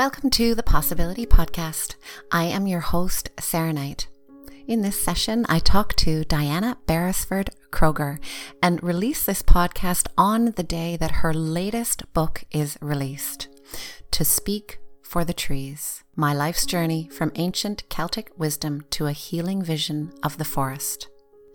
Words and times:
Welcome 0.00 0.30
to 0.30 0.54
the 0.54 0.62
Possibility 0.62 1.26
Podcast. 1.26 1.96
I 2.32 2.44
am 2.44 2.66
your 2.66 2.80
host, 2.80 3.28
Sarah 3.38 3.74
Knight. 3.74 4.08
In 4.66 4.80
this 4.80 4.98
session, 4.98 5.44
I 5.46 5.58
talk 5.58 5.94
to 5.96 6.24
Diana 6.24 6.78
Beresford 6.86 7.50
Kroeger 7.70 8.18
and 8.62 8.82
release 8.82 9.26
this 9.26 9.42
podcast 9.42 10.08
on 10.16 10.52
the 10.52 10.62
day 10.62 10.96
that 10.96 11.20
her 11.20 11.34
latest 11.34 12.10
book 12.14 12.44
is 12.50 12.78
released 12.80 13.48
To 14.12 14.24
Speak 14.24 14.78
for 15.02 15.22
the 15.22 15.34
Trees 15.34 16.02
My 16.16 16.32
Life's 16.32 16.64
Journey 16.64 17.10
from 17.12 17.30
Ancient 17.34 17.86
Celtic 17.90 18.30
Wisdom 18.38 18.80
to 18.92 19.06
a 19.06 19.12
Healing 19.12 19.62
Vision 19.62 20.14
of 20.22 20.38
the 20.38 20.46
Forest. 20.46 21.08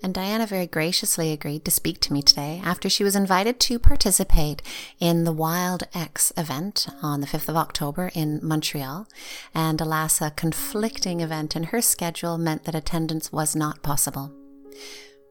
And 0.05 0.13
Diana 0.13 0.45
very 0.45 0.67
graciously 0.67 1.31
agreed 1.31 1.65
to 1.65 1.71
speak 1.71 1.99
to 2.01 2.13
me 2.13 2.21
today 2.21 2.61
after 2.63 2.91
she 2.91 3.03
was 3.03 3.15
invited 3.15 3.59
to 3.61 3.79
participate 3.79 4.61
in 4.99 5.23
the 5.23 5.31
Wild 5.31 5.81
X 5.95 6.31
event 6.37 6.85
on 7.01 7.21
the 7.21 7.27
5th 7.27 7.49
of 7.49 7.55
October 7.55 8.11
in 8.13 8.39
Montreal. 8.43 9.07
And 9.55 9.81
alas, 9.81 10.21
a 10.21 10.29
conflicting 10.29 11.21
event 11.21 11.55
in 11.55 11.63
her 11.63 11.81
schedule 11.81 12.37
meant 12.37 12.65
that 12.65 12.75
attendance 12.75 13.31
was 13.31 13.55
not 13.55 13.81
possible. 13.81 14.31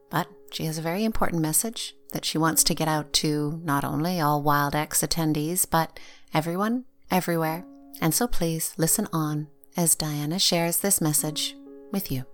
But 0.09 0.27
she 0.51 0.65
has 0.65 0.77
a 0.77 0.81
very 0.81 1.05
important 1.05 1.41
message 1.41 1.95
that 2.11 2.25
she 2.25 2.37
wants 2.37 2.61
to 2.65 2.75
get 2.75 2.89
out 2.89 3.13
to 3.13 3.61
not 3.63 3.85
only 3.85 4.19
all 4.19 4.43
Wild 4.43 4.75
X 4.75 5.01
attendees, 5.01 5.65
but 5.65 5.97
everyone, 6.33 6.83
everywhere. 7.09 7.63
And 8.01 8.13
so 8.13 8.27
please 8.27 8.73
listen 8.77 9.07
on 9.13 9.47
as 9.77 9.95
Diana 9.95 10.37
shares 10.37 10.79
this 10.79 10.99
message 10.99 11.55
with 11.93 12.11
you. 12.11 12.25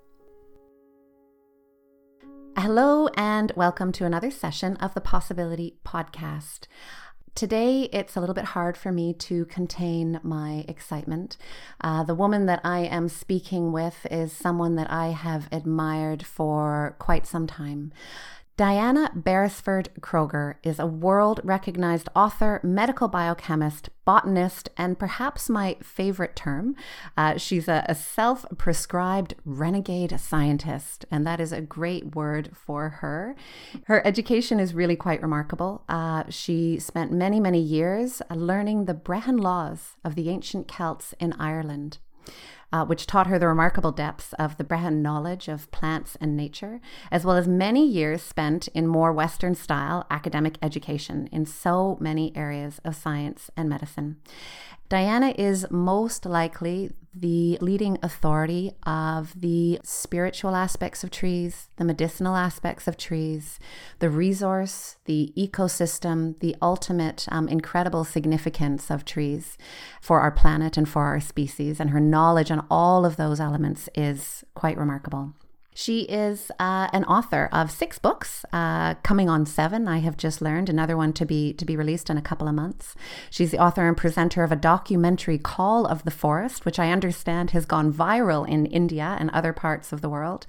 Hello, 2.57 3.07
and 3.15 3.53
welcome 3.55 3.93
to 3.93 4.05
another 4.05 4.29
session 4.29 4.75
of 4.77 4.93
the 4.93 4.99
Possibility 4.99 5.77
Podcast. 5.85 6.67
Today, 7.33 7.83
it's 7.93 8.17
a 8.17 8.19
little 8.19 8.35
bit 8.35 8.43
hard 8.43 8.75
for 8.75 8.91
me 8.91 9.13
to 9.13 9.45
contain 9.45 10.19
my 10.21 10.65
excitement. 10.67 11.37
Uh, 11.79 12.03
the 12.03 12.13
woman 12.13 12.47
that 12.47 12.59
I 12.65 12.79
am 12.79 13.07
speaking 13.07 13.71
with 13.71 14.05
is 14.11 14.33
someone 14.33 14.75
that 14.75 14.91
I 14.91 15.07
have 15.07 15.47
admired 15.49 16.25
for 16.25 16.97
quite 16.99 17.25
some 17.25 17.47
time. 17.47 17.93
Diana 18.61 19.09
Beresford 19.15 19.89
Kroeger 20.01 20.53
is 20.61 20.77
a 20.77 20.85
world 20.85 21.41
recognized 21.43 22.09
author, 22.15 22.59
medical 22.61 23.07
biochemist, 23.07 23.89
botanist, 24.05 24.69
and 24.77 24.99
perhaps 24.99 25.49
my 25.49 25.77
favorite 25.81 26.35
term. 26.35 26.75
Uh, 27.17 27.37
she's 27.37 27.67
a, 27.67 27.83
a 27.89 27.95
self 27.95 28.45
prescribed 28.59 29.33
renegade 29.45 30.19
scientist, 30.19 31.05
and 31.09 31.25
that 31.25 31.39
is 31.39 31.51
a 31.51 31.59
great 31.59 32.15
word 32.15 32.51
for 32.53 32.89
her. 33.01 33.35
Her 33.85 34.05
education 34.05 34.59
is 34.59 34.75
really 34.75 34.95
quite 34.95 35.23
remarkable. 35.23 35.83
Uh, 35.89 36.25
she 36.29 36.77
spent 36.77 37.11
many, 37.11 37.39
many 37.39 37.59
years 37.59 38.21
learning 38.29 38.85
the 38.85 38.93
Brehon 38.93 39.37
laws 39.37 39.95
of 40.05 40.13
the 40.13 40.29
ancient 40.29 40.67
Celts 40.67 41.15
in 41.19 41.33
Ireland 41.33 41.97
uh, 42.73 42.85
which 42.85 43.07
taught 43.07 43.27
her 43.27 43.37
the 43.37 43.47
remarkable 43.47 43.91
depths 43.91 44.33
of 44.33 44.57
the 44.57 44.63
Brehon 44.63 45.01
knowledge 45.01 45.47
of 45.47 45.69
plants 45.71 46.17
and 46.21 46.35
nature, 46.35 46.79
as 47.11 47.25
well 47.25 47.35
as 47.35 47.47
many 47.47 47.85
years 47.85 48.21
spent 48.21 48.67
in 48.69 48.87
more 48.87 49.11
Western 49.11 49.55
style 49.55 50.05
academic 50.09 50.57
education 50.61 51.27
in 51.31 51.45
so 51.45 51.97
many 51.99 52.35
areas 52.35 52.79
of 52.83 52.95
science 52.95 53.49
and 53.55 53.69
medicine. 53.69 54.17
Diana 54.91 55.33
is 55.37 55.65
most 55.71 56.25
likely 56.25 56.91
the 57.13 57.57
leading 57.61 57.97
authority 58.03 58.71
of 58.85 59.39
the 59.39 59.79
spiritual 59.83 60.55
aspects 60.55 61.03
of 61.03 61.11
trees, 61.11 61.69
the 61.77 61.85
medicinal 61.85 62.35
aspects 62.35 62.87
of 62.87 62.97
trees, 62.97 63.59
the 63.99 64.09
resource, 64.09 64.97
the 65.05 65.33
ecosystem, 65.37 66.39
the 66.39 66.55
ultimate 66.61 67.25
um, 67.31 67.47
incredible 67.47 68.03
significance 68.03 68.89
of 68.89 69.05
trees 69.05 69.57
for 70.01 70.19
our 70.19 70.31
planet 70.31 70.75
and 70.77 70.87
for 70.87 71.03
our 71.03 71.19
species. 71.19 71.79
And 71.79 71.89
her 71.91 71.99
knowledge 71.99 72.51
on 72.51 72.60
all 72.69 73.05
of 73.05 73.15
those 73.15 73.39
elements 73.39 73.89
is 73.95 74.43
quite 74.53 74.77
remarkable. 74.77 75.33
She 75.73 76.01
is 76.01 76.51
uh, 76.59 76.89
an 76.91 77.05
author 77.05 77.47
of 77.53 77.71
six 77.71 77.97
books, 77.97 78.43
uh, 78.51 78.95
coming 78.95 79.29
on 79.29 79.45
seven. 79.45 79.87
I 79.87 79.99
have 79.99 80.17
just 80.17 80.41
learned 80.41 80.67
another 80.67 80.97
one 80.97 81.13
to 81.13 81.25
be 81.25 81.53
to 81.53 81.63
be 81.63 81.77
released 81.77 82.09
in 82.09 82.17
a 82.17 82.21
couple 82.21 82.49
of 82.49 82.55
months. 82.55 82.93
She's 83.29 83.51
the 83.51 83.59
author 83.59 83.87
and 83.87 83.95
presenter 83.95 84.43
of 84.43 84.51
a 84.51 84.57
documentary, 84.57 85.37
"Call 85.37 85.85
of 85.85 86.03
the 86.03 86.11
Forest," 86.11 86.65
which 86.65 86.77
I 86.77 86.91
understand 86.91 87.51
has 87.51 87.65
gone 87.65 87.93
viral 87.93 88.45
in 88.45 88.65
India 88.65 89.15
and 89.17 89.29
other 89.29 89.53
parts 89.53 89.93
of 89.93 90.01
the 90.01 90.09
world. 90.09 90.45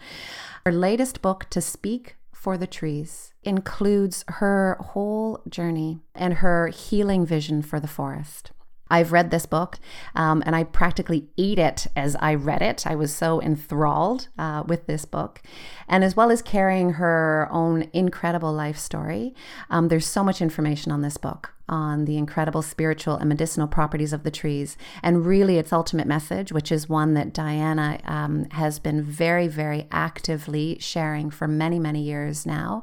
Her 0.66 0.72
latest 0.72 1.22
book, 1.22 1.46
"To 1.50 1.60
Speak 1.60 2.16
for 2.32 2.58
the 2.58 2.66
Trees," 2.66 3.32
includes 3.44 4.24
her 4.26 4.76
whole 4.80 5.40
journey 5.48 6.00
and 6.16 6.34
her 6.34 6.66
healing 6.66 7.24
vision 7.24 7.62
for 7.62 7.78
the 7.78 7.86
forest. 7.86 8.50
I've 8.92 9.10
read 9.10 9.30
this 9.30 9.46
book 9.46 9.78
um, 10.14 10.42
and 10.44 10.54
I 10.54 10.64
practically 10.64 11.26
ate 11.38 11.58
it 11.58 11.86
as 11.96 12.14
I 12.16 12.34
read 12.34 12.60
it. 12.60 12.86
I 12.86 12.94
was 12.94 13.12
so 13.12 13.40
enthralled 13.40 14.28
uh, 14.38 14.64
with 14.66 14.86
this 14.86 15.04
book. 15.06 15.40
And 15.88 16.04
as 16.04 16.14
well 16.14 16.30
as 16.30 16.42
carrying 16.42 16.92
her 16.92 17.48
own 17.50 17.88
incredible 17.92 18.52
life 18.52 18.78
story, 18.78 19.34
um, 19.70 19.88
there's 19.88 20.06
so 20.06 20.22
much 20.22 20.42
information 20.42 20.92
on 20.92 21.00
this 21.00 21.16
book 21.16 21.54
on 21.68 22.04
the 22.04 22.16
incredible 22.16 22.62
spiritual 22.62 23.16
and 23.16 23.28
medicinal 23.28 23.68
properties 23.68 24.12
of 24.12 24.22
the 24.22 24.30
trees, 24.30 24.76
and 25.02 25.26
really 25.26 25.58
its 25.58 25.72
ultimate 25.72 26.06
message, 26.06 26.52
which 26.52 26.72
is 26.72 26.88
one 26.88 27.14
that 27.14 27.32
Diana 27.32 27.98
um, 28.04 28.46
has 28.50 28.78
been 28.78 29.02
very, 29.02 29.48
very 29.48 29.86
actively 29.90 30.78
sharing 30.80 31.30
for 31.30 31.48
many, 31.48 31.78
many 31.78 32.02
years 32.02 32.46
now, 32.46 32.82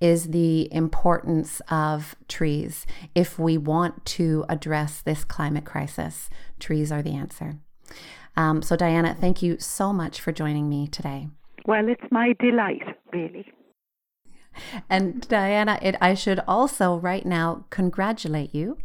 is 0.00 0.28
the 0.28 0.72
importance 0.72 1.60
of 1.68 2.16
trees. 2.28 2.86
If 3.14 3.38
we 3.38 3.58
want 3.58 4.04
to 4.06 4.44
address 4.48 5.00
this 5.00 5.24
climate 5.24 5.64
crisis, 5.64 6.30
trees 6.58 6.90
are 6.90 7.02
the 7.02 7.14
answer. 7.14 7.58
Um, 8.36 8.62
so, 8.62 8.76
Diana, 8.76 9.16
thank 9.18 9.42
you 9.42 9.58
so 9.60 9.92
much 9.92 10.20
for 10.20 10.32
joining 10.32 10.68
me 10.68 10.88
today. 10.88 11.28
Well, 11.66 11.88
it's 11.88 12.10
my 12.10 12.34
delight, 12.40 12.82
really. 13.12 13.46
And 14.88 15.26
Diana, 15.28 15.78
it, 15.82 15.96
I 16.00 16.14
should 16.14 16.40
also 16.46 16.96
right 16.96 17.24
now 17.26 17.64
congratulate 17.70 18.54
you. 18.54 18.78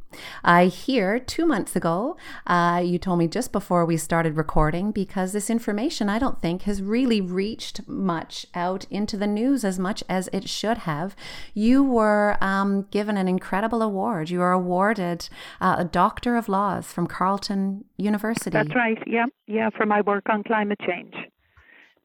I 0.44 0.66
hear 0.66 1.20
two 1.20 1.46
months 1.46 1.76
ago, 1.76 2.18
uh, 2.48 2.82
you 2.84 2.98
told 2.98 3.20
me 3.20 3.28
just 3.28 3.52
before 3.52 3.86
we 3.86 3.96
started 3.96 4.36
recording, 4.36 4.92
because 4.92 5.34
this 5.34 5.50
information 5.52 6.10
I 6.10 6.18
don't 6.18 6.42
think 6.42 6.64
has 6.64 6.82
really 6.82 7.22
reached 7.22 7.88
much 7.88 8.48
out 8.56 8.86
into 8.90 9.18
the 9.18 9.28
news 9.28 9.64
as 9.64 9.78
much 9.78 10.04
as 10.10 10.28
it 10.34 10.50
should 10.50 10.80
have. 10.80 11.16
You 11.54 11.84
were 11.84 12.38
um, 12.42 12.88
given 12.90 13.18
an 13.18 13.28
incredible 13.28 13.84
award. 13.84 14.32
You 14.32 14.40
were 14.40 14.52
awarded 14.52 15.30
uh, 15.62 15.76
a 15.78 15.86
Doctor 15.86 16.36
of 16.38 16.50
Laws 16.50 16.92
from 16.92 17.06
Carleton 17.06 17.86
University. 17.98 18.50
That's 18.50 18.74
right. 18.74 18.98
Yeah, 19.06 19.26
yeah, 19.46 19.70
for 19.78 19.86
my 19.86 20.02
work 20.02 20.24
on 20.30 20.44
climate 20.44 20.80
change. 20.88 21.14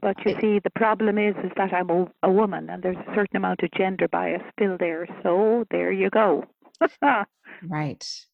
But 0.04 0.22
you 0.26 0.36
see, 0.38 0.60
the 0.62 0.68
problem 0.68 1.16
is 1.16 1.34
is 1.42 1.50
that 1.56 1.72
I'm 1.72 1.88
a, 1.88 2.06
a 2.24 2.30
woman, 2.30 2.68
and 2.68 2.82
there's 2.82 2.98
a 2.98 3.14
certain 3.14 3.38
amount 3.38 3.62
of 3.62 3.70
gender 3.70 4.06
bias 4.06 4.42
still 4.52 4.76
there. 4.78 5.06
So 5.22 5.64
there 5.70 5.90
you 5.90 6.10
go. 6.10 6.44
right 7.62 8.26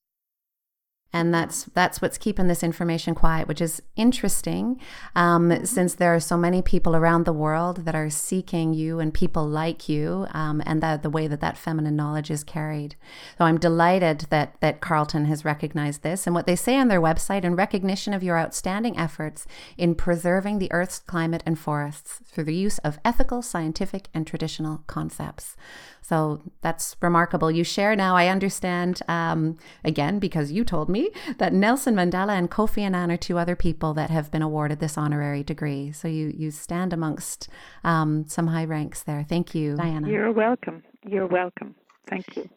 and 1.12 1.34
that's 1.34 1.64
that's 1.74 2.00
what's 2.00 2.18
keeping 2.18 2.46
this 2.46 2.62
information 2.62 3.14
quiet 3.14 3.48
which 3.48 3.60
is 3.60 3.82
interesting 3.96 4.80
um, 5.16 5.64
since 5.64 5.94
there 5.94 6.14
are 6.14 6.20
so 6.20 6.36
many 6.36 6.62
people 6.62 6.94
around 6.94 7.24
the 7.24 7.32
world 7.32 7.84
that 7.84 7.94
are 7.94 8.10
seeking 8.10 8.72
you 8.72 9.00
and 9.00 9.12
people 9.12 9.46
like 9.46 9.88
you 9.88 10.26
um, 10.32 10.62
and 10.66 10.82
the, 10.82 10.98
the 11.02 11.10
way 11.10 11.26
that 11.26 11.40
that 11.40 11.58
feminine 11.58 11.96
knowledge 11.96 12.30
is 12.30 12.44
carried. 12.44 12.94
So 13.38 13.44
i'm 13.44 13.58
delighted 13.58 14.26
that 14.30 14.54
that 14.60 14.80
carleton 14.80 15.24
has 15.26 15.44
recognized 15.44 16.02
this. 16.02 16.26
And 16.26 16.34
what 16.34 16.46
they 16.46 16.56
say 16.56 16.78
on 16.78 16.88
their 16.88 17.00
website 17.00 17.44
in 17.44 17.56
recognition 17.56 18.12
of 18.12 18.22
your 18.22 18.38
outstanding 18.38 18.98
efforts 18.98 19.46
in 19.76 19.94
preserving 19.94 20.58
the 20.58 20.72
earth's 20.72 20.98
climate 20.98 21.42
and 21.46 21.58
forests 21.58 22.20
through 22.24 22.44
the 22.44 22.54
use 22.54 22.78
of 22.78 22.98
ethical 23.04 23.42
scientific 23.42 24.08
and 24.14 24.26
traditional 24.26 24.82
concepts. 24.86 25.56
So 26.02 26.42
that's 26.60 26.96
remarkable. 27.00 27.50
You 27.50 27.62
share 27.62 27.94
now, 27.94 28.16
I 28.16 28.28
understand, 28.28 29.00
um, 29.06 29.58
again, 29.84 30.18
because 30.18 30.50
you 30.50 30.64
told 30.64 30.88
me 30.88 30.99
that 31.38 31.52
Nelson 31.52 31.94
Mandela 31.94 32.38
and 32.38 32.50
Kofi 32.50 32.82
Annan 32.82 33.10
are 33.10 33.16
two 33.16 33.38
other 33.38 33.56
people 33.56 33.94
that 33.94 34.10
have 34.10 34.30
been 34.30 34.42
awarded 34.42 34.80
this 34.80 34.98
honorary 34.98 35.42
degree. 35.42 35.92
So 35.92 36.08
you, 36.08 36.32
you 36.36 36.50
stand 36.50 36.92
amongst 36.92 37.48
um, 37.84 38.26
some 38.28 38.48
high 38.48 38.64
ranks 38.64 39.02
there. 39.02 39.24
Thank 39.28 39.54
you, 39.54 39.76
Diana. 39.76 40.08
You're 40.08 40.32
welcome. 40.32 40.82
You're 41.06 41.26
welcome. 41.26 41.74
Thank 42.08 42.36
you. 42.36 42.48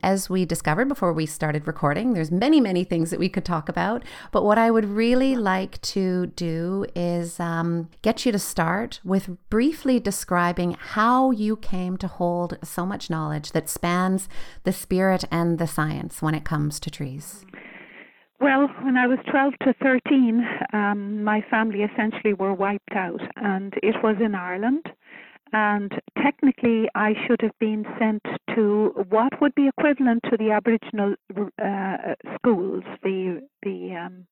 As 0.00 0.30
we 0.30 0.44
discovered 0.44 0.86
before 0.86 1.12
we 1.12 1.26
started 1.26 1.66
recording, 1.66 2.14
there's 2.14 2.30
many, 2.30 2.60
many 2.60 2.84
things 2.84 3.10
that 3.10 3.18
we 3.18 3.28
could 3.28 3.44
talk 3.44 3.68
about. 3.68 4.04
But 4.30 4.44
what 4.44 4.56
I 4.56 4.70
would 4.70 4.84
really 4.84 5.34
like 5.34 5.80
to 5.82 6.26
do 6.26 6.86
is 6.94 7.40
um, 7.40 7.88
get 8.00 8.24
you 8.24 8.30
to 8.30 8.38
start 8.38 9.00
with 9.02 9.36
briefly 9.50 9.98
describing 9.98 10.76
how 10.78 11.32
you 11.32 11.56
came 11.56 11.96
to 11.96 12.06
hold 12.06 12.58
so 12.62 12.86
much 12.86 13.10
knowledge 13.10 13.50
that 13.50 13.68
spans 13.68 14.28
the 14.62 14.72
spirit 14.72 15.24
and 15.32 15.58
the 15.58 15.66
science 15.66 16.22
when 16.22 16.34
it 16.36 16.44
comes 16.44 16.78
to 16.78 16.90
trees. 16.90 17.44
Well, 18.40 18.68
when 18.82 18.96
I 18.96 19.06
was 19.06 19.18
12 19.30 19.54
to 19.62 19.74
13, 19.82 20.46
um, 20.72 21.24
my 21.24 21.44
family 21.50 21.82
essentially 21.82 22.34
were 22.34 22.54
wiped 22.54 22.92
out, 22.92 23.20
and 23.36 23.74
it 23.82 23.96
was 24.02 24.16
in 24.20 24.34
Ireland 24.34 24.86
and 25.52 25.92
technically 26.22 26.88
I 26.94 27.14
should 27.26 27.40
have 27.42 27.58
been 27.58 27.84
sent 27.98 28.22
to 28.54 28.92
what 29.08 29.40
would 29.40 29.54
be 29.54 29.68
equivalent 29.68 30.22
to 30.24 30.36
the 30.36 30.50
Aboriginal 30.50 31.14
uh, 31.62 32.14
schools, 32.36 32.84
the 33.02 33.42
the 33.62 33.94
um, 33.94 34.26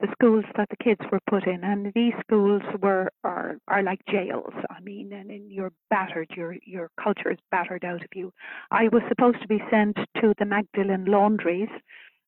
the 0.00 0.08
schools 0.12 0.44
that 0.56 0.68
the 0.68 0.76
kids 0.76 1.00
were 1.10 1.20
put 1.28 1.46
in, 1.46 1.62
and 1.62 1.92
these 1.94 2.14
schools 2.20 2.62
were 2.80 3.10
are 3.24 3.56
are 3.68 3.82
like 3.82 4.00
jails. 4.10 4.52
I 4.70 4.80
mean, 4.80 5.12
and, 5.12 5.30
and 5.30 5.50
you're 5.50 5.72
battered, 5.90 6.30
your 6.36 6.56
your 6.64 6.90
culture 7.02 7.30
is 7.30 7.38
battered 7.50 7.84
out 7.84 8.02
of 8.02 8.08
you. 8.14 8.32
I 8.70 8.88
was 8.88 9.02
supposed 9.08 9.40
to 9.42 9.48
be 9.48 9.62
sent 9.70 9.96
to 10.20 10.34
the 10.38 10.44
Magdalen 10.44 11.04
laundries, 11.06 11.68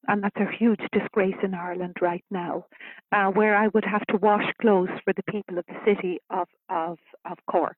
and 0.08 0.22
that's 0.22 0.36
a 0.36 0.56
huge 0.56 0.80
disgrace 0.92 1.36
in 1.42 1.54
Ireland 1.54 1.96
right 2.00 2.24
now, 2.30 2.66
uh, 3.12 3.30
where 3.30 3.56
I 3.56 3.68
would 3.68 3.84
have 3.84 4.06
to 4.08 4.16
wash 4.16 4.50
clothes 4.60 4.90
for 5.04 5.12
the 5.12 5.32
people 5.32 5.58
of 5.58 5.64
the 5.66 5.80
city 5.84 6.18
of 6.30 6.48
of 6.68 6.98
of 7.24 7.38
Cork. 7.50 7.76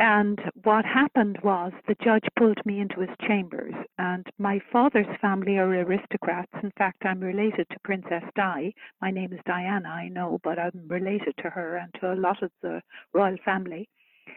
And 0.00 0.40
what 0.64 0.84
happened 0.84 1.38
was 1.44 1.72
the 1.86 1.94
judge 2.02 2.24
pulled 2.36 2.58
me 2.66 2.80
into 2.80 3.00
his 3.00 3.16
chambers, 3.28 3.74
and 3.96 4.26
my 4.38 4.60
father's 4.72 5.06
family 5.20 5.56
are 5.58 5.70
aristocrats. 5.70 6.50
In 6.64 6.72
fact, 6.76 7.04
I'm 7.04 7.20
related 7.20 7.68
to 7.70 7.78
Princess 7.84 8.24
Di. 8.34 8.74
My 9.00 9.12
name 9.12 9.32
is 9.32 9.40
Diana, 9.46 9.88
I 9.88 10.08
know, 10.08 10.40
but 10.42 10.58
I'm 10.58 10.88
related 10.88 11.34
to 11.42 11.50
her 11.50 11.76
and 11.76 11.94
to 12.00 12.12
a 12.12 12.16
lot 12.16 12.42
of 12.42 12.50
the 12.60 12.82
royal 13.12 13.36
family. 13.44 13.88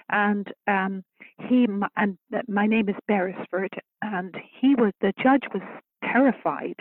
And 0.10 0.52
um, 0.68 1.04
he 1.48 1.68
and 1.96 2.18
my 2.48 2.66
name 2.66 2.90
is 2.90 2.96
Beresford, 3.08 3.74
and 4.02 4.36
he 4.60 4.76
was 4.76 4.94
the 5.02 5.14
judge 5.22 5.44
was 5.54 5.64
terrified 6.04 6.76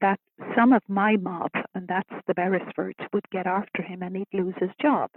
that 0.00 0.20
some 0.56 0.72
of 0.72 0.82
my 0.88 1.16
mob, 1.16 1.50
and 1.74 1.88
that's 1.88 2.10
the 2.26 2.34
Beresfords, 2.34 3.06
would 3.12 3.28
get 3.30 3.46
after 3.46 3.82
him 3.82 4.02
and 4.02 4.16
he'd 4.16 4.26
lose 4.32 4.54
his 4.58 4.70
job. 4.80 5.10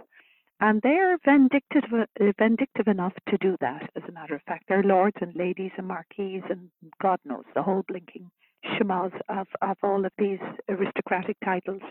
And 0.60 0.80
they're 0.82 1.18
vindictive, 1.24 1.84
uh, 1.92 2.06
vindictive 2.38 2.88
enough 2.88 3.12
to 3.28 3.38
do 3.38 3.56
that, 3.60 3.90
as 3.94 4.02
a 4.08 4.12
matter 4.12 4.34
of 4.34 4.42
fact. 4.42 4.64
They're 4.68 4.82
lords 4.82 5.16
and 5.20 5.34
ladies 5.36 5.70
and 5.76 5.86
marquises 5.86 6.42
and 6.50 6.70
God 7.00 7.20
knows 7.24 7.44
the 7.54 7.62
whole 7.62 7.84
blinking 7.86 8.30
schmoz 8.64 9.12
of, 9.28 9.46
of 9.62 9.76
all 9.82 10.04
of 10.04 10.12
these 10.18 10.40
aristocratic 10.68 11.36
titles. 11.44 11.82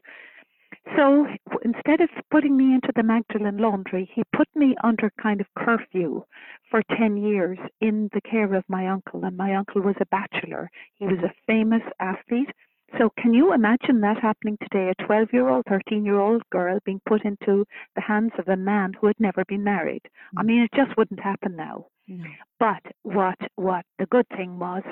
So 0.96 1.28
instead 1.64 2.02
of 2.02 2.10
putting 2.32 2.58
me 2.58 2.74
into 2.74 2.92
the 2.96 3.04
Magdalen 3.04 3.58
laundry, 3.58 4.10
he 4.14 4.24
put 4.36 4.48
me 4.56 4.76
under 4.84 5.12
kind 5.22 5.42
of 5.42 5.48
curfew 5.58 6.24
for 6.70 6.82
10 6.98 7.18
years 7.18 7.58
in 7.82 8.10
the 8.14 8.22
care 8.22 8.54
of 8.54 8.64
my 8.68 8.88
uncle. 8.88 9.24
And 9.24 9.38
my 9.38 9.56
uncle 9.56 9.82
was 9.82 9.96
a 10.00 10.06
bachelor. 10.08 10.70
He 10.96 11.06
was 11.06 11.20
a 11.20 11.34
famous 11.46 11.84
athlete 12.00 12.50
so 12.98 13.10
can 13.20 13.34
you 13.34 13.54
imagine 13.54 14.02
that 14.02 14.18
happening 14.22 14.58
today? 14.62 14.92
A 14.98 15.04
12 15.06 15.30
year 15.34 15.50
old, 15.50 15.66
13 15.70 16.06
year 16.06 16.20
old 16.20 16.42
girl 16.52 16.80
being 16.86 17.02
put 17.08 17.26
into 17.26 17.66
the 17.96 18.02
hands 18.02 18.32
of 18.40 18.48
a 18.48 18.56
man 18.56 18.94
who 18.94 19.08
had 19.08 19.20
never 19.20 19.44
been 19.46 19.64
married. 19.64 20.04
Mm. 20.06 20.40
I 20.40 20.44
mean, 20.44 20.62
it 20.62 20.72
just 20.76 20.96
wouldn't 20.98 21.20
happen 21.20 21.56
now. 21.56 21.88
Mm. 22.10 22.24
But 22.60 22.82
what 23.04 23.38
what 23.56 23.86
the 24.00 24.06
good 24.06 24.28
thing 24.30 24.58
was 24.58 24.84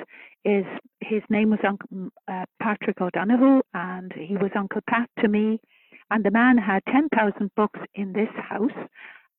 is 0.44 0.64
his 1.00 1.22
name 1.30 1.50
was 1.50 1.60
Uncle 1.66 2.10
uh, 2.28 2.44
Patrick 2.62 3.00
O'Donoghue, 3.00 3.62
and 3.72 4.12
he 4.12 4.36
was 4.36 4.50
Uncle 4.54 4.82
Pat 4.88 5.08
to 5.20 5.28
me. 5.28 5.60
And 6.08 6.24
the 6.24 6.30
man 6.30 6.56
had 6.56 6.82
10,000 6.92 7.50
books 7.56 7.80
in 7.96 8.12
this 8.12 8.28
house, 8.36 8.70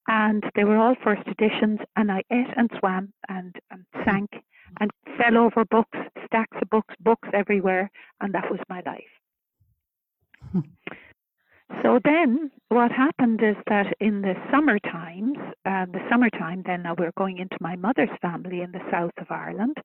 and 0.08 0.44
they 0.56 0.64
were 0.64 0.78
all 0.78 0.96
first 1.04 1.28
editions. 1.28 1.80
And 1.96 2.12
I 2.12 2.24
ate 2.32 2.54
and 2.56 2.70
swam 2.80 3.14
and, 3.30 3.56
and 3.72 3.86
sank 4.06 4.30
and 4.80 4.92
fell 5.18 5.38
over 5.38 5.66
books, 5.66 5.98
stacks 6.26 6.58
of 6.62 6.70
books, 6.70 6.94
books 7.00 7.30
everywhere, 7.34 7.90
and 8.22 8.34
that 8.34 8.50
was 8.50 8.60
my 8.70 8.82
life. 8.86 9.04
so 11.84 12.00
then 12.04 12.52
what 12.70 12.92
happened 12.92 13.42
is 13.44 13.56
that 13.68 13.94
in 14.00 14.22
the 14.22 14.34
summer 14.52 14.80
times, 14.80 15.38
uh, 15.66 15.86
the 15.86 16.00
summertime, 16.10 16.64
then 16.66 16.84
now 16.84 16.96
we're 16.98 17.12
going 17.18 17.40
into 17.40 17.58
my 17.60 17.76
mother's 17.76 18.10
family 18.22 18.62
in 18.62 18.72
the 18.72 18.82
south 18.92 19.12
of 19.18 19.28
Ireland. 19.30 19.78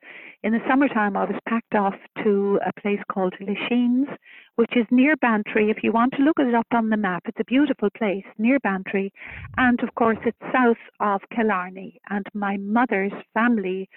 In 0.43 0.53
the 0.53 0.61
summertime, 0.69 1.17
I 1.17 1.25
was 1.25 1.39
packed 1.49 1.75
off 1.75 1.95
to 2.23 2.61
a 2.67 2.81
place 2.81 3.01
called 3.11 3.35
Lisheens, 3.41 4.09
which 4.57 4.77
is 4.77 4.87
near 4.91 5.17
Bantry. 5.17 5.71
If 5.71 5.83
you 5.83 5.93
want 5.93 6.15
to 6.15 6.23
look 6.23 6.39
it 6.39 6.55
up 6.55 6.67
on 6.73 6.91
the 6.91 6.97
map, 6.97 7.23
it's 7.27 7.41
a 7.41 7.45
beautiful 7.45 7.89
place 7.97 8.25
near 8.39 8.59
Bantry. 8.61 9.13
And 9.57 9.81
of 9.83 9.95
course, 9.95 10.19
it's 10.25 10.53
south 10.53 10.77
of 11.01 11.21
Killarney. 11.35 12.01
And 12.11 12.27
my 12.35 12.57
mother's 12.59 13.13
family 13.35 13.89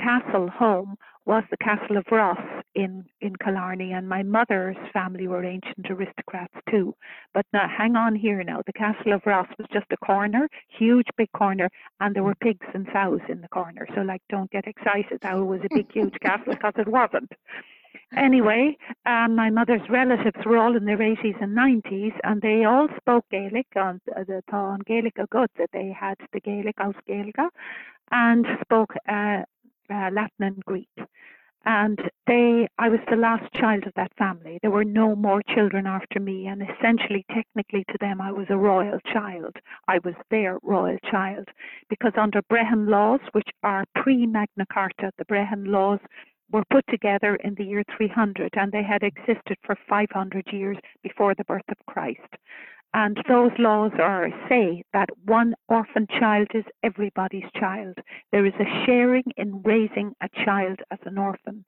castle 0.00 0.48
home 0.48 0.96
was 1.28 1.44
the 1.50 1.58
Castle 1.58 1.98
of 1.98 2.06
Ross 2.10 2.40
in, 2.74 3.04
in 3.20 3.34
Killarney, 3.44 3.92
and 3.92 4.08
my 4.08 4.22
mother's 4.22 4.78
family 4.94 5.28
were 5.28 5.44
ancient 5.44 5.86
aristocrats 5.90 6.54
too. 6.70 6.94
But 7.34 7.44
now, 7.52 7.68
hang 7.68 7.96
on 7.96 8.14
here 8.14 8.42
now. 8.42 8.62
The 8.66 8.72
Castle 8.72 9.12
of 9.12 9.20
Ross 9.26 9.46
was 9.58 9.66
just 9.70 9.84
a 9.90 9.96
corner, 9.98 10.48
huge 10.78 11.06
big 11.18 11.30
corner, 11.32 11.68
and 12.00 12.16
there 12.16 12.22
were 12.22 12.34
pigs 12.36 12.66
and 12.72 12.88
sows 12.94 13.20
in 13.28 13.42
the 13.42 13.48
corner. 13.48 13.86
So, 13.94 14.00
like, 14.00 14.22
don't 14.30 14.50
get 14.50 14.66
excited 14.66 15.18
that 15.20 15.34
was 15.34 15.60
a 15.64 15.74
big, 15.74 15.92
huge 15.92 16.14
castle 16.22 16.44
because 16.54 16.72
it 16.78 16.88
wasn't. 16.88 17.30
Anyway, 18.16 18.76
um, 19.04 19.34
my 19.34 19.50
mother's 19.50 19.86
relatives 19.90 20.44
were 20.46 20.56
all 20.56 20.76
in 20.76 20.84
their 20.86 20.96
80s 20.96 21.40
and 21.42 21.56
90s, 21.56 22.14
and 22.24 22.40
they 22.40 22.64
all 22.64 22.88
spoke 22.96 23.26
Gaelic 23.30 23.66
on 23.76 24.00
the 24.06 24.42
on 24.50 24.80
Gaelic 24.86 25.18
a 25.18 25.26
good 25.26 25.50
that 25.58 25.68
they 25.72 25.92
had 25.98 26.16
the 26.32 26.40
Gaelic 26.40 26.80
aus 26.80 26.94
Gaelica, 27.06 27.50
and 28.10 28.46
spoke 28.62 28.94
uh, 29.08 29.42
uh, 29.90 30.10
Latin 30.10 30.40
and 30.40 30.64
Greek. 30.64 30.88
And 31.66 31.98
they, 32.26 32.66
I 32.78 32.88
was 32.88 33.00
the 33.10 33.16
last 33.16 33.52
child 33.52 33.86
of 33.86 33.92
that 33.96 34.12
family. 34.16 34.58
There 34.62 34.70
were 34.70 34.84
no 34.84 35.14
more 35.14 35.42
children 35.54 35.86
after 35.86 36.18
me, 36.18 36.46
and 36.46 36.62
essentially, 36.62 37.26
technically, 37.30 37.84
to 37.90 37.98
them, 38.00 38.22
I 38.22 38.32
was 38.32 38.46
a 38.48 38.56
royal 38.56 39.00
child. 39.12 39.54
I 39.86 39.98
was 40.02 40.14
their 40.30 40.58
royal 40.62 40.96
child 41.10 41.46
because 41.90 42.12
under 42.16 42.40
Brehon 42.48 42.86
laws, 42.88 43.20
which 43.32 43.50
are 43.62 43.84
pre 43.94 44.24
Magna 44.24 44.64
Carta, 44.72 45.12
the 45.18 45.26
Brehon 45.26 45.66
laws 45.66 46.00
were 46.50 46.64
put 46.70 46.84
together 46.88 47.36
in 47.36 47.54
the 47.54 47.64
year 47.64 47.82
300 47.96 48.54
and 48.54 48.72
they 48.72 48.82
had 48.82 49.02
existed 49.02 49.56
for 49.64 49.76
500 49.88 50.46
years 50.52 50.78
before 51.02 51.34
the 51.34 51.44
birth 51.44 51.68
of 51.68 51.86
Christ. 51.86 52.20
And 52.94 53.18
those 53.28 53.50
laws 53.58 53.92
are 54.00 54.30
say 54.48 54.82
that 54.94 55.10
one 55.26 55.54
orphan 55.68 56.06
child 56.18 56.48
is 56.54 56.64
everybody's 56.82 57.50
child. 57.54 57.98
There 58.32 58.46
is 58.46 58.54
a 58.58 58.86
sharing 58.86 59.24
in 59.36 59.62
raising 59.62 60.14
a 60.22 60.28
child 60.44 60.80
as 60.90 60.98
an 61.04 61.18
orphan. 61.18 61.64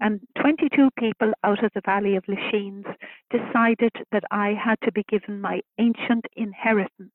And 0.00 0.20
22 0.40 0.90
people 0.98 1.32
out 1.44 1.62
of 1.62 1.72
the 1.74 1.82
Valley 1.84 2.16
of 2.16 2.24
Lisheens 2.24 2.86
decided 3.30 3.92
that 4.12 4.24
I 4.30 4.54
had 4.54 4.78
to 4.84 4.92
be 4.92 5.04
given 5.08 5.40
my 5.40 5.60
ancient 5.78 6.24
inheritance. 6.36 7.12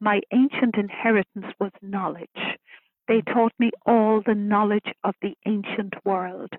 My 0.00 0.20
ancient 0.32 0.74
inheritance 0.76 1.46
was 1.58 1.70
knowledge. 1.80 2.28
They 3.10 3.22
taught 3.22 3.52
me 3.58 3.72
all 3.86 4.22
the 4.24 4.36
knowledge 4.36 4.94
of 5.02 5.16
the 5.20 5.34
ancient 5.44 5.94
world 6.04 6.50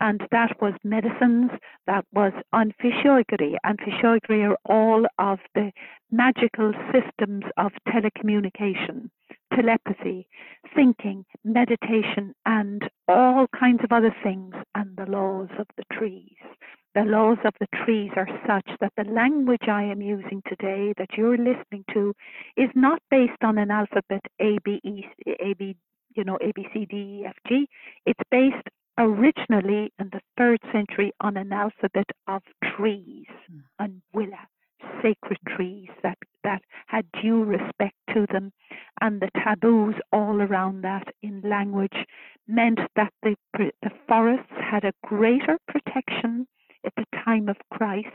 and 0.00 0.20
that 0.30 0.60
was 0.60 0.74
medicines, 0.82 1.50
that 1.86 2.04
was 2.12 2.32
on 2.52 2.74
physiognomy, 2.80 3.56
and 3.64 3.78
physiognomy 3.78 4.42
are 4.42 4.58
all 4.66 5.06
of 5.18 5.38
the 5.54 5.72
magical 6.10 6.72
systems 6.92 7.44
of 7.56 7.72
telecommunication, 7.88 9.08
telepathy, 9.54 10.26
thinking, 10.74 11.24
meditation, 11.44 12.34
and 12.44 12.82
all 13.08 13.46
kinds 13.58 13.80
of 13.84 13.92
other 13.92 14.14
things, 14.22 14.54
and 14.74 14.96
the 14.96 15.06
laws 15.06 15.48
of 15.58 15.66
the 15.76 15.84
trees. 15.92 16.36
The 16.94 17.02
laws 17.02 17.38
of 17.44 17.54
the 17.58 17.68
trees 17.84 18.10
are 18.16 18.28
such 18.46 18.76
that 18.80 18.92
the 18.96 19.10
language 19.10 19.68
I 19.68 19.82
am 19.84 20.00
using 20.00 20.42
today, 20.46 20.92
that 20.96 21.16
you're 21.16 21.38
listening 21.38 21.84
to, 21.92 22.14
is 22.56 22.70
not 22.74 23.00
based 23.10 23.42
on 23.42 23.58
an 23.58 23.70
alphabet 23.70 24.22
A, 24.40 24.58
B, 24.64 24.80
E, 24.84 25.04
A, 25.40 25.54
B, 25.54 25.76
you 26.14 26.24
know, 26.24 26.38
A, 26.40 26.52
B, 26.54 26.66
C, 26.72 26.86
D, 26.88 26.96
E, 26.96 27.24
F, 27.26 27.34
G. 27.48 27.68
It's 28.06 28.20
based 28.30 28.68
originally 28.98 29.92
in 29.98 30.10
the 30.12 30.20
third 30.38 30.60
century 30.72 31.12
on 31.20 31.36
an 31.36 31.52
alphabet 31.52 32.06
of 32.28 32.42
trees 32.76 33.26
mm. 33.52 33.60
and 33.78 34.00
willa, 34.12 34.46
sacred 35.02 35.38
trees 35.48 35.88
that, 36.02 36.18
that 36.44 36.62
had 36.86 37.04
due 37.20 37.42
respect 37.42 37.96
to 38.12 38.26
them, 38.32 38.52
and 39.00 39.20
the 39.20 39.30
taboos 39.42 39.94
all 40.12 40.40
around 40.40 40.82
that 40.82 41.08
in 41.22 41.40
language 41.42 42.06
meant 42.46 42.78
that 42.94 43.12
the, 43.22 43.34
the 43.56 43.90
forests 44.06 44.52
had 44.58 44.84
a 44.84 44.92
greater 45.04 45.58
protection 45.66 46.46
at 46.84 46.92
the 46.96 47.06
time 47.24 47.48
of 47.48 47.56
Christ 47.72 48.08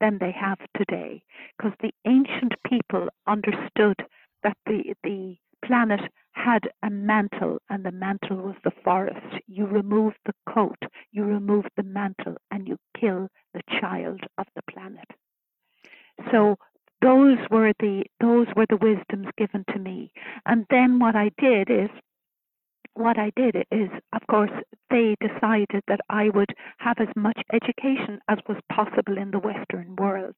than 0.00 0.18
they 0.18 0.32
have 0.32 0.58
today, 0.76 1.22
because 1.56 1.72
the 1.80 1.92
ancient 2.06 2.54
people 2.68 3.08
understood 3.26 3.96
that 4.42 4.56
the, 4.66 4.94
the 5.02 5.36
planet 5.64 6.00
had 6.38 6.70
a 6.82 6.90
mantle, 6.90 7.60
and 7.68 7.84
the 7.84 7.92
mantle 7.92 8.36
was 8.38 8.56
the 8.64 8.72
forest. 8.84 9.42
You 9.46 9.66
remove 9.66 10.14
the 10.24 10.34
coat, 10.48 10.78
you 11.10 11.24
remove 11.24 11.66
the 11.76 11.82
mantle, 11.82 12.36
and 12.50 12.68
you 12.68 12.78
kill 12.98 13.28
the 13.54 13.62
child 13.80 14.20
of 14.38 14.46
the 14.54 14.62
planet. 14.70 15.08
So 16.30 16.56
those 17.00 17.38
were 17.50 17.72
the 17.78 18.04
those 18.20 18.46
were 18.56 18.66
the 18.68 18.76
wisdoms 18.76 19.28
given 19.36 19.64
to 19.72 19.78
me. 19.78 20.12
And 20.46 20.66
then 20.70 20.98
what 20.98 21.16
I 21.16 21.30
did 21.38 21.70
is 21.70 21.90
what 22.98 23.18
I 23.18 23.30
did 23.36 23.56
is, 23.70 23.88
of 24.12 24.22
course, 24.28 24.50
they 24.90 25.14
decided 25.20 25.82
that 25.86 26.00
I 26.10 26.30
would 26.30 26.52
have 26.78 26.96
as 26.98 27.08
much 27.16 27.40
education 27.52 28.18
as 28.28 28.38
was 28.48 28.58
possible 28.72 29.16
in 29.16 29.30
the 29.30 29.38
Western 29.38 29.94
world. 29.96 30.34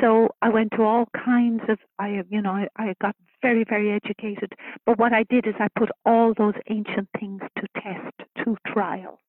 So 0.00 0.28
I 0.40 0.48
went 0.48 0.72
to 0.72 0.82
all 0.82 1.06
kinds 1.24 1.62
of, 1.68 1.78
I, 1.98 2.22
you 2.30 2.40
know, 2.40 2.52
I, 2.52 2.68
I 2.76 2.94
got 3.02 3.14
very, 3.42 3.64
very 3.68 3.92
educated. 3.92 4.52
But 4.86 4.98
what 4.98 5.12
I 5.12 5.24
did 5.28 5.46
is 5.46 5.54
I 5.58 5.68
put 5.78 5.90
all 6.06 6.32
those 6.36 6.54
ancient 6.70 7.08
things 7.20 7.42
to 7.58 7.66
test, 7.82 8.30
to 8.44 8.56
trial. 8.72 9.20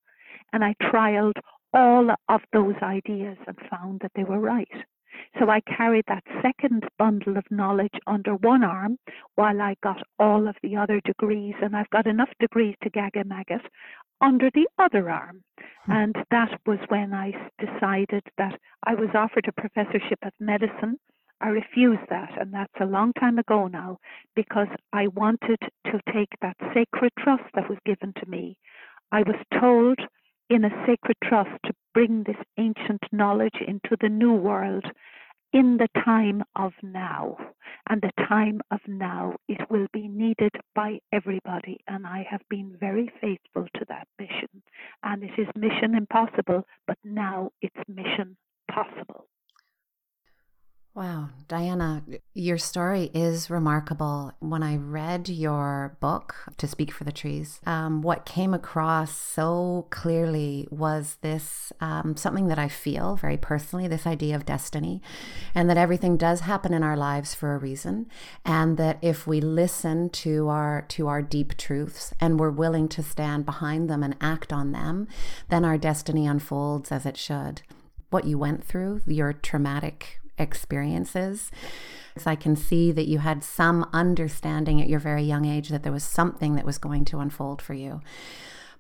And 0.54 0.64
I 0.64 0.76
trialed 0.82 1.38
all 1.74 2.10
of 2.30 2.42
those 2.54 2.76
ideas 2.82 3.38
and 3.48 3.58
found 3.70 4.00
that 4.02 4.12
they 4.16 4.24
were 4.24 4.40
right. 4.40 4.70
So 5.40 5.50
I 5.50 5.62
carried 5.62 6.06
that 6.08 6.24
second 6.42 6.86
bundle 6.98 7.38
of 7.38 7.44
knowledge 7.52 7.94
under 8.08 8.36
one 8.36 8.64
arm 8.64 8.98
while 9.36 9.62
I 9.62 9.76
got 9.84 10.02
all 10.20 10.48
of 10.48 10.56
the 10.62 10.76
other 10.78 11.02
degrees, 11.02 11.56
and 11.62 11.76
I've 11.76 11.90
got 11.90 12.08
enough 12.08 12.30
degrees 12.40 12.76
to 12.84 12.90
gag 12.90 13.16
a 13.18 13.24
maggot 13.24 13.62
under 14.22 14.50
the 14.54 14.68
other 14.80 15.10
arm. 15.10 15.44
Hmm. 15.86 15.92
And 15.92 16.16
that 16.32 16.60
was 16.66 16.80
when 16.90 17.14
I 17.14 17.34
decided 17.60 18.24
that 18.38 18.60
I 18.86 18.96
was 18.96 19.10
offered 19.14 19.48
a 19.48 19.62
professorship 19.62 20.20
of 20.24 20.32
medicine. 20.40 20.98
I 21.42 21.50
refused 21.50 22.08
that, 22.10 22.32
and 22.40 22.54
that's 22.54 22.80
a 22.80 22.86
long 22.86 23.12
time 23.14 23.38
ago 23.38 23.68
now, 23.68 23.98
because 24.36 24.70
I 24.94 25.08
wanted 25.08 25.60
to 25.88 26.00
take 26.14 26.34
that 26.42 26.56
sacred 26.74 27.12
trust 27.20 27.44
that 27.54 27.70
was 27.70 27.78
given 27.86 28.14
to 28.14 28.30
me. 28.30 28.58
I 29.12 29.20
was 29.24 29.36
told 29.60 30.00
in 30.50 30.66
a 30.66 30.86
sacred 30.86 31.18
trust 31.24 31.52
to 31.66 31.74
bring 31.94 32.24
this 32.24 32.38
ancient 32.58 33.02
knowledge 33.12 33.58
into 33.68 33.98
the 34.02 34.10
new 34.10 34.34
world 34.34 34.86
in 35.54 35.78
the 35.78 35.88
time 36.04 36.44
of 36.56 36.74
now. 36.84 37.38
And 37.90 38.02
the 38.02 38.12
time 38.28 38.62
of 38.72 38.80
now, 38.88 39.36
it 39.48 39.70
will 39.70 39.88
be 39.94 40.08
needed 40.08 40.52
by 40.76 41.00
everybody. 41.14 41.80
And 41.88 42.06
I 42.06 42.26
have 42.30 42.42
been 42.50 42.76
very 42.80 43.12
faithful 43.22 43.66
to 43.76 43.86
that 43.88 44.08
mission. 44.20 44.62
And 45.04 45.24
it 45.24 45.32
is 45.38 45.48
mission 45.56 45.96
impossible, 45.96 46.66
but 46.88 46.98
now 47.04 47.52
it's 47.62 47.76
mission 47.88 48.36
possible. 48.70 49.28
Wow, 50.96 51.28
Diana, 51.50 52.06
your 52.34 52.58
story 52.58 53.12
is 53.14 53.50
remarkable. 53.50 54.32
When 54.40 54.64
I 54.64 54.78
read 54.78 55.28
your 55.28 55.98
book, 56.00 56.36
To 56.56 56.68
Speak 56.68 56.90
for 56.94 57.04
the 57.04 57.12
Trees, 57.12 57.60
um, 57.66 58.02
what 58.02 58.26
came 58.26 58.54
across 58.54 59.12
so 59.12 59.88
clearly 59.90 60.70
was 60.72 61.18
this 61.20 61.74
um, 61.82 62.16
something 62.16 62.48
that 62.48 62.58
I 62.58 62.70
feel 62.70 63.18
very 63.18 63.36
personally 63.36 63.90
this 63.90 64.08
idea 64.08 64.38
of 64.38 64.46
destiny, 64.46 65.02
and 65.54 65.70
that 65.70 65.76
everything 65.76 66.16
does 66.16 66.40
happen 66.40 66.74
in 66.74 66.82
our 66.82 66.96
lives 66.96 67.36
for 67.36 67.54
a 67.54 67.60
reason, 67.60 68.10
and 68.46 68.78
that 68.78 68.98
if 69.02 69.28
we 69.28 69.42
listen 69.42 70.10
to 70.12 70.48
our 70.48 70.86
to 70.88 71.10
our 71.10 71.22
deep 71.22 71.58
truths 71.58 72.14
and 72.22 72.40
we're 72.40 72.50
willing 72.50 72.88
to 72.88 73.04
stand 73.04 73.46
behind 73.46 73.90
them 73.90 74.02
and 74.02 74.16
act 74.22 74.54
on 74.54 74.72
them, 74.72 75.10
then 75.50 75.66
our 75.66 75.78
destiny 75.78 76.26
unfolds 76.26 76.90
as 76.90 77.06
it 77.06 77.18
should. 77.18 77.64
What 78.12 78.24
you 78.24 78.40
went 78.40 78.64
through, 78.64 79.02
your 79.06 79.34
traumatic 79.34 80.22
experiences. 80.38 81.52
So 82.18 82.32
I 82.32 82.36
can 82.36 82.56
see 82.56 82.92
that 82.92 83.08
you 83.08 83.20
had 83.20 83.44
some 83.44 83.90
understanding 83.92 84.82
at 84.82 84.88
your 84.88 85.00
very 85.00 85.24
young 85.24 85.46
age 85.46 85.70
that 85.70 85.84
there 85.84 85.92
was 85.92 86.04
something 86.04 86.56
that 86.56 86.66
was 86.66 86.78
going 86.78 87.06
to 87.06 87.20
unfold 87.20 87.62
for 87.62 87.74
you. 87.74 88.02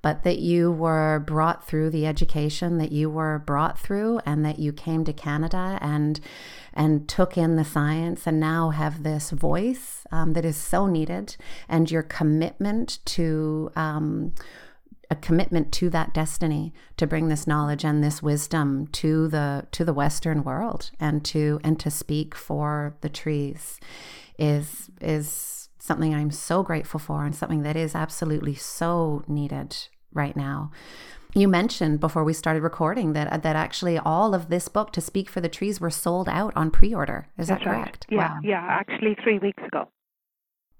But 0.01 0.23
that 0.23 0.37
you 0.37 0.71
were 0.71 1.23
brought 1.25 1.67
through 1.67 1.89
the 1.89 2.05
education 2.05 2.77
that 2.77 2.91
you 2.91 3.09
were 3.09 3.39
brought 3.39 3.79
through, 3.79 4.19
and 4.23 4.45
that 4.45 4.59
you 4.59 4.71
came 4.71 5.03
to 5.03 5.13
Canada 5.13 5.79
and 5.81 6.19
and 6.75 7.09
took 7.09 7.37
in 7.37 7.55
the 7.55 7.65
science, 7.65 8.27
and 8.27 8.39
now 8.39 8.69
have 8.69 9.01
this 9.01 9.31
voice 9.31 10.05
um, 10.11 10.33
that 10.33 10.45
is 10.45 10.57
so 10.57 10.85
needed, 10.85 11.35
and 11.67 11.89
your 11.89 12.03
commitment 12.03 12.99
to 13.05 13.71
um, 13.75 14.33
a 15.09 15.15
commitment 15.15 15.71
to 15.73 15.89
that 15.89 16.13
destiny 16.13 16.73
to 16.97 17.07
bring 17.07 17.27
this 17.27 17.47
knowledge 17.47 17.83
and 17.83 18.03
this 18.03 18.21
wisdom 18.21 18.87
to 18.87 19.27
the 19.27 19.67
to 19.71 19.85
the 19.85 19.93
western 19.93 20.43
world 20.43 20.91
and 20.99 21.23
to 21.25 21.59
and 21.63 21.79
to 21.79 21.91
speak 21.91 22.35
for 22.35 22.95
the 23.01 23.09
trees 23.09 23.79
is 24.37 24.89
is 25.01 25.69
something 25.79 26.15
I'm 26.15 26.31
so 26.31 26.63
grateful 26.63 26.99
for 26.99 27.25
and 27.25 27.35
something 27.35 27.61
that 27.61 27.75
is 27.75 27.93
absolutely 27.93 28.55
so 28.55 29.23
needed 29.27 29.77
right 30.13 30.35
now. 30.35 30.71
You 31.35 31.47
mentioned 31.47 31.99
before 31.99 32.23
we 32.23 32.33
started 32.33 32.63
recording 32.63 33.13
that 33.13 33.27
uh, 33.27 33.37
that 33.37 33.55
actually 33.55 33.99
all 33.99 34.33
of 34.33 34.49
this 34.49 34.67
book 34.69 34.91
to 34.93 35.01
speak 35.01 35.29
for 35.29 35.41
the 35.41 35.49
trees 35.49 35.81
were 35.81 35.89
sold 35.89 36.29
out 36.29 36.53
on 36.55 36.71
pre-order. 36.71 37.27
Is 37.37 37.49
That's 37.49 37.63
that 37.63 37.69
correct? 37.69 38.07
Right. 38.09 38.17
Yeah, 38.17 38.33
wow. 38.33 38.39
yeah, 38.41 38.65
actually 38.67 39.17
3 39.21 39.39
weeks 39.39 39.61
ago. 39.67 39.89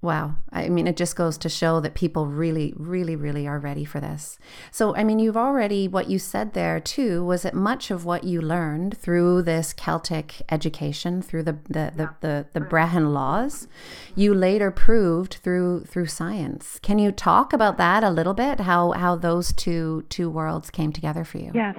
Wow. 0.01 0.35
I 0.51 0.69
mean, 0.69 0.85
it 0.85 0.97
just 0.97 1.15
goes 1.15 1.35
to 1.39 1.49
show 1.49 1.79
that 1.79 1.95
people 1.95 2.27
really, 2.27 2.73
really, 2.77 3.15
really 3.15 3.47
are 3.47 3.57
ready 3.57 3.85
for 3.85 3.99
this. 3.99 4.37
So, 4.69 4.95
I 4.95 5.03
mean, 5.03 5.17
you've 5.17 5.37
already, 5.37 5.87
what 5.87 6.09
you 6.09 6.19
said 6.19 6.53
there 6.53 6.79
too, 6.79 7.25
was 7.25 7.41
that 7.41 7.55
much 7.55 7.89
of 7.89 8.05
what 8.05 8.23
you 8.23 8.39
learned 8.39 8.99
through 8.99 9.41
this 9.41 9.73
Celtic 9.73 10.43
education, 10.51 11.23
through 11.23 11.43
the, 11.43 11.57
the, 11.67 11.91
the, 11.95 12.09
the, 12.21 12.45
the 12.53 12.59
Brehon 12.61 13.13
laws, 13.13 13.67
you 14.15 14.35
later 14.35 14.69
proved 14.69 15.39
through, 15.41 15.85
through 15.85 16.05
science. 16.05 16.79
Can 16.83 16.99
you 16.99 17.11
talk 17.11 17.51
about 17.51 17.77
that 17.77 18.03
a 18.03 18.11
little 18.11 18.35
bit? 18.35 18.59
How, 18.59 18.91
how 18.91 19.15
those 19.15 19.53
two, 19.53 20.05
two 20.09 20.29
worlds 20.29 20.69
came 20.69 20.91
together 20.91 21.23
for 21.23 21.39
you? 21.39 21.51
Yes. 21.55 21.75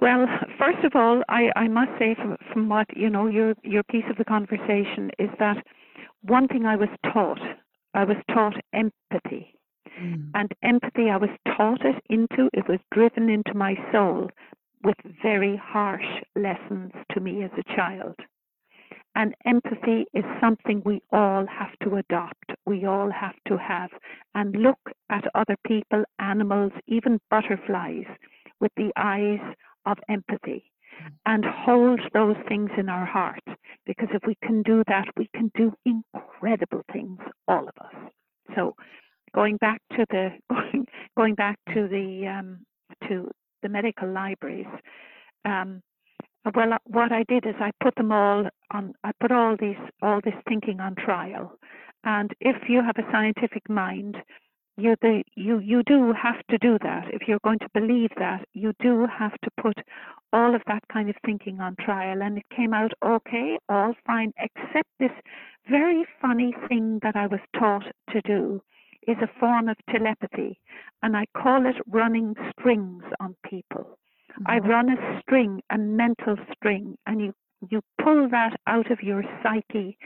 Well, 0.00 0.26
first 0.58 0.84
of 0.84 0.96
all, 0.96 1.22
I, 1.28 1.50
I 1.54 1.68
must 1.68 1.92
say 1.96 2.16
from, 2.16 2.36
from 2.52 2.68
what, 2.68 2.88
you 2.96 3.08
know, 3.08 3.28
your, 3.28 3.54
your 3.62 3.84
piece 3.84 4.06
of 4.10 4.16
the 4.16 4.24
conversation 4.24 5.12
is 5.20 5.30
that 5.38 5.58
one 6.22 6.48
thing 6.48 6.64
I 6.66 6.76
was 6.76 6.88
taught, 7.12 7.40
I 7.94 8.04
was 8.04 8.16
taught 8.32 8.56
empathy. 8.72 9.54
Mm. 10.00 10.30
And 10.34 10.52
empathy, 10.62 11.10
I 11.10 11.16
was 11.16 11.30
taught 11.56 11.84
it 11.84 12.02
into, 12.08 12.48
it 12.52 12.68
was 12.68 12.78
driven 12.92 13.28
into 13.28 13.54
my 13.54 13.74
soul 13.92 14.30
with 14.84 14.96
very 15.22 15.60
harsh 15.62 16.22
lessons 16.34 16.92
to 17.12 17.20
me 17.20 17.42
as 17.42 17.50
a 17.58 17.76
child. 17.76 18.14
And 19.14 19.34
empathy 19.44 20.06
is 20.14 20.24
something 20.40 20.82
we 20.84 21.02
all 21.12 21.46
have 21.46 21.78
to 21.82 21.96
adopt, 21.96 22.52
we 22.64 22.86
all 22.86 23.10
have 23.10 23.36
to 23.48 23.58
have, 23.58 23.90
and 24.34 24.56
look 24.56 24.80
at 25.10 25.24
other 25.34 25.56
people, 25.66 26.04
animals, 26.18 26.72
even 26.86 27.20
butterflies, 27.30 28.06
with 28.58 28.72
the 28.76 28.90
eyes 28.96 29.54
of 29.84 29.98
empathy 30.08 30.71
and 31.26 31.44
hold 31.44 32.00
those 32.12 32.36
things 32.48 32.70
in 32.76 32.88
our 32.88 33.06
heart. 33.06 33.42
Because 33.86 34.08
if 34.12 34.22
we 34.26 34.36
can 34.44 34.62
do 34.62 34.82
that, 34.88 35.06
we 35.16 35.28
can 35.34 35.50
do 35.56 35.72
incredible 35.84 36.82
things, 36.92 37.18
all 37.48 37.68
of 37.68 37.74
us. 37.84 37.94
So, 38.54 38.74
going 39.34 39.56
back 39.56 39.80
to 39.96 40.06
the 40.10 40.30
going, 41.16 41.34
back 41.34 41.58
to 41.74 41.88
the 41.88 42.26
um, 42.26 42.58
to 43.08 43.30
the 43.62 43.68
medical 43.68 44.10
libraries. 44.10 44.66
Um, 45.44 45.82
well, 46.54 46.76
what 46.86 47.12
I 47.12 47.24
did 47.28 47.46
is 47.46 47.54
I 47.60 47.70
put 47.82 47.94
them 47.94 48.10
all 48.12 48.46
on. 48.72 48.94
I 49.04 49.12
put 49.20 49.30
all 49.32 49.56
these 49.58 49.76
all 50.02 50.20
this 50.24 50.34
thinking 50.48 50.80
on 50.80 50.94
trial, 50.96 51.52
and 52.04 52.32
if 52.40 52.68
you 52.68 52.82
have 52.82 52.96
a 52.98 53.10
scientific 53.12 53.68
mind, 53.68 54.16
you 54.76 54.96
the 55.02 55.22
you 55.34 55.58
you 55.58 55.82
do 55.84 56.12
have 56.12 56.46
to 56.50 56.58
do 56.58 56.78
that. 56.82 57.04
If 57.12 57.28
you're 57.28 57.44
going 57.44 57.58
to 57.60 57.68
believe 57.74 58.10
that 58.18 58.46
you 58.54 58.72
do 58.80 59.06
have 59.06 59.32
to 59.44 59.50
put 59.60 59.76
all 60.32 60.54
of 60.54 60.62
that 60.66 60.82
kind 60.90 61.10
of 61.10 61.16
thinking 61.24 61.60
on 61.60 61.76
trial. 61.76 62.22
And 62.22 62.38
it 62.38 62.44
came 62.54 62.72
out 62.72 62.92
okay 63.04 63.58
all 63.68 63.94
fine 64.06 64.32
except 64.38 64.88
this 64.98 65.10
very 65.68 66.04
funny 66.20 66.54
thing 66.68 66.98
that 67.02 67.16
i 67.16 67.26
was 67.26 67.40
taught 67.58 67.84
to 68.10 68.20
do 68.22 68.60
is 69.06 69.16
a 69.22 69.38
form 69.40 69.68
of 69.68 69.76
telepathy 69.90 70.58
and 71.02 71.16
i 71.16 71.24
call 71.36 71.66
it 71.66 71.76
running 71.86 72.34
strings 72.50 73.04
on 73.20 73.34
people. 73.48 73.98
Mm-hmm. 74.32 74.44
i 74.46 74.58
run 74.58 74.88
a 74.88 75.20
string 75.20 75.60
a 75.70 75.78
mental 75.78 76.36
string 76.54 76.96
and 77.06 77.20
you 77.20 77.34
you 77.70 77.80
pull 78.02 78.28
that 78.30 78.58
out 78.66 78.90
of 78.90 79.02
your 79.02 79.22
psyche 79.42 79.96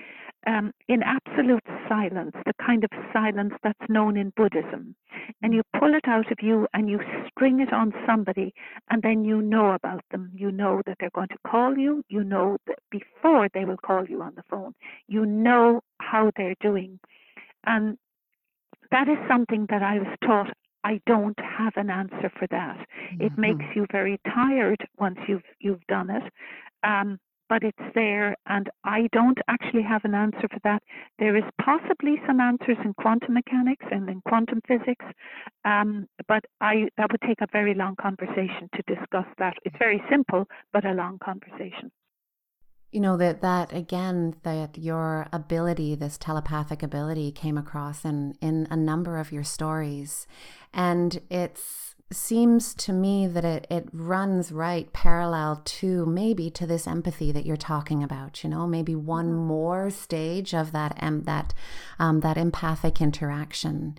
um, 0.46 0.72
in 0.88 1.02
absolute 1.02 1.64
silence, 1.88 2.32
the 2.44 2.52
kind 2.64 2.84
of 2.84 2.90
silence 3.12 3.54
that's 3.62 3.88
known 3.88 4.16
in 4.16 4.32
Buddhism. 4.36 4.94
And 5.42 5.52
you 5.52 5.62
pull 5.78 5.94
it 5.94 6.06
out 6.06 6.30
of 6.30 6.38
you 6.40 6.66
and 6.72 6.88
you 6.88 7.00
string 7.28 7.60
it 7.60 7.72
on 7.72 7.92
somebody, 8.06 8.54
and 8.90 9.02
then 9.02 9.24
you 9.24 9.42
know 9.42 9.72
about 9.72 10.02
them. 10.10 10.30
You 10.34 10.50
know 10.50 10.82
that 10.86 10.96
they're 11.00 11.10
going 11.14 11.28
to 11.28 11.38
call 11.46 11.76
you. 11.76 12.04
You 12.08 12.22
know 12.22 12.58
that 12.66 12.78
before 12.90 13.48
they 13.52 13.64
will 13.64 13.76
call 13.76 14.04
you 14.06 14.22
on 14.22 14.34
the 14.36 14.42
phone, 14.48 14.74
you 15.08 15.26
know 15.26 15.82
how 16.00 16.30
they're 16.36 16.56
doing. 16.60 17.00
And 17.64 17.98
that 18.90 19.08
is 19.08 19.18
something 19.28 19.66
that 19.70 19.82
I 19.82 19.98
was 19.98 20.16
taught 20.24 20.52
I 20.86 21.00
don't 21.04 21.38
have 21.40 21.72
an 21.74 21.90
answer 21.90 22.30
for 22.38 22.46
that. 22.52 22.78
Mm-hmm. 22.78 23.22
It 23.22 23.32
makes 23.36 23.64
you 23.74 23.86
very 23.90 24.20
tired 24.24 24.86
once 25.00 25.18
you've 25.26 25.42
you've 25.58 25.84
done 25.88 26.10
it. 26.10 26.22
Um, 26.84 27.18
but 27.48 27.62
it's 27.62 27.94
there, 27.94 28.36
and 28.46 28.68
I 28.84 29.08
don't 29.12 29.38
actually 29.48 29.82
have 29.82 30.04
an 30.04 30.14
answer 30.14 30.48
for 30.50 30.60
that. 30.64 30.82
There 31.18 31.36
is 31.36 31.44
possibly 31.60 32.16
some 32.26 32.40
answers 32.40 32.76
in 32.84 32.94
quantum 32.94 33.34
mechanics 33.34 33.84
and 33.90 34.08
in 34.08 34.20
quantum 34.22 34.60
physics, 34.66 35.04
um, 35.64 36.08
but 36.28 36.44
I 36.60 36.88
that 36.96 37.10
would 37.12 37.20
take 37.22 37.40
a 37.40 37.46
very 37.52 37.74
long 37.74 37.96
conversation 38.00 38.68
to 38.74 38.82
discuss 38.94 39.26
that. 39.38 39.54
It's 39.64 39.76
very 39.78 40.02
simple, 40.10 40.46
but 40.72 40.84
a 40.84 40.92
long 40.92 41.18
conversation. 41.18 41.90
You 42.92 43.00
know 43.00 43.16
that 43.16 43.42
that 43.42 43.72
again 43.72 44.36
that 44.42 44.78
your 44.78 45.26
ability, 45.32 45.96
this 45.96 46.16
telepathic 46.16 46.82
ability, 46.82 47.32
came 47.32 47.58
across 47.58 48.04
in 48.04 48.36
in 48.40 48.66
a 48.70 48.76
number 48.76 49.18
of 49.18 49.32
your 49.32 49.44
stories, 49.44 50.26
and 50.72 51.20
it's 51.28 51.95
seems 52.12 52.72
to 52.72 52.92
me 52.92 53.26
that 53.26 53.44
it, 53.44 53.66
it 53.68 53.88
runs 53.92 54.52
right 54.52 54.92
parallel 54.92 55.60
to 55.64 56.06
maybe 56.06 56.48
to 56.50 56.64
this 56.64 56.86
empathy 56.86 57.32
that 57.32 57.44
you're 57.44 57.56
talking 57.56 58.02
about 58.02 58.44
you 58.44 58.50
know 58.50 58.64
maybe 58.64 58.94
one 58.94 59.26
mm-hmm. 59.26 59.46
more 59.46 59.90
stage 59.90 60.54
of 60.54 60.70
that 60.70 60.96
um, 61.00 61.22
that 61.24 61.52
um, 61.98 62.20
that 62.20 62.36
empathic 62.36 63.00
interaction 63.00 63.98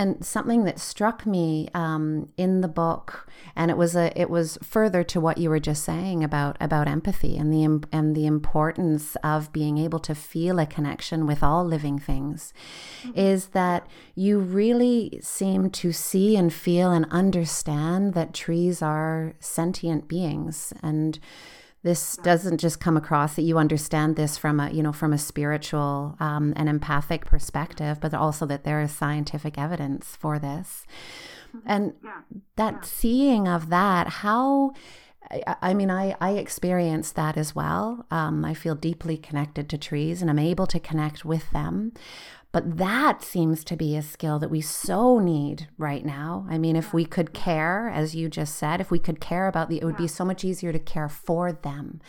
and 0.00 0.24
something 0.24 0.64
that 0.64 0.78
struck 0.78 1.26
me 1.26 1.68
um, 1.74 2.30
in 2.38 2.62
the 2.62 2.68
book, 2.68 3.28
and 3.54 3.70
it 3.70 3.76
was 3.76 3.94
a 3.94 4.18
it 4.18 4.30
was 4.30 4.56
further 4.62 5.04
to 5.04 5.20
what 5.20 5.36
you 5.36 5.50
were 5.50 5.60
just 5.60 5.84
saying 5.84 6.24
about 6.24 6.56
about 6.58 6.88
empathy 6.88 7.36
and 7.36 7.52
the 7.52 7.86
and 7.92 8.16
the 8.16 8.24
importance 8.24 9.14
of 9.22 9.52
being 9.52 9.76
able 9.76 9.98
to 9.98 10.14
feel 10.14 10.58
a 10.58 10.64
connection 10.64 11.26
with 11.26 11.42
all 11.42 11.66
living 11.66 11.98
things, 11.98 12.54
mm-hmm. 13.02 13.18
is 13.18 13.48
that 13.48 13.86
you 14.14 14.38
really 14.38 15.20
seem 15.22 15.68
to 15.68 15.92
see 15.92 16.34
and 16.34 16.50
feel 16.50 16.90
and 16.92 17.04
understand 17.10 18.14
that 18.14 18.32
trees 18.32 18.80
are 18.80 19.34
sentient 19.38 20.08
beings 20.08 20.72
and 20.82 21.18
this 21.82 22.16
doesn't 22.18 22.58
just 22.58 22.78
come 22.78 22.96
across 22.96 23.34
that 23.34 23.42
you 23.42 23.58
understand 23.58 24.16
this 24.16 24.36
from 24.36 24.60
a 24.60 24.70
you 24.70 24.82
know 24.82 24.92
from 24.92 25.12
a 25.12 25.18
spiritual 25.18 26.16
um, 26.20 26.52
and 26.56 26.68
empathic 26.68 27.24
perspective 27.24 27.98
but 28.00 28.12
also 28.14 28.46
that 28.46 28.64
there 28.64 28.80
is 28.80 28.92
scientific 28.92 29.58
evidence 29.58 30.16
for 30.16 30.38
this 30.38 30.86
mm-hmm. 31.48 31.58
and 31.66 31.92
that 32.56 32.84
seeing 32.84 33.48
of 33.48 33.70
that 33.70 34.08
how 34.08 34.72
I 35.62 35.74
mean, 35.74 35.90
I, 35.90 36.16
I 36.20 36.32
experience 36.32 37.12
that 37.12 37.36
as 37.36 37.54
well. 37.54 38.04
Um, 38.10 38.44
I 38.44 38.54
feel 38.54 38.74
deeply 38.74 39.16
connected 39.16 39.68
to 39.68 39.78
trees 39.78 40.22
and 40.22 40.30
I'm 40.30 40.40
able 40.40 40.66
to 40.66 40.80
connect 40.80 41.24
with 41.24 41.48
them. 41.50 41.92
But 42.52 42.78
that 42.78 43.22
seems 43.22 43.62
to 43.64 43.76
be 43.76 43.96
a 43.96 44.02
skill 44.02 44.40
that 44.40 44.50
we 44.50 44.60
so 44.60 45.20
need 45.20 45.68
right 45.78 46.04
now. 46.04 46.46
I 46.50 46.58
mean, 46.58 46.74
if 46.74 46.92
we 46.92 47.04
could 47.04 47.32
care, 47.32 47.88
as 47.88 48.16
you 48.16 48.28
just 48.28 48.56
said, 48.56 48.80
if 48.80 48.90
we 48.90 48.98
could 48.98 49.20
care 49.20 49.46
about 49.46 49.68
the, 49.68 49.78
it 49.78 49.84
would 49.84 49.96
be 49.96 50.08
so 50.08 50.24
much 50.24 50.44
easier 50.44 50.72
to 50.72 50.80
care 50.80 51.08
for 51.08 51.52
them. 51.52 52.00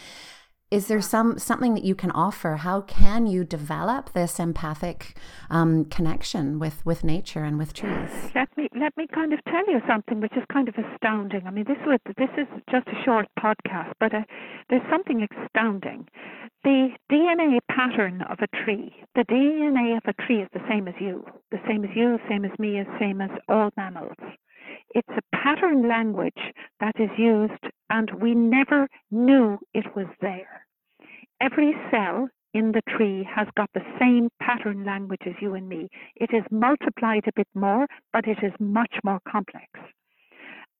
Is 0.71 0.87
there 0.87 1.01
some 1.01 1.37
something 1.37 1.73
that 1.73 1.83
you 1.83 1.95
can 1.95 2.11
offer? 2.11 2.55
How 2.55 2.79
can 2.79 3.27
you 3.27 3.43
develop 3.43 4.13
this 4.13 4.39
empathic 4.39 5.17
um, 5.49 5.83
connection 5.83 6.59
with, 6.59 6.85
with 6.85 7.03
nature 7.03 7.43
and 7.43 7.57
with 7.57 7.73
trees? 7.73 8.09
Let 8.33 8.55
me 8.55 8.69
let 8.79 8.95
me 8.95 9.05
kind 9.13 9.33
of 9.33 9.39
tell 9.45 9.67
you 9.67 9.81
something 9.85 10.21
which 10.21 10.31
is 10.37 10.43
kind 10.51 10.69
of 10.69 10.75
astounding. 10.75 11.45
I 11.45 11.51
mean, 11.51 11.65
this 11.67 11.77
was 11.85 11.99
this 12.17 12.29
is 12.37 12.47
just 12.71 12.87
a 12.87 13.03
short 13.03 13.27
podcast, 13.37 13.91
but 13.99 14.13
uh, 14.13 14.21
there's 14.69 14.89
something 14.89 15.27
astounding 15.43 16.07
the 16.63 16.89
DNA 17.11 17.57
pattern 17.69 18.21
of 18.29 18.37
a 18.39 18.63
tree, 18.63 18.93
the 19.15 19.23
DNA 19.23 19.97
of 19.97 20.03
a 20.05 20.13
tree 20.23 20.41
is 20.41 20.49
the 20.53 20.61
same 20.69 20.87
as 20.87 20.93
you, 20.99 21.25
the 21.49 21.59
same 21.67 21.83
as 21.83 21.89
you, 21.95 22.19
same 22.29 22.45
as 22.45 22.51
me, 22.59 22.83
the 22.83 22.97
same 22.99 23.19
as 23.19 23.31
all 23.49 23.71
mammals. 23.75 24.13
It's 24.93 25.09
a 25.09 25.35
pattern 25.35 25.87
language 25.87 26.53
that 26.79 26.99
is 26.99 27.09
used, 27.17 27.63
and 27.89 28.11
we 28.21 28.35
never 28.35 28.87
knew 29.09 29.57
it 29.73 29.95
was 29.95 30.07
there. 30.19 30.65
Every 31.39 31.73
cell 31.89 32.29
in 32.53 32.73
the 32.73 32.81
tree 32.89 33.27
has 33.33 33.47
got 33.55 33.69
the 33.73 33.85
same 33.99 34.29
pattern 34.41 34.83
language 34.83 35.21
as 35.25 35.35
you 35.41 35.55
and 35.55 35.67
me. 35.69 35.89
It 36.15 36.31
is 36.33 36.43
multiplied 36.51 37.23
a 37.27 37.31
bit 37.35 37.47
more, 37.53 37.87
but 38.11 38.27
it 38.27 38.39
is 38.43 38.51
much 38.59 38.93
more 39.03 39.19
complex. 39.27 39.67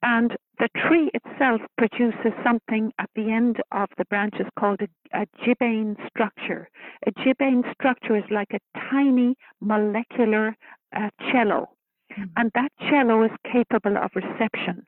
And 0.04 0.36
the 0.60 0.68
tree 0.76 1.12
itself 1.14 1.62
produces 1.78 2.34
something 2.44 2.92
at 3.00 3.10
the 3.16 3.32
end 3.32 3.62
of 3.72 3.88
the 3.98 4.06
branches 4.06 4.48
called 4.60 4.82
a, 4.82 5.22
a 5.22 5.26
gibbane 5.46 5.96
structure. 6.08 6.68
A 7.08 7.12
gibbane 7.12 7.64
structure 7.74 8.18
is 8.18 8.24
like 8.32 8.52
a 8.52 8.80
tiny 8.90 9.36
molecular 9.62 10.56
uh, 10.96 11.10
cello, 11.32 11.70
mm-hmm. 12.12 12.24
and 12.38 12.52
that 12.56 12.72
cello 12.90 13.24
is 13.24 13.32
capable 13.52 13.98
of 13.98 14.12
reception. 14.16 14.86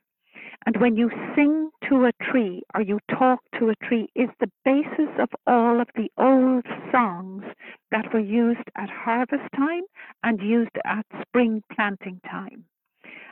And 0.66 0.76
when 0.78 0.96
you 0.96 1.10
sing 1.36 1.70
to 1.88 2.06
a 2.06 2.12
tree 2.24 2.62
or 2.74 2.80
you 2.80 2.98
talk 3.10 3.40
to 3.58 3.68
a 3.68 3.76
tree, 3.86 4.08
is 4.14 4.30
the 4.40 4.50
basis 4.64 5.10
of 5.18 5.28
all 5.46 5.80
of 5.80 5.88
the 5.94 6.10
old 6.16 6.64
songs 6.90 7.44
that 7.90 8.12
were 8.14 8.20
used 8.20 8.68
at 8.76 8.88
harvest 8.88 9.44
time 9.56 9.82
and 10.22 10.40
used 10.40 10.76
at 10.84 11.04
spring 11.20 11.62
planting 11.74 12.20
time. 12.30 12.64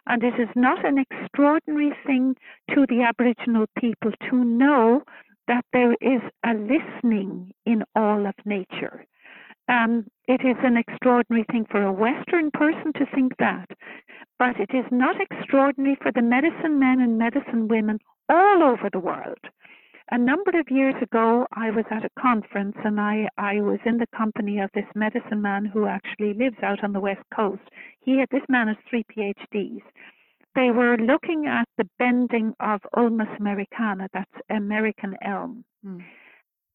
And 0.06 0.22
it 0.22 0.34
is 0.38 0.48
not 0.54 0.84
an 0.84 0.98
extraordinary 0.98 1.92
thing 2.04 2.36
to 2.74 2.86
the 2.88 3.02
Aboriginal 3.02 3.66
people 3.78 4.12
to 4.28 4.44
know 4.44 5.02
that 5.48 5.64
there 5.72 5.94
is 6.00 6.20
a 6.44 6.54
listening 6.54 7.52
in 7.64 7.84
all 7.94 8.26
of 8.26 8.34
nature. 8.44 9.06
Um, 9.68 10.06
it 10.26 10.40
is 10.44 10.56
an 10.62 10.76
extraordinary 10.76 11.44
thing 11.50 11.66
for 11.70 11.82
a 11.82 11.92
Western 11.92 12.50
person 12.50 12.92
to 12.94 13.06
think 13.14 13.36
that, 13.38 13.68
but 14.38 14.58
it 14.58 14.70
is 14.74 14.84
not 14.90 15.16
extraordinary 15.20 15.96
for 16.02 16.12
the 16.12 16.22
medicine 16.22 16.78
men 16.78 17.00
and 17.00 17.18
medicine 17.18 17.68
women 17.68 17.98
all 18.28 18.62
over 18.62 18.88
the 18.92 19.00
world 19.00 19.38
a 20.12 20.18
number 20.18 20.50
of 20.60 20.70
years 20.70 20.94
ago, 21.00 21.46
I 21.54 21.70
was 21.70 21.86
at 21.90 22.04
a 22.04 22.20
conference 22.20 22.76
and 22.84 23.00
I, 23.00 23.28
I 23.38 23.62
was 23.62 23.78
in 23.86 23.96
the 23.96 24.06
company 24.14 24.60
of 24.60 24.68
this 24.74 24.84
medicine 24.94 25.40
man 25.40 25.64
who 25.64 25.86
actually 25.86 26.34
lives 26.34 26.58
out 26.62 26.84
on 26.84 26.92
the 26.92 27.00
west 27.00 27.22
coast. 27.34 27.62
He 28.00 28.18
had 28.18 28.28
this 28.30 28.42
man 28.46 28.68
has 28.68 28.76
three 28.90 29.04
PhDs. 29.04 29.80
They 30.54 30.70
were 30.70 30.98
looking 30.98 31.46
at 31.46 31.66
the 31.78 31.88
bending 31.98 32.52
of 32.60 32.82
Ulmus 32.94 33.34
americana, 33.38 34.08
that's 34.12 34.30
American 34.50 35.16
elm. 35.24 35.64
Mm. 35.84 36.04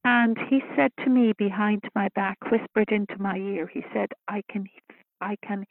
And 0.09 0.37
he 0.49 0.61
said 0.73 0.93
to 1.03 1.09
me 1.09 1.33
behind 1.37 1.81
my 1.93 2.07
back, 2.15 2.37
whispered 2.49 2.93
into 2.93 3.21
my 3.21 3.35
ear, 3.35 3.67
he 3.67 3.83
said, 3.93 4.07
I 4.29 4.41
can 4.49 4.65
I 5.19 5.35
can 5.45 5.65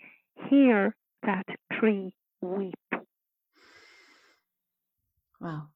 hear 0.51 0.95
that 1.23 1.47
tree 1.73 2.15
weep. 2.43 2.75
Wow. 5.41 5.69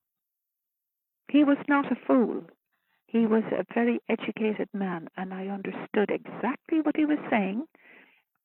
He 1.33 1.43
was 1.43 1.57
not 1.69 1.91
a 1.91 1.97
fool. 2.07 2.43
He 3.07 3.25
was 3.25 3.45
a 3.51 3.65
very 3.73 3.99
educated 4.11 4.69
man, 4.75 5.09
and 5.17 5.33
I 5.33 5.47
understood 5.47 6.11
exactly 6.11 6.83
what 6.83 6.99
he 6.99 7.07
was 7.07 7.19
saying. 7.31 7.65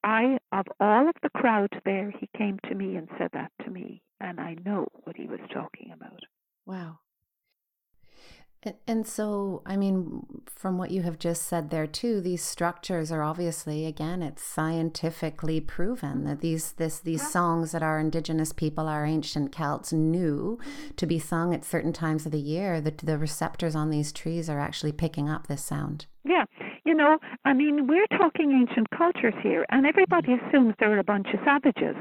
I, 0.02 0.38
of 0.54 0.66
all 0.80 1.10
of 1.10 1.16
the 1.24 1.30
crowd 1.32 1.82
there, 1.84 2.12
he 2.12 2.30
came 2.38 2.58
to 2.70 2.74
me 2.74 2.96
and 2.96 3.10
said 3.18 3.32
that 3.34 3.52
to 3.66 3.70
me, 3.70 4.02
and 4.22 4.40
I 4.40 4.56
know 4.66 4.88
what 5.04 5.18
he 5.18 5.26
was 5.28 5.42
talking 5.54 5.92
about. 5.92 6.22
Wow. 6.66 7.00
And 8.88 9.06
so, 9.06 9.62
I 9.66 9.78
mean, 9.78 10.26
from 10.48 10.78
what 10.78 10.92
you 10.92 11.04
have 11.04 11.20
just 11.20 11.44
said 11.44 11.70
there 11.70 11.88
too, 11.88 12.22
these 12.22 12.44
structures 12.44 13.12
are 13.12 13.22
obviously, 13.22 13.86
again, 13.86 14.22
it's 14.22 14.44
scientifically 14.44 15.60
proven 15.62 16.24
that 16.26 16.42
these 16.42 16.72
this 16.74 17.00
these 17.00 17.30
songs 17.30 17.72
that 17.72 17.84
our 17.84 18.00
indigenous 18.00 18.52
people, 18.52 18.88
our 18.88 19.06
ancient 19.06 19.52
Celts 19.52 19.94
knew 19.94 20.60
mm-hmm. 20.60 20.96
to 20.96 21.06
be 21.06 21.20
sung 21.20 21.54
at 21.54 21.64
certain 21.66 21.94
times 21.94 22.26
of 22.26 22.32
the 22.32 22.40
year, 22.40 22.82
that 22.82 23.00
the 23.00 23.18
receptors 23.18 23.76
on 23.76 23.90
these 23.90 24.12
trees 24.12 24.50
are 24.50 24.60
actually 24.60 24.92
picking 24.92 25.30
up 25.30 25.48
this 25.48 25.64
sound. 25.64 26.08
Yeah, 26.24 26.46
you 26.86 26.96
know, 26.96 27.20
I 27.46 27.54
mean, 27.54 27.88
we're 27.88 28.08
talking 28.18 28.52
ancient 28.52 28.90
cultures 28.90 29.36
here, 29.44 29.66
and 29.70 29.86
everybody 29.86 30.34
assumes 30.34 30.74
they're 30.80 30.98
a 30.98 31.04
bunch 31.04 31.28
of 31.34 31.40
savages. 31.46 31.96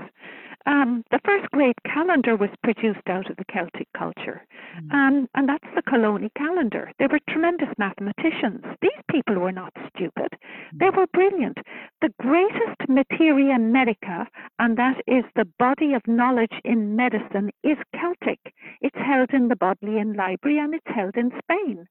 Um, 0.67 1.05
the 1.11 1.21
first 1.25 1.51
great 1.51 1.77
calendar 1.85 2.37
was 2.37 2.51
produced 2.63 3.07
out 3.07 3.29
of 3.29 3.37
the 3.37 3.45
Celtic 3.53 3.87
culture, 3.97 4.47
mm. 4.79 4.93
um, 4.95 5.29
and 5.35 5.49
that's 5.49 5.75
the 5.75 5.83
Coligny 5.83 6.31
calendar. 6.37 6.91
They 6.99 7.07
were 7.07 7.21
tremendous 7.29 7.69
mathematicians. 7.77 8.65
These 8.81 9.03
people 9.11 9.39
were 9.39 9.53
not 9.53 9.73
stupid, 9.95 10.33
mm. 10.33 10.79
they 10.79 10.91
were 10.91 11.07
brilliant. 11.13 11.59
The 12.01 12.15
greatest 12.21 12.89
materia 12.89 13.59
medica, 13.59 14.27
and 14.59 14.79
that 14.79 15.03
is 15.07 15.25
the 15.37 15.49
body 15.59 15.93
of 15.93 16.03
knowledge 16.07 16.59
in 16.65 16.97
medicine, 16.97 17.51
is 17.63 17.77
Celtic. 17.95 18.41
It's 18.81 18.97
held 18.97 19.31
in 19.35 19.49
the 19.49 19.57
Bodleian 19.57 20.15
Library 20.15 20.59
and 20.59 20.75
it's 20.75 20.87
held 20.87 21.17
in 21.17 21.31
Spain. 21.43 21.87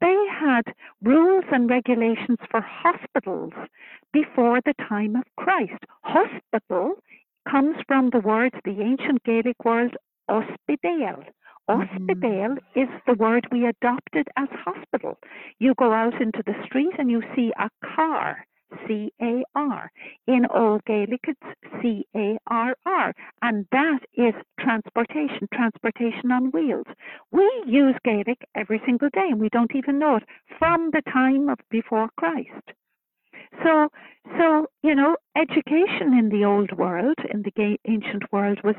They 0.00 0.26
had 0.28 0.74
rules 1.02 1.44
and 1.52 1.70
regulations 1.70 2.38
for 2.50 2.60
hospitals 2.60 3.52
before 4.12 4.60
the 4.60 4.74
time 4.88 5.16
of 5.16 5.24
Christ. 5.36 5.84
Hospital 6.02 6.96
comes 7.52 7.76
from 7.86 8.08
the 8.10 8.20
word, 8.20 8.52
the 8.64 8.80
ancient 8.80 9.22
Gaelic 9.24 9.62
word, 9.62 9.94
ospidale. 10.30 11.24
Ospidale 11.68 12.56
mm-hmm. 12.56 12.80
is 12.80 12.88
the 13.06 13.14
word 13.14 13.46
we 13.52 13.66
adopted 13.66 14.26
as 14.36 14.48
hospital. 14.64 15.18
You 15.58 15.74
go 15.78 15.92
out 15.92 16.20
into 16.20 16.42
the 16.46 16.54
street 16.64 16.94
and 16.98 17.10
you 17.10 17.22
see 17.36 17.52
a 17.58 17.68
car, 17.94 18.46
C 18.88 19.12
A 19.20 19.42
R. 19.54 19.92
In 20.26 20.46
Old 20.46 20.82
Gaelic, 20.86 21.20
it's 21.28 21.82
C 21.82 22.06
A 22.16 22.38
R 22.46 22.74
R, 22.86 23.14
and 23.42 23.66
that 23.70 24.00
is 24.14 24.34
transportation, 24.58 25.46
transportation 25.52 26.32
on 26.32 26.50
wheels. 26.52 26.86
We 27.32 27.48
use 27.66 27.96
Gaelic 28.02 28.38
every 28.54 28.80
single 28.86 29.10
day, 29.12 29.28
and 29.30 29.40
we 29.40 29.50
don't 29.50 29.76
even 29.76 29.98
know 29.98 30.16
it 30.16 30.24
from 30.58 30.90
the 30.92 31.02
time 31.12 31.50
of 31.50 31.58
before 31.70 32.08
Christ. 32.16 32.72
So, 33.62 33.88
so 34.38 34.66
you 34.82 34.94
know, 34.94 35.16
education 35.36 36.16
in 36.18 36.28
the 36.30 36.44
old 36.44 36.72
world, 36.72 37.16
in 37.30 37.42
the 37.42 37.78
ancient 37.86 38.32
world, 38.32 38.60
was 38.64 38.76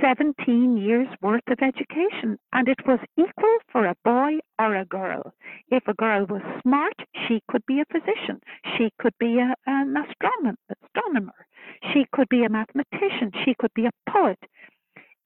17 0.00 0.76
years 0.76 1.08
worth 1.22 1.46
of 1.48 1.58
education, 1.62 2.38
and 2.52 2.68
it 2.68 2.78
was 2.86 2.98
equal 3.16 3.56
for 3.70 3.86
a 3.86 3.96
boy 4.04 4.38
or 4.58 4.74
a 4.76 4.84
girl. 4.84 5.32
If 5.70 5.86
a 5.86 5.94
girl 5.94 6.26
was 6.26 6.42
smart, 6.62 6.94
she 7.26 7.42
could 7.48 7.64
be 7.66 7.80
a 7.80 7.84
physician, 7.92 8.40
she 8.76 8.90
could 8.98 9.14
be 9.18 9.38
a, 9.38 9.54
an 9.66 9.94
astronomer, 9.96 10.56
astronomer, 10.70 11.46
she 11.92 12.06
could 12.12 12.28
be 12.28 12.44
a 12.44 12.48
mathematician, 12.48 13.32
she 13.44 13.54
could 13.58 13.72
be 13.74 13.86
a 13.86 14.10
poet. 14.10 14.38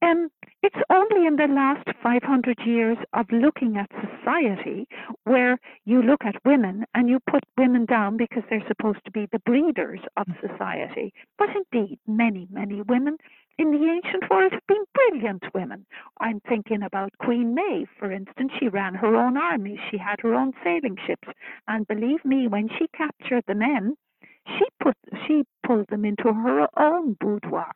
And 0.03 0.31
It's 0.63 0.77
only 0.91 1.27
in 1.27 1.37
the 1.37 1.47
last 1.49 1.89
500 2.03 2.59
years 2.67 2.99
of 3.15 3.27
looking 3.33 3.79
at 3.79 3.91
society 3.93 4.87
where 5.25 5.59
you 5.87 6.03
look 6.03 6.23
at 6.23 6.45
women 6.45 6.85
and 6.95 7.09
you 7.09 7.19
put 7.31 7.45
women 7.57 7.87
down 7.87 8.19
because 8.19 8.43
they're 8.51 8.67
supposed 8.69 9.03
to 9.07 9.11
be 9.11 9.27
the 9.33 9.39
breeders 9.41 10.01
of 10.19 10.27
mm. 10.27 10.41
society. 10.41 11.15
But 11.39 11.49
indeed, 11.57 11.99
many, 12.07 12.47
many 12.51 12.83
women 12.83 13.17
in 13.59 13.71
the 13.71 13.89
ancient 13.89 14.29
world 14.31 14.53
have 14.53 14.67
been 14.69 14.85
brilliant 14.95 15.45
women. 15.55 15.87
I'm 16.21 16.41
thinking 16.41 16.83
about 16.83 17.17
Queen 17.19 17.55
Maeve, 17.55 17.89
for 17.99 18.13
instance. 18.13 18.53
She 18.61 18.69
ran 18.69 18.95
her 18.95 19.17
own 19.17 19.39
army, 19.39 19.81
she 19.91 19.97
had 19.97 20.21
her 20.21 20.35
own 20.35 20.53
sailing 20.63 20.97
ships. 21.07 21.29
And 21.69 21.89
believe 21.89 22.23
me, 22.25 22.49
when 22.49 22.69
she 22.79 22.87
captured 22.97 23.45
the 23.47 23.55
men, 23.55 23.97
she 24.47 24.65
put 24.83 24.97
she 25.27 25.45
pulled 25.67 25.89
them 25.89 26.05
into 26.05 26.33
her 26.33 26.69
own 26.77 27.17
boudoir. 27.19 27.73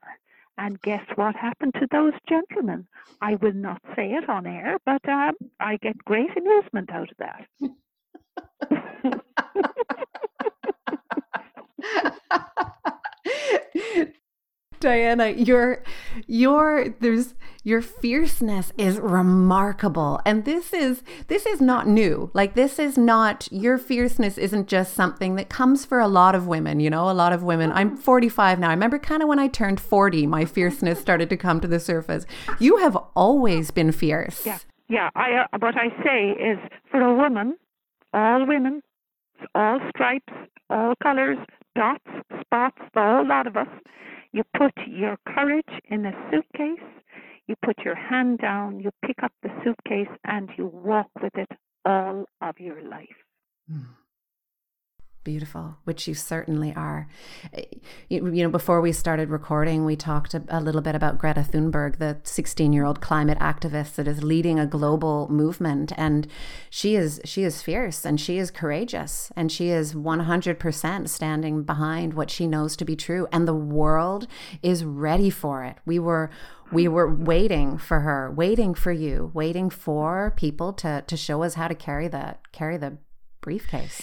And 0.59 0.81
guess 0.83 1.05
what 1.17 1.37
happened 1.37 1.75
to 1.75 1.87
those 1.91 2.15
gentlemen? 2.29 2.87
I 3.21 3.37
will 3.37 3.53
not 3.55 3.83
say 3.97 4.13
it 4.13 4.29
on 4.29 4.47
air, 4.47 4.79
but 4.87 5.07
um, 5.09 5.35
I 5.61 5.77
get 5.79 5.99
great 6.05 6.31
amusement 6.37 6.91
out 6.93 7.11
of 7.11 7.17
that. 7.19 7.47
Diana, 14.85 15.31
your 15.31 15.83
your 16.27 16.91
there's 17.01 17.35
your 17.63 17.81
fierceness 17.81 18.71
is 18.77 18.99
remarkable. 18.99 20.21
And 20.27 20.45
this 20.45 20.75
is 20.75 21.03
this 21.29 21.47
is 21.47 21.59
not 21.59 21.89
new. 21.89 22.31
Like 22.35 22.55
this 22.55 22.79
is 22.79 22.99
not 22.99 23.49
your 23.51 23.79
fierceness 23.79 24.37
isn't 24.37 24.69
just 24.69 24.93
something 24.93 25.37
that 25.37 25.49
comes 25.49 25.87
for 25.87 26.01
a 26.01 26.07
lot 26.07 26.35
of 26.35 26.47
women, 26.47 26.81
you 26.81 26.91
know, 26.91 27.09
a 27.09 27.13
lot 27.13 27.33
of 27.33 27.43
women. 27.43 27.73
I'm 27.73 27.97
45 27.97 28.59
now. 28.59 28.69
I 28.69 28.75
remember 28.75 28.99
kind 28.99 29.23
of 29.23 29.29
when 29.31 29.39
I 29.39 29.49
turned 29.49 29.81
40, 29.81 30.27
my 30.27 30.45
fierceness 30.45 31.01
started 31.01 31.31
to 31.31 31.37
come 31.39 31.61
to 31.61 31.67
the 31.67 31.81
surface. 31.81 32.27
You 32.61 32.77
have 32.77 32.95
always 33.17 33.71
been 33.71 33.91
fierce. 33.91 34.45
Yeah. 34.45 34.59
Yeah, 34.87 35.09
I 35.17 35.45
uh, 35.51 35.59
what 35.61 35.77
I 35.79 35.89
say 36.05 36.33
is 36.39 36.59
for 36.91 37.01
a 37.01 37.15
woman, 37.15 37.57
all 38.13 38.47
women, 38.47 38.83
all 39.55 39.81
stripes, 39.89 40.35
all 40.69 40.93
colors, 41.03 41.39
dots, 41.75 42.05
spots, 42.43 42.83
the 42.93 43.01
whole 43.01 43.27
lot 43.27 43.47
of 43.47 43.57
us 43.57 43.69
you 44.35 44.43
put 44.59 44.73
your 44.89 45.17
courage 45.29 45.75
in 45.91 46.07
a 46.07 46.13
suitcase, 46.31 46.91
you 47.47 47.55
put 47.65 47.79
your 47.85 47.95
hand 47.95 48.39
down, 48.39 48.81
you 48.81 48.91
pick 49.07 49.23
up 49.23 49.33
the 49.45 49.51
suitcase, 49.63 50.15
and 50.25 50.51
you 50.59 50.67
walk 50.67 51.09
with 51.23 51.37
it 51.37 51.51
all 51.85 52.25
of 52.41 52.59
your 52.59 52.83
life. 52.83 53.21
Mm 53.71 53.87
beautiful, 55.25 55.77
which 55.85 56.07
you 56.07 56.15
certainly 56.15 56.73
are. 56.77 57.09
Eh, 57.53 57.65
you, 58.09 58.33
you, 58.33 58.45
know, 58.45 58.51
before 58.51 58.81
we 58.81 58.93
started 58.93 59.31
recording, 59.31 59.85
we 59.85 59.97
talked 59.97 60.35
a, 60.35 60.43
a 60.49 60.61
little 60.61 60.83
bit 60.83 60.95
about 60.95 61.19
Greta 61.19 61.41
Thunberg, 61.41 61.97
the 61.99 62.19
16 62.23 62.73
year 62.73 62.85
old 62.85 63.01
climate 63.01 63.39
activist 63.39 63.95
that 63.97 64.07
is 64.07 64.23
leading 64.23 64.61
a 64.61 64.67
global 64.67 65.29
movement. 65.31 65.93
And 65.97 66.27
she 66.71 66.95
is, 66.95 67.21
she 67.25 67.43
is 67.43 67.63
fierce 67.63 68.05
and 68.05 68.21
she 68.21 68.39
is 68.39 68.51
courageous 68.51 69.33
and 69.35 69.51
she 69.51 69.71
is 69.71 69.95
100% 69.95 71.09
standing 71.09 71.63
behind 71.63 72.15
what 72.15 72.31
she 72.31 72.47
knows 72.47 72.77
to 72.77 72.85
be 72.85 72.95
true. 72.95 73.27
And 73.33 73.49
the 73.49 73.55
world 73.55 74.27
is 74.63 74.85
ready 74.85 75.31
for 75.31 75.65
it. 75.65 75.79
We 75.87 75.99
were, 75.99 76.31
we 76.71 76.89
were 76.89 77.13
waiting 77.13 77.79
for 77.79 78.01
her, 78.01 78.31
waiting 78.31 78.75
for 78.75 78.93
you, 78.93 79.31
waiting 79.35 79.71
for 79.71 80.33
people 80.37 80.73
to, 80.75 81.03
to 81.07 81.17
show 81.17 81.43
us 81.43 81.55
how 81.55 81.69
to 81.69 81.75
carry 81.75 82.09
the, 82.09 82.37
carry 82.53 82.77
the 82.77 82.99
briefcase. 83.45 84.03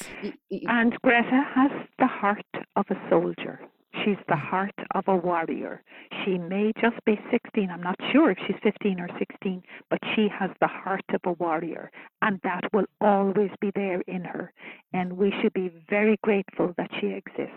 And 0.67 0.95
Greta 1.01 1.43
has 1.56 1.71
the 1.97 2.08
heart 2.08 2.45
of 2.75 2.86
a 2.89 3.10
soldier. 3.10 3.60
She's 4.06 4.17
the 4.27 4.36
mm. 4.36 4.49
heart 4.49 4.75
of 4.95 5.04
a 5.08 5.15
warrior. 5.15 5.84
She 6.23 6.38
may 6.38 6.71
just 6.80 7.04
be 7.06 7.19
16. 7.30 7.69
I'm 7.69 7.84
not 7.84 7.99
sure 8.12 8.32
if 8.32 8.38
she's 8.47 8.56
15 8.63 8.99
or 8.99 9.10
16, 9.19 9.63
but 9.89 9.99
she 10.15 10.27
has 10.30 10.51
the 10.62 10.67
heart 10.67 11.04
of 11.13 11.21
a 11.25 11.34
warrior. 11.34 11.91
And 12.21 12.39
that 12.43 12.62
will 12.71 12.86
always 13.01 13.51
be 13.60 13.71
there 13.75 14.01
in 14.08 14.23
her. 14.23 14.54
And 14.93 15.17
we 15.17 15.34
should 15.41 15.54
be 15.54 15.71
very 15.89 16.17
grateful 16.23 16.73
that 16.77 16.91
she 16.99 17.08
exists. 17.08 17.56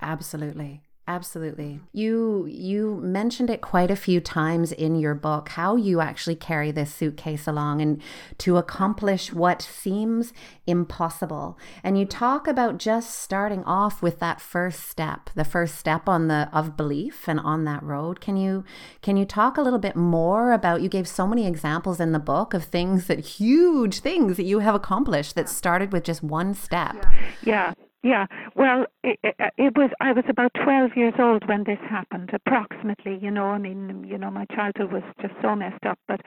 Absolutely. 0.00 0.82
Absolutely. 1.08 1.80
You 1.94 2.46
you 2.50 2.96
mentioned 2.96 3.48
it 3.48 3.62
quite 3.62 3.90
a 3.90 3.96
few 3.96 4.20
times 4.20 4.72
in 4.72 4.94
your 4.94 5.14
book 5.14 5.48
how 5.48 5.74
you 5.74 6.02
actually 6.02 6.36
carry 6.36 6.70
this 6.70 6.92
suitcase 6.92 7.46
along 7.46 7.80
and 7.80 8.02
to 8.36 8.58
accomplish 8.58 9.32
what 9.32 9.62
seems 9.62 10.34
impossible. 10.66 11.58
And 11.82 11.98
you 11.98 12.04
talk 12.04 12.46
about 12.46 12.76
just 12.76 13.20
starting 13.20 13.64
off 13.64 14.02
with 14.02 14.18
that 14.18 14.38
first 14.38 14.86
step, 14.86 15.30
the 15.34 15.46
first 15.46 15.76
step 15.76 16.10
on 16.10 16.28
the 16.28 16.50
of 16.52 16.76
belief 16.76 17.26
and 17.26 17.40
on 17.40 17.64
that 17.64 17.82
road. 17.82 18.20
Can 18.20 18.36
you 18.36 18.62
can 19.00 19.16
you 19.16 19.24
talk 19.24 19.56
a 19.56 19.62
little 19.62 19.78
bit 19.78 19.96
more 19.96 20.52
about 20.52 20.82
you 20.82 20.90
gave 20.90 21.08
so 21.08 21.26
many 21.26 21.46
examples 21.46 22.00
in 22.00 22.12
the 22.12 22.18
book 22.18 22.52
of 22.52 22.64
things 22.64 23.06
that 23.06 23.20
huge 23.20 24.00
things 24.00 24.36
that 24.36 24.44
you 24.44 24.58
have 24.58 24.74
accomplished 24.74 25.36
that 25.36 25.48
started 25.48 25.90
with 25.90 26.04
just 26.04 26.22
one 26.22 26.52
step. 26.52 26.96
Yeah. 27.42 27.72
yeah. 27.76 27.87
Yeah, 28.02 28.26
well, 28.54 28.86
it, 29.02 29.18
it, 29.56 29.76
was. 29.76 29.90
I 30.00 30.12
was 30.12 30.24
about 30.28 30.52
twelve 30.62 30.92
years 30.96 31.14
old 31.18 31.48
when 31.48 31.64
this 31.64 31.80
happened, 31.90 32.30
approximately. 32.32 33.18
You 33.20 33.30
know, 33.32 33.46
I 33.46 33.58
mean, 33.58 34.06
you 34.08 34.16
know, 34.16 34.30
my 34.30 34.44
childhood 34.54 34.92
was 34.92 35.02
just 35.20 35.34
so 35.42 35.56
messed 35.56 35.84
up. 35.84 35.98
But 36.06 36.20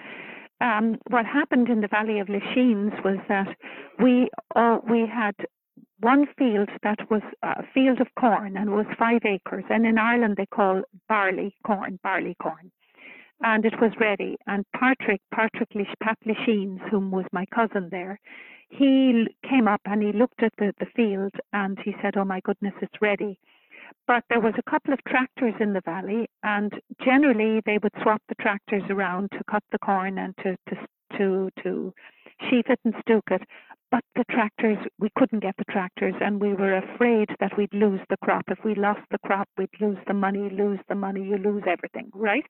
um, 0.59 0.97
what 1.09 1.25
happened 1.25 1.69
in 1.69 1.79
the 1.79 1.87
Valley 1.87 2.19
of 2.19 2.27
Lisheens 2.27 2.93
was 3.05 3.17
that 3.29 3.55
we 3.99 4.29
uh, 4.55 4.79
we 4.89 5.07
had 5.07 5.35
one 6.01 6.27
field 6.37 6.69
that 6.83 7.09
was 7.09 7.21
a 7.41 7.63
field 7.73 8.01
of 8.01 8.07
corn 8.19 8.57
and 8.57 8.69
it 8.69 8.73
was 8.73 8.85
five 8.99 9.21
acres, 9.25 9.63
and 9.69 9.85
in 9.85 9.97
Ireland 9.97 10.35
they 10.37 10.47
call 10.47 10.81
barley 11.07 11.55
corn, 11.65 11.99
barley 12.03 12.35
corn. 12.41 12.71
And 13.43 13.65
it 13.65 13.73
was 13.81 13.91
ready. 13.99 14.37
And 14.47 14.65
Patrick, 14.75 15.21
Patrick 15.33 15.69
Lish, 15.75 15.93
Pat 16.01 16.17
Lisheens, 16.25 16.79
whom 16.89 17.11
was 17.11 17.25
my 17.33 17.45
cousin 17.53 17.89
there, 17.91 18.19
he 18.69 19.27
came 19.49 19.67
up 19.67 19.81
and 19.85 20.01
he 20.01 20.11
looked 20.13 20.43
at 20.43 20.53
the, 20.57 20.73
the 20.79 20.85
field 20.95 21.33
and 21.53 21.77
he 21.83 21.93
said, 22.01 22.17
Oh 22.17 22.25
my 22.25 22.39
goodness, 22.41 22.73
it's 22.81 23.01
ready. 23.01 23.39
But 24.07 24.23
there 24.29 24.39
was 24.39 24.53
a 24.57 24.69
couple 24.71 24.93
of 24.93 25.03
tractors 25.07 25.53
in 25.59 25.73
the 25.73 25.81
valley, 25.81 26.27
and 26.43 26.71
generally 27.03 27.61
they 27.65 27.77
would 27.77 27.93
swap 28.01 28.21
the 28.29 28.35
tractors 28.35 28.83
around 28.89 29.31
to 29.31 29.43
cut 29.49 29.63
the 29.71 29.79
corn 29.79 30.17
and 30.17 30.35
to 30.37 30.57
to 30.69 30.87
to, 31.17 31.49
to 31.63 31.93
sheaf 32.49 32.65
it 32.69 32.79
and 32.85 32.95
stook 33.01 33.25
it. 33.31 33.41
But 33.91 34.03
the 34.15 34.23
tractors, 34.31 34.77
we 34.99 35.09
couldn't 35.17 35.41
get 35.41 35.55
the 35.57 35.65
tractors, 35.65 36.15
and 36.21 36.41
we 36.41 36.53
were 36.53 36.77
afraid 36.77 37.29
that 37.41 37.57
we'd 37.57 37.73
lose 37.73 37.99
the 38.09 38.17
crop. 38.23 38.45
If 38.47 38.63
we 38.63 38.75
lost 38.75 39.01
the 39.11 39.19
crop, 39.19 39.49
we'd 39.57 39.69
lose 39.81 39.97
the 40.07 40.13
money. 40.13 40.49
Lose 40.49 40.79
the 40.87 40.95
money, 40.95 41.23
you 41.23 41.37
lose 41.37 41.63
everything, 41.67 42.09
right? 42.13 42.45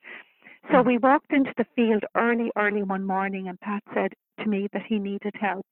So 0.70 0.82
we 0.82 0.98
walked 0.98 1.32
into 1.34 1.54
the 1.58 1.66
field 1.76 2.04
early, 2.16 2.52
early 2.56 2.84
one 2.84 3.06
morning, 3.06 3.48
and 3.48 3.60
Pat 3.60 3.84
said 3.94 4.14
to 4.40 4.48
me 4.48 4.68
that 4.74 4.84
he 4.86 5.00
needed 5.00 5.34
help. 5.40 5.66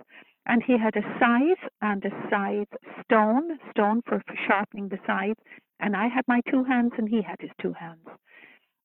And 0.45 0.63
he 0.63 0.77
had 0.77 0.95
a 0.95 1.19
scythe 1.19 1.69
and 1.81 2.03
a 2.03 2.29
scythe 2.29 2.73
stone, 3.03 3.59
stone 3.69 4.01
for, 4.07 4.23
sharpening 4.47 4.89
the 4.89 4.99
scythe. 5.05 5.37
And 5.79 5.95
I 5.95 6.07
had 6.07 6.27
my 6.27 6.41
two 6.49 6.63
hands 6.63 6.93
and 6.97 7.07
he 7.07 7.21
had 7.21 7.39
his 7.39 7.51
two 7.61 7.73
hands. 7.73 8.07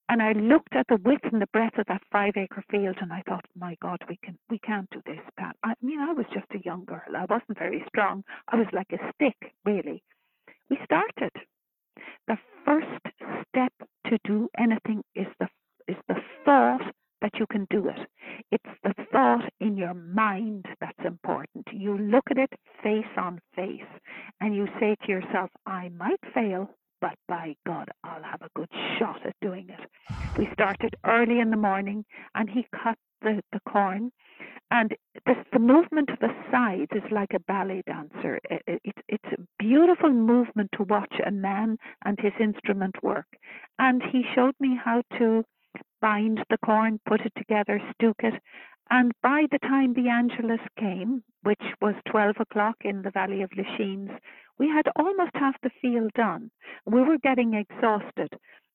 And 0.09 0.23
I 0.23 0.33
looked 0.33 0.75
at 0.77 0.87
the 0.89 0.99
width 0.99 1.25
and 1.33 1.41
the 1.41 1.47
breadth 1.47 1.79
of 1.79 1.87
that 1.87 2.03
five 2.13 2.37
acre 2.37 2.63
field 2.71 2.99
and 3.01 3.13
I 3.13 3.23
thought, 3.27 3.47
my 3.57 3.77
God, 3.81 3.99
we 4.09 4.19
can 4.23 4.39
we 4.51 4.59
can't 4.59 4.89
do 4.91 5.01
this, 5.07 5.21
Pat. 5.39 5.57
I 5.65 5.73
mean 5.81 5.99
I 5.99 6.13
was 6.13 6.27
just 6.33 6.47
a 6.53 6.63
young 6.65 6.85
girl. 6.85 7.17
I 7.17 7.25
wasn't 7.25 7.59
very 7.59 7.83
strong. 7.89 8.23
I 8.49 8.57
was 8.57 8.67
like 8.73 8.93
a 8.93 9.13
stick, 9.15 9.55
really. 9.65 10.03
We 10.69 10.79
started. 10.85 11.33
The 12.29 12.39
first 12.65 12.87
step 13.49 13.73
to 14.09 14.19
do 14.25 14.51
anything 14.59 15.03
is 15.15 15.27
the 15.41 15.49
is 15.89 15.97
the 16.09 16.17
thought 16.45 16.81
that 17.21 17.33
you 17.39 17.47
can 17.47 17.67
do 17.71 17.89
it. 17.89 18.07
It's 18.53 18.79
the 18.83 18.95
thought 19.11 19.49
in 19.61 19.77
your 19.77 19.95
mind 19.95 20.67
that's 20.81 21.07
important. 21.07 21.67
You 21.73 21.97
look 21.97 22.25
at 22.31 22.39
it 22.39 22.53
face 22.83 23.05
on 23.17 23.41
face 23.57 23.81
and 24.41 24.55
you 24.55 24.67
say 24.79 24.97
to 25.05 25.09
yourself, 25.11 25.51
I 25.67 25.89
might 25.97 26.21
fail, 26.35 26.69
but 27.01 27.15
by 27.27 27.57
God, 27.67 27.89
I'll 28.05 28.23
have 28.23 28.43
a 28.43 28.51
good 28.55 28.69
shot 28.99 29.25
at 29.25 29.35
doing 29.41 29.69
it. 29.71 29.89
We 30.39 30.49
started 30.53 30.97
early 31.07 31.41
in 31.41 31.51
the 31.51 31.57
morning 31.57 32.05
and 32.35 32.49
he 32.51 32.67
cut 32.83 32.99
the, 33.23 33.43
the 33.53 33.61
corn. 33.69 34.13
And 34.71 34.95
the, 35.27 35.35
the 35.53 35.59
movement 35.59 36.11
of 36.11 36.19
the 36.21 36.35
sides 36.51 36.91
is 36.95 37.11
like 37.11 37.33
a 37.35 37.41
ballet 37.41 37.83
dancer. 37.87 38.39
It, 38.51 38.63
it, 38.85 38.95
it's 39.09 39.33
a 39.33 39.43
beautiful 39.59 40.11
movement 40.11 40.71
to 40.77 40.83
watch 40.85 41.15
a 41.25 41.31
man 41.31 41.79
and 42.05 42.19
his 42.21 42.33
instrument 42.41 42.97
work. 43.03 43.27
And 43.79 44.03
he 44.13 44.25
showed 44.35 44.55
me 44.61 44.79
how 44.83 45.03
to 45.19 45.45
bind 46.05 46.45
the 46.51 46.59
corn, 46.59 47.01
put 47.09 47.23
it 47.23 47.33
together, 47.35 47.81
stook 47.95 48.17
it. 48.19 48.35
And 48.91 49.13
by 49.23 49.47
the 49.51 49.59
time 49.61 49.95
the 49.95 50.11
Angelus 50.11 50.61
came, 50.79 51.23
which 51.45 51.63
was 51.81 51.95
12 52.11 52.37
o'clock 52.41 52.77
in 52.83 53.01
the 53.01 53.11
Valley 53.11 53.41
of 53.41 53.49
Lisheens, 53.57 54.11
we 54.59 54.69
had 54.69 54.87
almost 54.97 55.31
half 55.33 55.55
the 55.63 55.71
field 55.81 56.13
done. 56.15 56.51
We 56.85 57.01
were 57.01 57.17
getting 57.23 57.55
exhausted. 57.55 58.29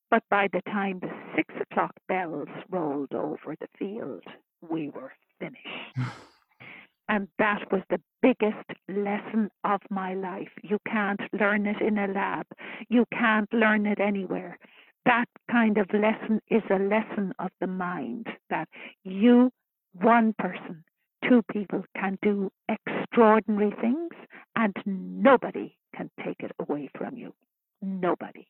But 0.09 0.23
by 0.31 0.47
the 0.51 0.63
time 0.63 1.01
the 1.01 1.11
six 1.35 1.53
o'clock 1.61 1.91
bells 2.07 2.47
rolled 2.71 3.13
over 3.13 3.55
the 3.59 3.67
field, 3.77 4.23
we 4.67 4.89
were 4.89 5.13
finished. 5.39 5.97
and 7.09 7.27
that 7.37 7.71
was 7.71 7.83
the 7.91 8.01
biggest 8.23 8.65
lesson 8.87 9.51
of 9.63 9.81
my 9.91 10.15
life. 10.15 10.49
You 10.63 10.79
can't 10.87 11.21
learn 11.39 11.67
it 11.67 11.79
in 11.79 11.99
a 11.99 12.07
lab, 12.07 12.47
you 12.89 13.05
can't 13.13 13.53
learn 13.53 13.85
it 13.85 13.99
anywhere 13.99 14.57
that 15.09 15.25
kind 15.49 15.79
of 15.79 15.87
lesson 15.91 16.39
is 16.51 16.61
a 16.69 16.77
lesson 16.77 17.33
of 17.39 17.49
the 17.59 17.65
mind 17.65 18.27
that 18.51 18.69
you, 19.03 19.51
one 19.93 20.35
person, 20.37 20.83
two 21.27 21.41
people 21.51 21.83
can 21.97 22.19
do 22.21 22.51
extraordinary 22.69 23.73
things 23.81 24.11
and 24.55 24.75
nobody 24.85 25.75
can 25.95 26.11
take 26.23 26.37
it 26.41 26.51
away 26.59 26.91
from 26.95 27.17
you. 27.17 27.33
Nobody. 27.81 28.47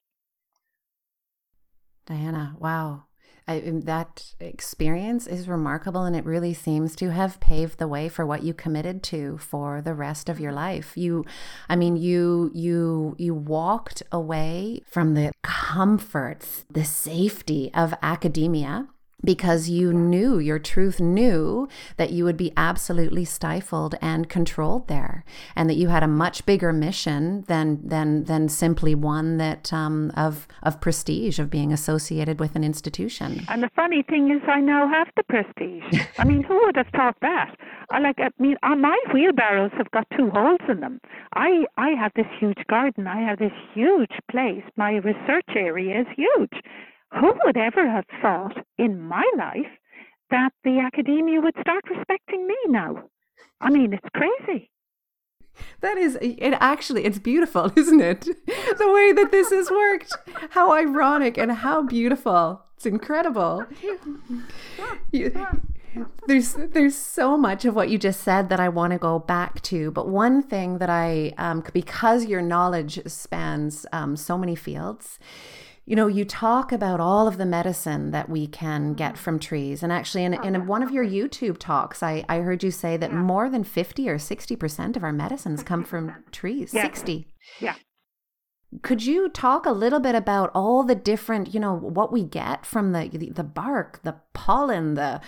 Diana, 2.06 2.56
wow. 2.60 3.04
I, 3.48 3.62
um, 3.62 3.82
that 3.82 4.34
experience 4.40 5.28
is 5.28 5.48
remarkable 5.48 6.04
and 6.04 6.16
it 6.16 6.26
really 6.26 6.54
seems 6.54 6.96
to 6.98 7.12
have 7.12 7.40
paved 7.40 7.80
the 7.80 7.88
way 7.88 8.10
for 8.10 8.26
what 8.26 8.44
you 8.44 8.54
committed 8.54 9.04
to 9.04 9.38
for 9.38 9.82
the 9.82 9.94
rest 9.94 10.30
of 10.30 10.40
your 10.40 10.52
life. 10.52 10.96
You 10.96 11.26
I 11.68 11.76
mean 11.76 11.96
you 11.96 12.52
you 12.54 13.16
you 13.18 13.34
walked 13.34 14.04
away 14.12 14.82
from 14.90 15.14
the 15.14 15.32
comforts, 15.44 16.66
the 16.70 16.86
safety 16.86 17.72
of 17.74 17.94
academia 18.02 18.88
because 19.24 19.70
you 19.70 19.92
knew 19.92 20.40
your 20.40 20.60
truth 20.60 21.00
knew 21.00 21.68
that 21.98 22.12
you 22.12 22.24
would 22.24 22.38
be 22.38 22.54
absolutely 22.56 23.26
stifled 23.26 23.96
and 24.02 24.30
controlled 24.30 24.88
there 24.88 25.24
and 25.56 25.70
that 25.70 25.76
you 25.76 25.90
had 25.90 26.04
a 26.04 26.08
much 26.08 26.46
bigger 26.46 26.72
mission 26.72 27.44
than 27.48 27.88
than 27.88 28.24
than 28.26 28.48
simply 28.48 28.96
one 28.96 29.38
that 29.38 29.72
um, 29.74 30.12
of 30.16 30.48
of 30.64 30.80
prestige 30.80 31.40
of 31.40 31.50
being 31.50 31.74
associated 31.74 32.40
with 32.40 32.56
an 32.56 32.64
institution. 32.64 33.46
And 33.50 33.64
the 33.64 33.70
funny 33.76 34.04
thing 34.04 34.32
is 34.32 34.42
i 34.48 34.60
now 34.60 34.88
have 34.88 35.08
the 35.16 35.24
prestige. 35.24 36.08
I 36.18 36.24
mean 36.24 36.44
who 36.44 36.60
would 36.66 36.76
have 36.76 36.88
thought 36.96 37.18
that? 37.22 37.56
I 37.92 38.00
like 38.00 38.20
i 38.20 38.30
mean 38.40 38.58
uh, 38.64 38.76
my 38.76 38.98
wheelbarrows 39.14 39.72
have 39.78 39.92
got 39.92 40.08
two 40.18 40.30
holes 40.30 40.62
in 40.70 40.80
them. 40.80 41.02
I 41.34 41.66
i 41.78 41.90
have 41.90 42.12
this 42.16 42.28
huge 42.40 42.64
garden. 42.70 43.08
I 43.08 43.22
have 43.22 43.40
this 43.40 43.54
huge 43.74 44.16
place. 44.32 44.64
My 44.76 44.96
research 44.98 45.50
area 45.56 46.02
is 46.02 46.08
huge 46.16 46.64
who 47.12 47.34
would 47.46 47.58
ever 47.58 47.90
have 47.90 48.06
thought 48.22 48.66
in 48.78 49.02
my 49.02 49.24
life 49.38 49.72
that 50.30 50.52
the 50.64 50.80
academia 50.80 51.42
would 51.42 51.56
start 51.62 51.84
respecting 51.90 52.48
me 52.48 52.56
now? 52.68 53.04
I 53.62 53.70
mean, 53.70 53.94
it's 53.94 54.08
crazy. 54.14 54.70
That 55.82 55.98
is, 55.98 56.18
it 56.22 56.54
actually, 56.60 57.06
it's 57.06 57.20
beautiful, 57.20 57.72
isn't 57.76 58.02
it? 58.02 58.22
The 58.22 58.92
way 58.92 59.12
that 59.14 59.30
this 59.32 59.50
has 59.50 59.70
worked. 59.70 60.14
How 60.52 60.72
ironic 60.72 61.38
and 61.38 61.52
how 61.52 61.84
beautiful. 61.84 62.64
It's 62.76 62.86
incredible. 62.86 63.66
You, 65.12 65.34
there's 66.28 66.54
there's 66.54 66.96
so 66.96 67.36
much 67.36 67.66
of 67.66 67.76
what 67.76 67.90
you 67.90 67.98
just 67.98 68.22
said 68.22 68.50
that 68.50 68.60
I 68.60 68.70
want 68.70 68.94
to 68.94 69.00
go 69.00 69.20
back 69.20 69.62
to, 69.64 69.92
but 69.92 70.08
one 70.08 70.42
thing 70.42 70.78
that 70.78 70.90
I, 70.90 71.34
um, 71.38 71.64
because 71.74 72.26
your 72.26 72.42
knowledge 72.42 73.02
spans 73.08 73.86
um, 73.92 74.16
so 74.16 74.38
many 74.38 74.56
fields, 74.56 75.20
you 75.90 75.96
know, 75.96 76.06
you 76.06 76.24
talk 76.24 76.72
about 76.72 77.00
all 77.00 77.28
of 77.28 77.40
the 77.40 77.48
medicine 77.48 78.12
that 78.12 78.30
we 78.30 78.46
can 78.46 78.94
get 78.94 79.14
mm-hmm. 79.14 79.24
from 79.24 79.40
trees. 79.40 79.82
And 79.82 79.92
actually, 79.92 80.24
in, 80.24 80.36
in 80.36 80.68
one 80.68 80.84
of 80.84 80.92
your 80.92 81.04
YouTube 81.04 81.58
talks, 81.58 82.04
I, 82.04 82.24
I 82.30 82.42
heard 82.42 82.64
you 82.64 82.70
say 82.70 82.96
that 82.96 83.10
yeah. 83.10 83.18
more 83.18 83.50
than 83.50 83.64
50 83.64 84.08
or 84.08 84.20
60% 84.20 84.96
of 84.96 85.04
our 85.04 85.12
medicines 85.12 85.64
come 85.64 85.84
from 85.84 86.14
trees. 86.32 86.76
Yeah. 86.76 86.84
60. 86.84 87.28
Yeah. 87.60 87.74
Could 88.84 89.04
you 89.04 89.30
talk 89.30 89.66
a 89.66 89.72
little 89.72 90.00
bit 90.00 90.14
about 90.14 90.52
all 90.54 90.84
the 90.84 90.94
different, 90.94 91.56
you 91.56 91.60
know, 91.60 91.74
what 91.74 92.12
we 92.12 92.24
get 92.24 92.68
from 92.68 92.92
the 92.92 93.10
the 93.34 93.44
bark, 93.44 94.00
the 94.04 94.18
pollen, 94.40 94.94
the, 94.96 95.20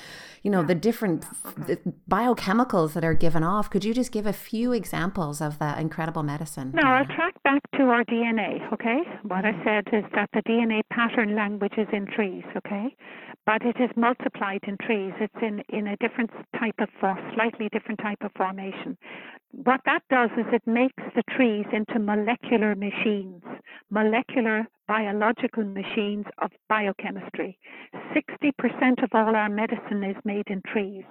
you 0.44 0.50
know, 0.50 0.64
the 0.64 0.76
different 0.76 1.26
the 1.68 1.78
biochemicals 2.10 2.94
that 2.94 3.04
are 3.04 3.14
given 3.14 3.44
off? 3.44 3.70
Could 3.70 3.84
you 3.84 3.94
just 3.94 4.12
give 4.12 4.26
a 4.26 4.34
few 4.34 4.72
examples 4.72 5.42
of 5.42 5.60
that 5.60 5.80
incredible 5.80 6.24
medicine? 6.24 6.72
No, 6.74 6.88
I'll 6.88 7.06
track 7.06 7.36
back 7.44 7.62
to 7.78 7.84
our 7.84 8.04
DNA. 8.06 8.52
Okay, 8.74 9.00
what 9.24 9.44
I 9.46 9.52
mm-hmm. 9.52 9.68
said 9.68 9.84
is 10.00 10.06
that 10.16 10.30
the 10.34 10.42
DNA 10.44 10.82
pattern 10.90 11.36
language 11.36 11.74
is 11.78 11.88
in 11.92 12.06
trees. 12.08 12.46
Okay, 12.56 12.96
but 13.46 13.62
it 13.64 13.76
is 13.80 13.90
multiplied 13.96 14.62
in 14.68 14.78
trees. 14.78 15.14
It's 15.20 15.42
in, 15.42 15.64
in 15.70 15.88
a 15.88 15.98
different 15.98 16.30
type 16.60 16.76
of, 16.80 16.90
slightly 17.34 17.70
different 17.72 18.00
type 18.00 18.20
of 18.22 18.32
formation. 18.38 18.98
What 19.52 19.82
that 19.86 20.04
does 20.10 20.30
is 20.38 20.46
it 20.54 20.66
makes 20.66 21.04
the 21.16 21.24
trees 21.36 21.66
into 21.74 22.00
molecular 22.00 22.76
machines, 22.76 23.44
molecular 23.90 24.68
biological 24.92 25.64
machines 25.64 26.26
of 26.40 26.52
biochemistry. 26.68 27.58
60% 28.14 29.02
of 29.02 29.10
all 29.14 29.34
our 29.38 29.48
medicine 29.48 30.04
is 30.04 30.18
made 30.26 30.46
in 30.48 30.62
trees. 30.68 31.06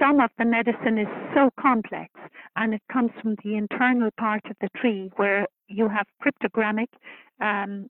Some 0.00 0.18
of 0.18 0.30
the 0.38 0.44
medicine 0.44 0.98
is 0.98 1.06
so 1.32 1.50
complex 1.60 2.10
and 2.56 2.74
it 2.74 2.82
comes 2.92 3.12
from 3.22 3.36
the 3.44 3.54
internal 3.54 4.10
part 4.18 4.44
of 4.50 4.56
the 4.60 4.68
tree 4.76 5.12
where 5.14 5.46
you 5.68 5.88
have 5.88 6.06
cryptogamic 6.20 6.88
um, 7.40 7.88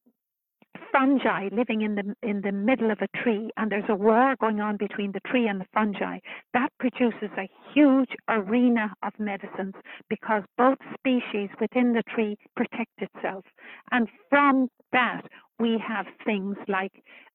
fungi 0.90 1.48
living 1.52 1.82
in 1.82 1.94
the 1.94 2.14
in 2.22 2.40
the 2.42 2.52
middle 2.52 2.90
of 2.90 2.98
a 3.00 3.22
tree 3.22 3.50
and 3.56 3.70
there's 3.70 3.88
a 3.88 3.94
war 3.94 4.34
going 4.40 4.60
on 4.60 4.76
between 4.76 5.12
the 5.12 5.20
tree 5.26 5.46
and 5.46 5.60
the 5.60 5.66
fungi 5.74 6.18
that 6.54 6.72
produces 6.78 7.30
a 7.38 7.48
huge 7.72 8.10
arena 8.28 8.92
of 9.02 9.12
medicines 9.18 9.74
because 10.08 10.42
both 10.56 10.78
species 10.98 11.50
within 11.60 11.92
the 11.92 12.02
tree 12.14 12.36
protect 12.56 12.92
itself 12.98 13.44
and 13.90 14.08
from 14.28 14.68
that 14.92 15.22
we 15.58 15.78
have 15.86 16.06
things 16.24 16.56
like 16.68 16.92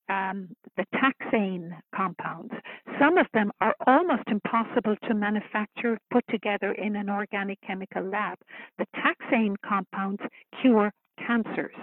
um, 0.10 0.50
the 0.78 0.86
taxane 0.96 1.72
compounds. 1.96 2.54
Some 3.00 3.18
of 3.18 3.28
them 3.34 3.52
are 3.62 3.76
almost 3.86 4.24
impossible 4.28 4.96
to 5.08 5.14
manufacture, 5.14 5.98
put 6.12 6.24
together 6.30 6.72
in 6.74 6.96
an 6.96 7.10
organic 7.10 7.60
chemical 7.62 8.04
lab. 8.04 8.38
The 8.78 8.86
taxane 8.96 9.56
compounds 9.66 10.22
cure 10.62 10.92
cancers. 11.18 11.76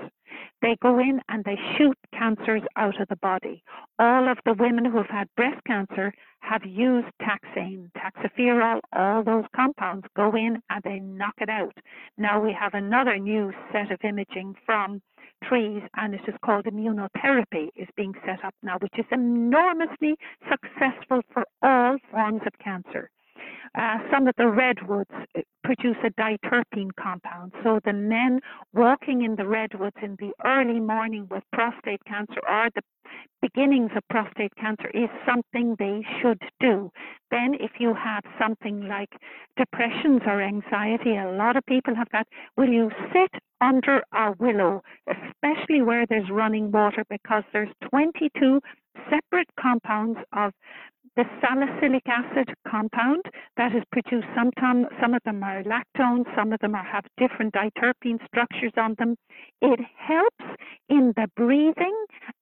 They 0.62 0.76
go 0.82 0.98
in 0.98 1.20
and 1.28 1.44
they 1.44 1.58
shoot 1.76 1.96
cancers 2.12 2.62
out 2.76 3.00
of 3.00 3.08
the 3.08 3.16
body. 3.16 3.62
All 3.98 4.28
of 4.28 4.38
the 4.44 4.54
women 4.54 4.84
who 4.84 4.96
have 4.96 5.10
had 5.10 5.28
breast 5.36 5.62
cancer 5.66 6.12
have 6.40 6.64
used 6.64 7.08
taxane, 7.20 7.90
taxoferol, 7.92 8.80
all 8.92 9.22
those 9.22 9.44
compounds 9.54 10.06
go 10.16 10.34
in 10.34 10.62
and 10.70 10.82
they 10.82 11.00
knock 11.00 11.34
it 11.40 11.48
out. 11.48 11.76
Now 12.16 12.40
we 12.40 12.52
have 12.52 12.74
another 12.74 13.18
new 13.18 13.52
set 13.72 13.90
of 13.90 14.00
imaging 14.04 14.54
from 14.64 15.02
trees 15.44 15.82
and 15.96 16.14
it 16.14 16.22
is 16.26 16.34
called 16.44 16.64
immunotherapy 16.64 17.68
is 17.76 17.88
being 17.96 18.14
set 18.24 18.44
up 18.44 18.54
now, 18.62 18.78
which 18.78 18.98
is 18.98 19.06
enormously 19.10 20.16
successful 20.50 21.20
for 21.32 21.44
all 21.62 21.96
forms 22.10 22.42
of 22.46 22.52
cancer. 22.58 23.10
Uh, 23.74 23.98
some 24.12 24.26
of 24.26 24.34
the 24.36 24.46
redwoods 24.46 25.10
uh, 25.36 25.40
produce 25.62 25.96
a 26.04 26.10
diterpene 26.10 26.90
compound. 27.00 27.52
So 27.62 27.80
the 27.84 27.92
men 27.92 28.40
walking 28.72 29.22
in 29.22 29.36
the 29.36 29.46
redwoods 29.46 29.96
in 30.02 30.16
the 30.18 30.32
early 30.44 30.80
morning 30.80 31.26
with 31.30 31.42
prostate 31.52 32.04
cancer 32.04 32.40
or 32.48 32.68
the 32.74 32.82
beginnings 33.42 33.90
of 33.96 34.02
prostate 34.08 34.54
cancer 34.56 34.88
is 34.94 35.08
something 35.26 35.76
they 35.78 36.04
should 36.20 36.40
do. 36.60 36.90
Then, 37.30 37.54
if 37.60 37.72
you 37.78 37.94
have 37.94 38.22
something 38.40 38.88
like 38.88 39.10
depressions 39.56 40.22
or 40.26 40.40
anxiety, 40.40 41.16
a 41.16 41.30
lot 41.30 41.56
of 41.56 41.66
people 41.66 41.94
have 41.94 42.08
that. 42.12 42.26
Will 42.56 42.68
you 42.68 42.90
sit 43.12 43.30
under 43.60 44.02
a 44.12 44.34
willow, 44.38 44.82
especially 45.08 45.82
where 45.82 46.06
there's 46.06 46.30
running 46.30 46.70
water, 46.70 47.04
because 47.08 47.44
there's 47.52 47.70
22 47.90 48.60
separate 49.10 49.48
compounds 49.60 50.18
of 50.32 50.52
the 51.16 51.24
salicylic 51.40 52.02
acid 52.08 52.52
compound 52.68 53.22
that 53.56 53.74
is 53.74 53.82
produced. 53.92 54.26
Sometimes 54.34 54.86
some 55.00 55.14
of 55.14 55.22
them 55.24 55.42
are 55.44 55.62
lactones 55.62 56.24
some 56.36 56.52
of 56.52 56.58
them 56.60 56.74
are, 56.74 56.84
have 56.84 57.04
different 57.18 57.54
diterpene 57.54 58.18
structures 58.26 58.72
on 58.76 58.94
them. 58.98 59.16
It 59.62 59.80
helps 59.96 60.58
in 60.88 61.12
the 61.16 61.28
breathing 61.36 61.96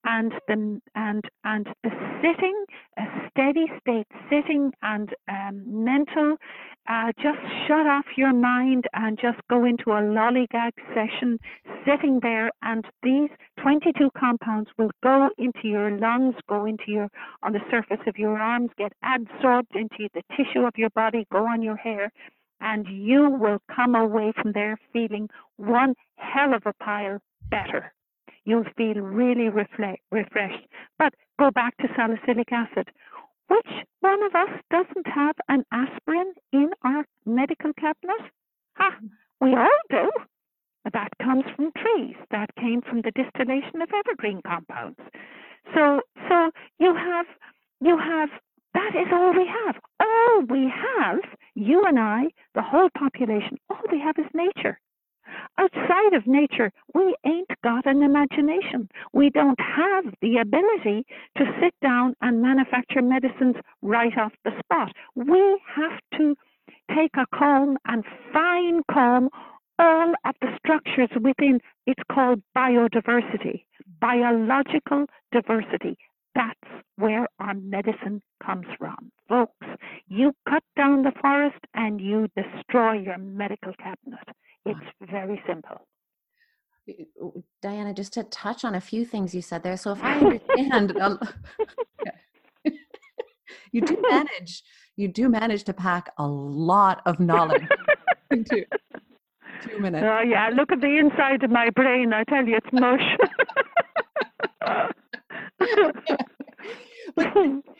and 0.05 0.33
the 0.49 0.81
and 0.95 1.25
and 1.45 1.67
the 1.83 1.91
sitting 2.23 2.65
a 2.99 3.05
steady 3.31 3.67
state 3.81 4.07
sitting 4.31 4.73
and 4.83 5.11
um, 5.29 5.63
mental 5.67 6.37
uh, 6.89 7.13
just 7.23 7.39
shut 7.67 7.87
off 7.87 8.05
your 8.17 8.33
mind 8.33 8.87
and 8.95 9.19
just 9.21 9.39
go 9.49 9.65
into 9.65 9.91
a 9.91 10.03
lollygag 10.03 10.73
session 11.03 11.39
sitting 11.87 12.21
there 12.23 12.51
and 12.63 12.85
these 13.03 13.31
22 13.63 14.11
compounds 14.19 14.71
will 14.79 14.91
go 15.03 15.29
into 15.39 15.69
your 15.69 15.91
lungs 15.99 16.35
go 16.49 16.65
into 16.65 16.85
your 16.89 17.09
on 17.43 17.53
the 17.53 17.61
surface 17.71 18.01
of 18.07 18.17
your 18.17 18.39
arms 18.39 18.71
get 18.79 18.93
absorbed 19.05 19.75
into 19.75 20.09
the 20.15 20.23
tissue 20.37 20.65
of 20.67 20.73
your 20.77 20.91
body 20.91 21.27
go 21.33 21.47
on 21.47 21.63
your 21.63 21.77
hair 21.77 22.13
and 22.61 22.87
you 22.89 23.29
will 23.29 23.59
come 23.75 23.95
away 23.95 24.33
from 24.41 24.53
there 24.53 24.79
feeling 24.93 25.29
one 25.57 25.95
hell 26.17 26.55
of 26.55 26.63
a 26.67 26.73
pile 26.85 27.19
better 27.51 27.93
you'll 28.45 28.65
feel 28.77 28.95
really 28.95 29.49
reflect, 29.49 30.03
refreshed 30.11 30.67
but 30.99 31.15
go 31.39 31.51
back 31.51 31.77
to 31.79 31.89
salicylic 31.97 32.53
acid 32.53 32.89
which 33.49 33.87
one 34.01 34.23
of 34.23 34.35
us 34.35 34.49
doesn't 34.71 35.07
have 35.07 35.37
an 35.49 35.65
aspirin 35.73 36.33
in 36.53 36.71
our 36.83 37.05
medical 37.27 37.73
cabinet? 37.75 38.31
Ha! 38.77 38.97
We 39.41 39.55
all 39.55 39.69
do. 39.91 40.11
That 40.93 41.11
comes 41.23 41.45
from 41.57 41.73
trees. 41.73 42.17
That 42.31 42.55
came 42.57 42.83
from 42.83 43.03
the 43.03 43.13
distillation 43.13 43.83
of 43.83 43.91
evergreen 43.93 44.43
compounds. 44.47 44.99
So, 45.75 46.01
so 46.29 46.51
you 46.79 46.95
have, 46.95 47.27
you 47.81 47.99
have. 47.99 48.31
That 48.75 48.95
is 48.97 49.09
all 49.13 49.33
we 49.33 49.47
have. 49.47 49.77
All 50.01 50.43
we 50.49 50.71
have, 50.71 51.19
you 51.55 51.85
and 51.87 51.99
I, 51.99 52.25
the 52.55 52.63
whole 52.63 52.89
population, 52.99 53.59
all 53.71 53.83
we 53.91 54.01
have 54.01 54.17
is 54.19 54.27
nature. 54.35 54.79
outside 55.59 56.15
of 56.15 56.27
nature, 56.27 56.73
we 56.95 57.15
ain't 57.27 57.51
got 57.63 57.87
an 57.87 58.03
imagination. 58.03 58.89
We 59.13 59.31
don't 59.31 59.59
have 59.61 60.05
the 60.21 60.39
ability 60.39 61.07
to 61.39 61.45
sit 61.61 61.75
down 61.83 62.15
and 62.21 62.43
manufacture 62.43 63.03
medicines 63.03 63.57
right 63.83 64.17
off 64.19 64.33
the 64.45 64.53
spot. 64.65 64.93
We 65.15 65.61
have 65.77 66.01
to 66.19 66.35
take 66.95 67.13
a 67.17 67.27
comb 67.37 67.77
and 67.87 68.05
fine 68.33 68.83
comb 68.93 69.29
all 69.83 70.15
of 70.25 70.35
the 70.41 70.49
structures 70.59 71.11
within 71.21 71.61
it's 71.87 72.03
called 72.11 72.41
biodiversity, 72.57 73.65
biological 74.01 75.07
diversity. 75.33 75.99
That's 76.35 76.85
where 76.97 77.27
our 77.41 77.55
medicine 77.55 78.23
comes 78.45 78.67
from. 78.79 79.11
Folks, 79.29 79.67
you 80.07 80.33
cut 80.49 80.63
down 80.77 81.03
the 81.03 81.13
forest 81.21 81.59
and 81.75 82.01
you 82.01 82.29
destroy 82.37 82.93
your 82.93 83.19
medical 83.19 83.73
cabinet. 83.75 84.27
It's 84.65 85.11
very 85.11 85.43
simple. 85.47 85.87
Diana, 87.61 87.93
just 87.93 88.13
to 88.15 88.23
touch 88.25 88.65
on 88.65 88.75
a 88.75 88.81
few 88.81 89.05
things 89.05 89.35
you 89.35 89.43
said 89.43 89.63
there. 89.63 89.77
So 89.77 89.93
if 89.93 89.99
I 90.03 90.41
understand, 90.73 91.19
you 93.73 93.81
do 93.83 93.99
manage, 94.11 94.63
you 94.97 95.09
do 95.09 95.29
manage 95.29 95.65
to 95.65 95.73
pack 95.73 96.11
a 96.19 96.27
lot 96.27 97.03
of 97.05 97.21
knowledge 97.21 97.67
into 98.31 98.65
two 99.63 99.79
minutes. 99.79 100.05
Oh 100.07 100.23
yeah, 100.23 100.51
look 100.55 100.73
at 100.73 100.81
the 100.81 100.99
inside 100.99 101.43
of 101.43 101.51
my 101.51 101.71
brain. 101.71 102.13
I 102.13 102.25
tell 102.25 102.47
you, 102.47 102.57
it's 102.57 102.73
mush. 102.73 103.17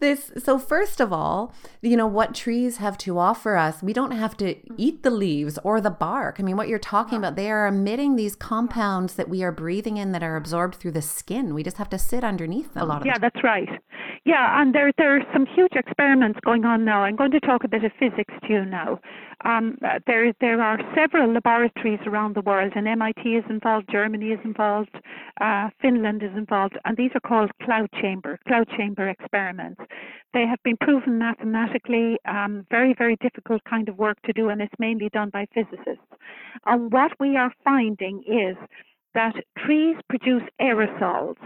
this 0.00 0.32
so 0.38 0.58
first 0.58 1.00
of 1.00 1.12
all 1.12 1.54
you 1.80 1.96
know 1.96 2.06
what 2.06 2.34
trees 2.34 2.78
have 2.78 2.98
to 2.98 3.18
offer 3.18 3.56
us 3.56 3.82
we 3.82 3.92
don't 3.92 4.10
have 4.10 4.36
to 4.36 4.56
eat 4.80 5.02
the 5.02 5.10
leaves 5.10 5.58
or 5.62 5.80
the 5.80 5.90
bark 5.90 6.36
i 6.38 6.42
mean 6.42 6.56
what 6.56 6.68
you're 6.68 6.78
talking 6.78 7.18
about 7.18 7.36
they 7.36 7.50
are 7.50 7.66
emitting 7.66 8.16
these 8.16 8.34
compounds 8.34 9.14
that 9.14 9.28
we 9.28 9.42
are 9.42 9.52
breathing 9.52 9.98
in 9.98 10.12
that 10.12 10.22
are 10.22 10.36
absorbed 10.36 10.74
through 10.74 10.90
the 10.90 11.02
skin 11.02 11.54
we 11.54 11.62
just 11.62 11.76
have 11.76 11.88
to 11.88 11.98
sit 11.98 12.24
underneath 12.24 12.74
them 12.74 12.82
a 12.82 12.86
lot 12.86 13.02
of 13.02 13.06
yeah 13.06 13.18
that's 13.18 13.44
right 13.44 13.68
yeah 14.24 14.60
and 14.60 14.74
there 14.74 14.92
there 14.98 15.16
are 15.16 15.22
some 15.32 15.46
huge 15.46 15.72
experiments 15.74 16.38
going 16.44 16.64
on 16.64 16.84
now 16.84 17.02
i'm 17.02 17.16
going 17.16 17.30
to 17.30 17.40
talk 17.40 17.64
a 17.64 17.68
bit 17.68 17.84
of 17.84 17.92
physics 17.98 18.34
to 18.42 18.52
you 18.52 18.64
now 18.64 18.98
um, 19.44 19.78
there, 20.06 20.32
there 20.40 20.60
are 20.60 20.78
several 20.94 21.32
laboratories 21.32 22.00
around 22.06 22.34
the 22.34 22.42
world, 22.42 22.72
and 22.76 22.86
MIT 22.86 23.22
is 23.22 23.44
involved, 23.48 23.88
Germany 23.90 24.32
is 24.32 24.40
involved, 24.44 24.94
uh, 25.40 25.70
Finland 25.80 26.22
is 26.22 26.32
involved, 26.36 26.78
and 26.84 26.96
these 26.96 27.10
are 27.14 27.20
called 27.20 27.50
cloud 27.62 27.88
chamber, 28.00 28.38
cloud 28.46 28.68
chamber 28.76 29.08
experiments. 29.08 29.80
They 30.34 30.46
have 30.46 30.62
been 30.62 30.76
proven 30.76 31.18
mathematically, 31.18 32.18
um, 32.26 32.66
very, 32.70 32.94
very 32.96 33.16
difficult 33.16 33.62
kind 33.64 33.88
of 33.88 33.96
work 33.96 34.20
to 34.22 34.32
do, 34.32 34.50
and 34.50 34.60
it's 34.60 34.74
mainly 34.78 35.08
done 35.08 35.30
by 35.30 35.46
physicists. 35.54 36.04
And 36.66 36.92
what 36.92 37.12
we 37.18 37.36
are 37.36 37.52
finding 37.64 38.22
is 38.26 38.56
that 39.14 39.34
trees 39.58 39.96
produce 40.08 40.42
aerosols, 40.60 41.36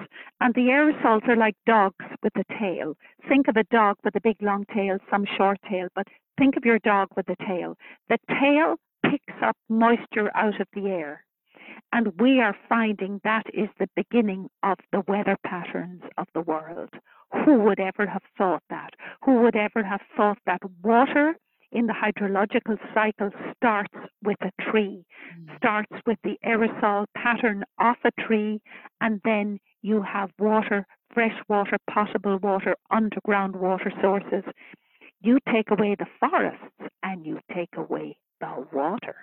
and 0.40 0.54
the 0.54 0.68
aerosols 0.68 1.26
are 1.28 1.36
like 1.36 1.56
dogs 1.66 2.04
with 2.22 2.32
a 2.36 2.44
tail. 2.58 2.96
Think 3.28 3.48
of 3.48 3.56
a 3.56 3.64
dog 3.64 3.96
with 4.04 4.14
a 4.16 4.20
big 4.20 4.36
long 4.42 4.64
tail, 4.74 4.98
some 5.10 5.24
short 5.36 5.58
tail, 5.68 5.88
but 5.94 6.06
think 6.38 6.56
of 6.56 6.64
your 6.64 6.78
dog 6.80 7.08
with 7.16 7.28
a 7.28 7.36
tail. 7.46 7.76
The 8.08 8.18
tail 8.28 8.76
picks 9.04 9.34
up 9.42 9.56
moisture 9.68 10.30
out 10.34 10.60
of 10.60 10.68
the 10.74 10.88
air. 10.88 11.24
And 11.92 12.12
we 12.18 12.40
are 12.40 12.56
finding 12.68 13.20
that 13.24 13.46
is 13.54 13.68
the 13.78 13.88
beginning 13.94 14.48
of 14.62 14.78
the 14.92 15.02
weather 15.06 15.36
patterns 15.46 16.02
of 16.18 16.26
the 16.34 16.40
world. 16.40 16.90
Who 17.44 17.60
would 17.60 17.80
ever 17.80 18.06
have 18.06 18.22
thought 18.36 18.62
that? 18.70 18.94
Who 19.24 19.42
would 19.42 19.56
ever 19.56 19.82
have 19.82 20.02
thought 20.16 20.38
that 20.46 20.60
water 20.82 21.36
in 21.74 21.86
the 21.86 21.92
hydrological 21.92 22.78
cycle 22.94 23.30
starts 23.56 23.92
with 24.22 24.38
a 24.40 24.70
tree, 24.70 25.04
mm. 25.38 25.56
starts 25.56 25.92
with 26.06 26.18
the 26.22 26.36
aerosol 26.46 27.06
pattern 27.16 27.64
off 27.78 27.98
a 28.04 28.12
tree, 28.22 28.60
and 29.00 29.20
then 29.24 29.58
you 29.82 30.00
have 30.00 30.30
water, 30.38 30.86
fresh 31.12 31.36
water, 31.48 31.76
potable 31.90 32.38
water, 32.38 32.76
underground 32.90 33.56
water 33.56 33.92
sources. 34.00 34.44
You 35.20 35.38
take 35.52 35.70
away 35.70 35.96
the 35.98 36.06
forests 36.20 36.92
and 37.02 37.26
you 37.26 37.40
take 37.52 37.76
away 37.76 38.16
the 38.40 38.66
water 38.72 39.16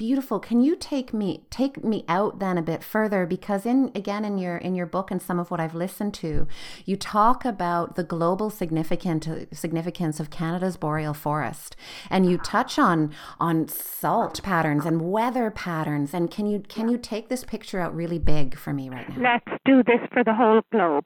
beautiful. 0.00 0.40
Can 0.40 0.62
you 0.62 0.76
take 0.76 1.12
me 1.12 1.44
take 1.50 1.84
me 1.84 2.06
out 2.08 2.38
then 2.38 2.56
a 2.56 2.62
bit 2.62 2.82
further 2.82 3.26
because 3.26 3.66
in 3.66 3.92
again 3.94 4.24
in 4.24 4.38
your 4.38 4.56
in 4.56 4.74
your 4.74 4.86
book 4.86 5.10
and 5.10 5.20
some 5.20 5.38
of 5.38 5.50
what 5.50 5.60
I've 5.60 5.74
listened 5.74 6.14
to, 6.14 6.48
you 6.86 6.96
talk 6.96 7.44
about 7.44 7.96
the 7.96 8.02
global 8.02 8.48
significant 8.48 9.28
significance 9.52 10.18
of 10.18 10.30
Canada's 10.30 10.78
boreal 10.78 11.12
forest 11.12 11.76
and 12.08 12.24
you 12.24 12.38
touch 12.38 12.78
on 12.78 13.12
on 13.38 13.68
salt 13.68 14.42
patterns 14.42 14.86
and 14.86 15.02
weather 15.02 15.50
patterns 15.50 16.14
and 16.14 16.30
can 16.30 16.46
you 16.46 16.60
can 16.60 16.88
you 16.88 16.96
take 16.96 17.28
this 17.28 17.44
picture 17.44 17.78
out 17.78 17.94
really 17.94 18.18
big 18.18 18.56
for 18.56 18.72
me 18.72 18.88
right 18.88 19.06
now? 19.10 19.34
Let's 19.34 19.60
do 19.66 19.82
this 19.82 20.00
for 20.14 20.24
the 20.24 20.32
whole 20.32 20.62
globe. 20.72 21.04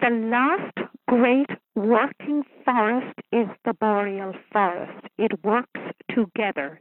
The 0.00 0.10
last 0.10 0.90
great 1.08 1.50
working 1.74 2.42
forest 2.64 3.18
is 3.32 3.48
the 3.64 3.74
boreal 3.74 4.34
forest. 4.52 5.06
It 5.18 5.32
works 5.44 5.80
together 6.14 6.80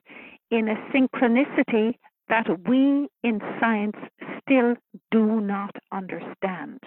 in 0.52 0.68
a 0.68 0.76
synchronicity 0.94 1.96
that 2.30 2.48
we 2.68 3.08
in 3.24 3.40
science 3.60 3.98
still 4.42 4.76
do 5.12 5.42
not 5.42 5.76
understand. 5.92 6.80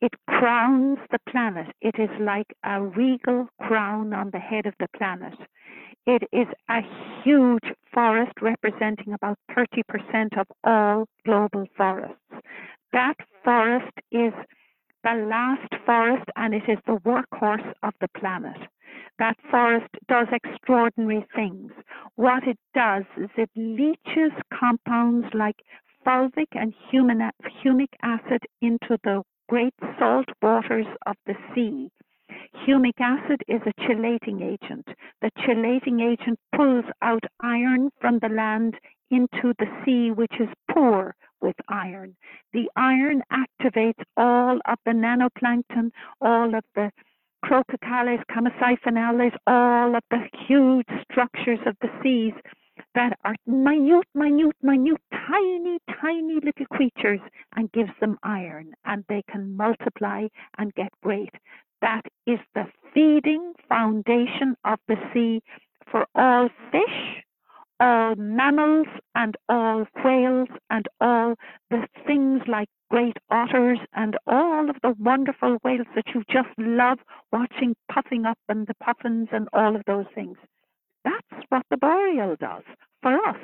It 0.00 0.12
crowns 0.28 0.98
the 1.10 1.18
planet. 1.28 1.68
It 1.80 1.98
is 1.98 2.10
like 2.20 2.52
a 2.64 2.82
regal 2.82 3.48
crown 3.62 4.12
on 4.12 4.30
the 4.30 4.38
head 4.38 4.66
of 4.66 4.74
the 4.78 4.88
planet. 4.96 5.34
It 6.06 6.22
is 6.32 6.46
a 6.68 6.82
huge 7.24 7.72
forest 7.92 8.32
representing 8.40 9.12
about 9.12 9.38
30% 9.50 10.38
of 10.38 10.46
all 10.62 11.06
global 11.24 11.66
forests. 11.76 12.20
That 12.92 13.16
forest 13.42 13.92
is 14.12 14.32
the 15.06 15.26
last 15.28 15.72
forest 15.86 16.24
and 16.34 16.52
it 16.52 16.64
is 16.68 16.78
the 16.84 16.98
workhorse 17.06 17.72
of 17.84 17.94
the 18.00 18.08
planet 18.18 18.56
that 19.20 19.36
forest 19.52 19.86
does 20.08 20.26
extraordinary 20.32 21.24
things. 21.34 21.70
What 22.16 22.42
it 22.46 22.58
does 22.74 23.04
is 23.16 23.30
it 23.36 23.50
leaches 23.54 24.32
compounds 24.52 25.28
like 25.32 25.56
fulvic 26.04 26.48
and 26.52 26.74
humic 26.92 27.88
acid 28.02 28.42
into 28.60 28.98
the 29.04 29.22
great 29.48 29.74
salt 29.96 30.26
waters 30.42 30.86
of 31.06 31.14
the 31.24 31.34
sea. 31.54 31.88
Humic 32.66 33.00
acid 33.00 33.42
is 33.46 33.60
a 33.64 33.80
chelating 33.82 34.42
agent. 34.42 34.88
The 35.22 35.30
chelating 35.38 36.02
agent 36.02 36.40
pulls 36.54 36.84
out 37.00 37.22
iron 37.40 37.90
from 38.00 38.18
the 38.18 38.28
land 38.28 38.74
into 39.12 39.54
the 39.60 39.68
sea, 39.84 40.10
which 40.10 40.34
is 40.40 40.48
poor 40.72 41.14
with 41.40 41.56
iron. 41.68 42.16
The 42.52 42.70
iron 42.76 43.22
activates 43.32 44.02
all 44.16 44.58
of 44.66 44.78
the 44.84 44.92
nanoplankton, 44.92 45.90
all 46.20 46.54
of 46.54 46.64
the 46.74 46.90
Crotalus, 47.44 48.22
Chamaecyphinales, 48.30 49.36
all 49.46 49.94
of 49.94 50.02
the 50.10 50.24
huge 50.46 50.86
structures 51.10 51.60
of 51.66 51.76
the 51.80 51.88
seas 52.02 52.34
that 52.94 53.18
are 53.24 53.36
minute, 53.46 54.06
minute, 54.14 54.56
minute, 54.62 55.00
tiny, 55.28 55.78
tiny 56.00 56.34
little 56.34 56.66
creatures 56.72 57.20
and 57.54 57.70
gives 57.72 57.90
them 58.00 58.18
iron 58.22 58.72
and 58.84 59.04
they 59.08 59.22
can 59.30 59.56
multiply 59.56 60.26
and 60.58 60.74
get 60.74 60.90
great. 61.02 61.30
That 61.82 62.02
is 62.26 62.38
the 62.54 62.64
feeding 62.94 63.52
foundation 63.68 64.56
of 64.64 64.78
the 64.88 64.96
sea 65.12 65.42
for 65.90 66.06
all 66.14 66.48
fish, 66.72 67.22
all 67.80 68.14
mammals, 68.16 68.86
and 69.14 69.36
all 69.48 69.86
whales, 70.04 70.48
and 70.70 70.86
all 71.00 71.34
the 71.70 71.86
things 72.06 72.42
like 72.46 72.68
great 72.90 73.16
otters 73.30 73.78
and 73.94 74.16
all 74.26 74.70
of 74.70 74.76
the 74.82 74.94
wonderful 74.98 75.58
whales 75.64 75.86
that 75.94 76.04
you 76.14 76.22
just 76.30 76.48
love 76.58 76.98
watching 77.32 77.74
puffing 77.90 78.24
up 78.24 78.38
and 78.48 78.66
the 78.66 78.74
puffins 78.82 79.28
and 79.32 79.48
all 79.52 79.74
of 79.74 79.82
those 79.86 80.06
things. 80.14 80.36
That's 81.04 81.44
what 81.48 81.62
the 81.70 81.76
boreal 81.76 82.36
does 82.38 82.62
for 83.02 83.14
us. 83.26 83.36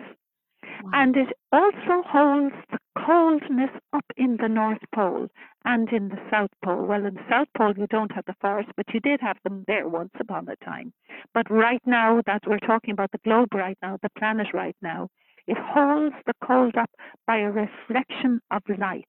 Wow. 0.85 0.91
And 0.95 1.17
it 1.17 1.29
also 1.53 2.03
holds 2.07 2.55
the 2.71 2.79
coldness 2.99 3.71
up 3.93 4.05
in 4.17 4.37
the 4.41 4.49
North 4.49 4.83
Pole 4.95 5.29
and 5.65 5.89
in 5.91 6.09
the 6.09 6.21
South 6.31 6.51
Pole. 6.65 6.85
Well, 6.87 7.07
in 7.07 7.15
the 7.15 7.27
South 7.29 7.49
Pole, 7.57 7.75
you 7.77 7.87
don't 7.87 8.13
have 8.13 8.25
the 8.27 8.37
forest, 8.41 8.71
but 8.77 8.87
you 8.93 9.01
did 9.01 9.21
have 9.21 9.39
them 9.45 9.65
there 9.67 9.89
once 9.89 10.13
upon 10.21 10.49
a 10.49 10.57
time. 10.65 10.93
But 11.35 11.51
right 11.51 11.83
now, 11.87 12.23
that 12.27 12.43
we're 12.47 12.59
talking 12.59 12.93
about 12.93 13.11
the 13.13 13.19
globe 13.25 13.55
right 13.55 13.79
now, 13.83 13.99
the 14.03 14.11
planet 14.19 14.49
right 14.53 14.77
now, 14.83 15.09
it 15.47 15.57
holds 15.59 16.15
the 16.27 16.35
cold 16.45 16.77
up 16.77 16.91
by 17.27 17.39
a 17.39 17.51
reflection 17.51 18.41
of 18.51 18.63
light. 18.79 19.09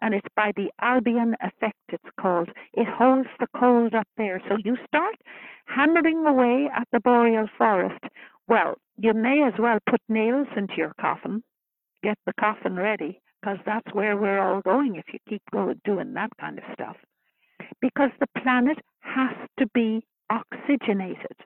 And 0.00 0.14
it's 0.14 0.28
by 0.36 0.52
the 0.54 0.70
albedo 0.80 1.34
effect, 1.40 1.78
it's 1.88 2.10
called. 2.20 2.50
It 2.74 2.86
holds 2.88 3.28
the 3.40 3.48
cold 3.58 3.94
up 3.94 4.06
there. 4.16 4.40
So 4.48 4.56
you 4.64 4.76
start 4.86 5.16
hammering 5.66 6.24
away 6.24 6.68
at 6.74 6.88
the 6.92 7.00
boreal 7.00 7.48
forest. 7.58 8.04
Well, 8.46 8.76
you 8.96 9.12
may 9.12 9.42
as 9.46 9.54
well 9.58 9.78
put 9.88 10.00
nails 10.08 10.48
into 10.56 10.74
your 10.76 10.94
coffin, 11.00 11.42
get 12.02 12.18
the 12.26 12.32
coffin 12.40 12.76
ready, 12.76 13.20
because 13.40 13.58
that's 13.66 13.92
where 13.94 14.16
we're 14.16 14.40
all 14.40 14.60
going 14.62 14.96
if 14.96 15.06
you 15.12 15.18
keep 15.28 15.42
going, 15.52 15.80
doing 15.84 16.14
that 16.14 16.30
kind 16.40 16.58
of 16.58 16.64
stuff. 16.74 16.96
Because 17.80 18.10
the 18.20 18.40
planet 18.42 18.78
has 19.00 19.34
to 19.58 19.66
be 19.74 20.04
oxygenated. 20.30 21.36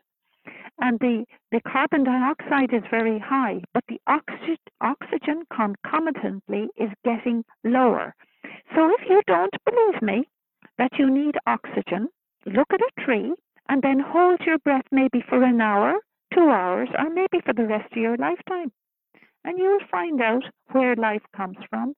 and 0.80 0.98
the, 1.00 1.24
the 1.52 1.60
carbon 1.62 2.04
dioxide 2.04 2.72
is 2.74 2.82
very 2.90 3.18
high, 3.18 3.62
but 3.74 3.84
the 3.88 4.00
oxy- 4.06 4.58
oxygen 4.80 5.44
concomitantly 5.54 6.68
is 6.76 6.90
getting 7.04 7.44
lower. 7.64 8.14
So 8.74 8.90
if 8.98 9.08
you 9.08 9.22
don't 9.26 9.54
believe 9.64 10.02
me 10.02 10.28
that 10.78 10.92
you 10.98 11.10
need 11.10 11.36
oxygen, 11.46 12.08
look 12.46 12.68
at 12.72 12.80
a 12.80 13.02
tree 13.04 13.34
and 13.68 13.82
then 13.82 14.00
hold 14.00 14.40
your 14.46 14.58
breath 14.58 14.86
maybe 14.90 15.22
for 15.28 15.42
an 15.42 15.60
hour, 15.60 15.94
two 16.34 16.50
hours, 16.50 16.88
or 16.98 17.10
maybe 17.10 17.40
for 17.44 17.52
the 17.54 17.66
rest 17.66 17.92
of 17.92 17.98
your 17.98 18.16
lifetime. 18.16 18.72
And 19.44 19.58
you'll 19.58 19.86
find 19.90 20.20
out 20.20 20.44
where 20.70 20.94
life 20.96 21.22
comes 21.36 21.56
from 21.68 21.94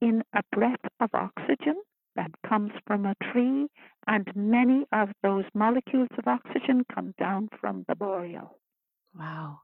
in 0.00 0.22
a 0.34 0.42
breath 0.52 0.84
of 1.00 1.10
oxygen 1.14 1.76
that 2.16 2.30
comes 2.48 2.72
from 2.86 3.06
a 3.06 3.14
tree, 3.32 3.68
and 4.06 4.26
many 4.34 4.84
of 4.92 5.10
those 5.22 5.44
molecules 5.54 6.08
of 6.18 6.26
oxygen 6.26 6.84
come 6.92 7.14
down 7.18 7.48
from 7.60 7.84
the 7.88 7.94
boreal. 7.94 8.58
Wow. 9.16 9.60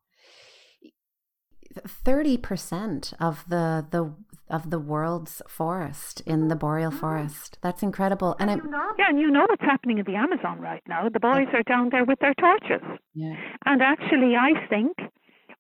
30% 1.75 3.13
of 3.21 3.45
the 3.49 3.87
the 3.91 4.15
of 4.49 4.71
the 4.71 4.79
world's 4.79 5.43
forest 5.49 6.23
in 6.25 6.49
the 6.49 6.55
boreal 6.55 6.93
mm. 6.93 7.01
forest. 7.01 7.59
That's 7.63 7.83
incredible. 7.83 8.37
And, 8.39 8.49
and 8.49 8.63
you 8.63 8.71
know, 8.71 8.93
yeah, 8.97 9.09
and 9.09 9.19
you 9.19 9.31
know 9.31 9.45
what's 9.49 9.63
happening 9.63 9.99
in 9.99 10.05
the 10.05 10.15
Amazon 10.15 10.61
right 10.61 10.83
now. 10.89 11.09
The 11.09 11.21
boys 11.21 11.49
are 11.53 11.65
down 11.65 11.89
there 11.91 12.05
with 12.05 12.21
their 12.21 12.35
torches. 12.35 12.87
Yeah. 13.15 13.35
And 13.65 13.83
actually 13.83 14.37
I 14.37 14.53
think 14.69 14.97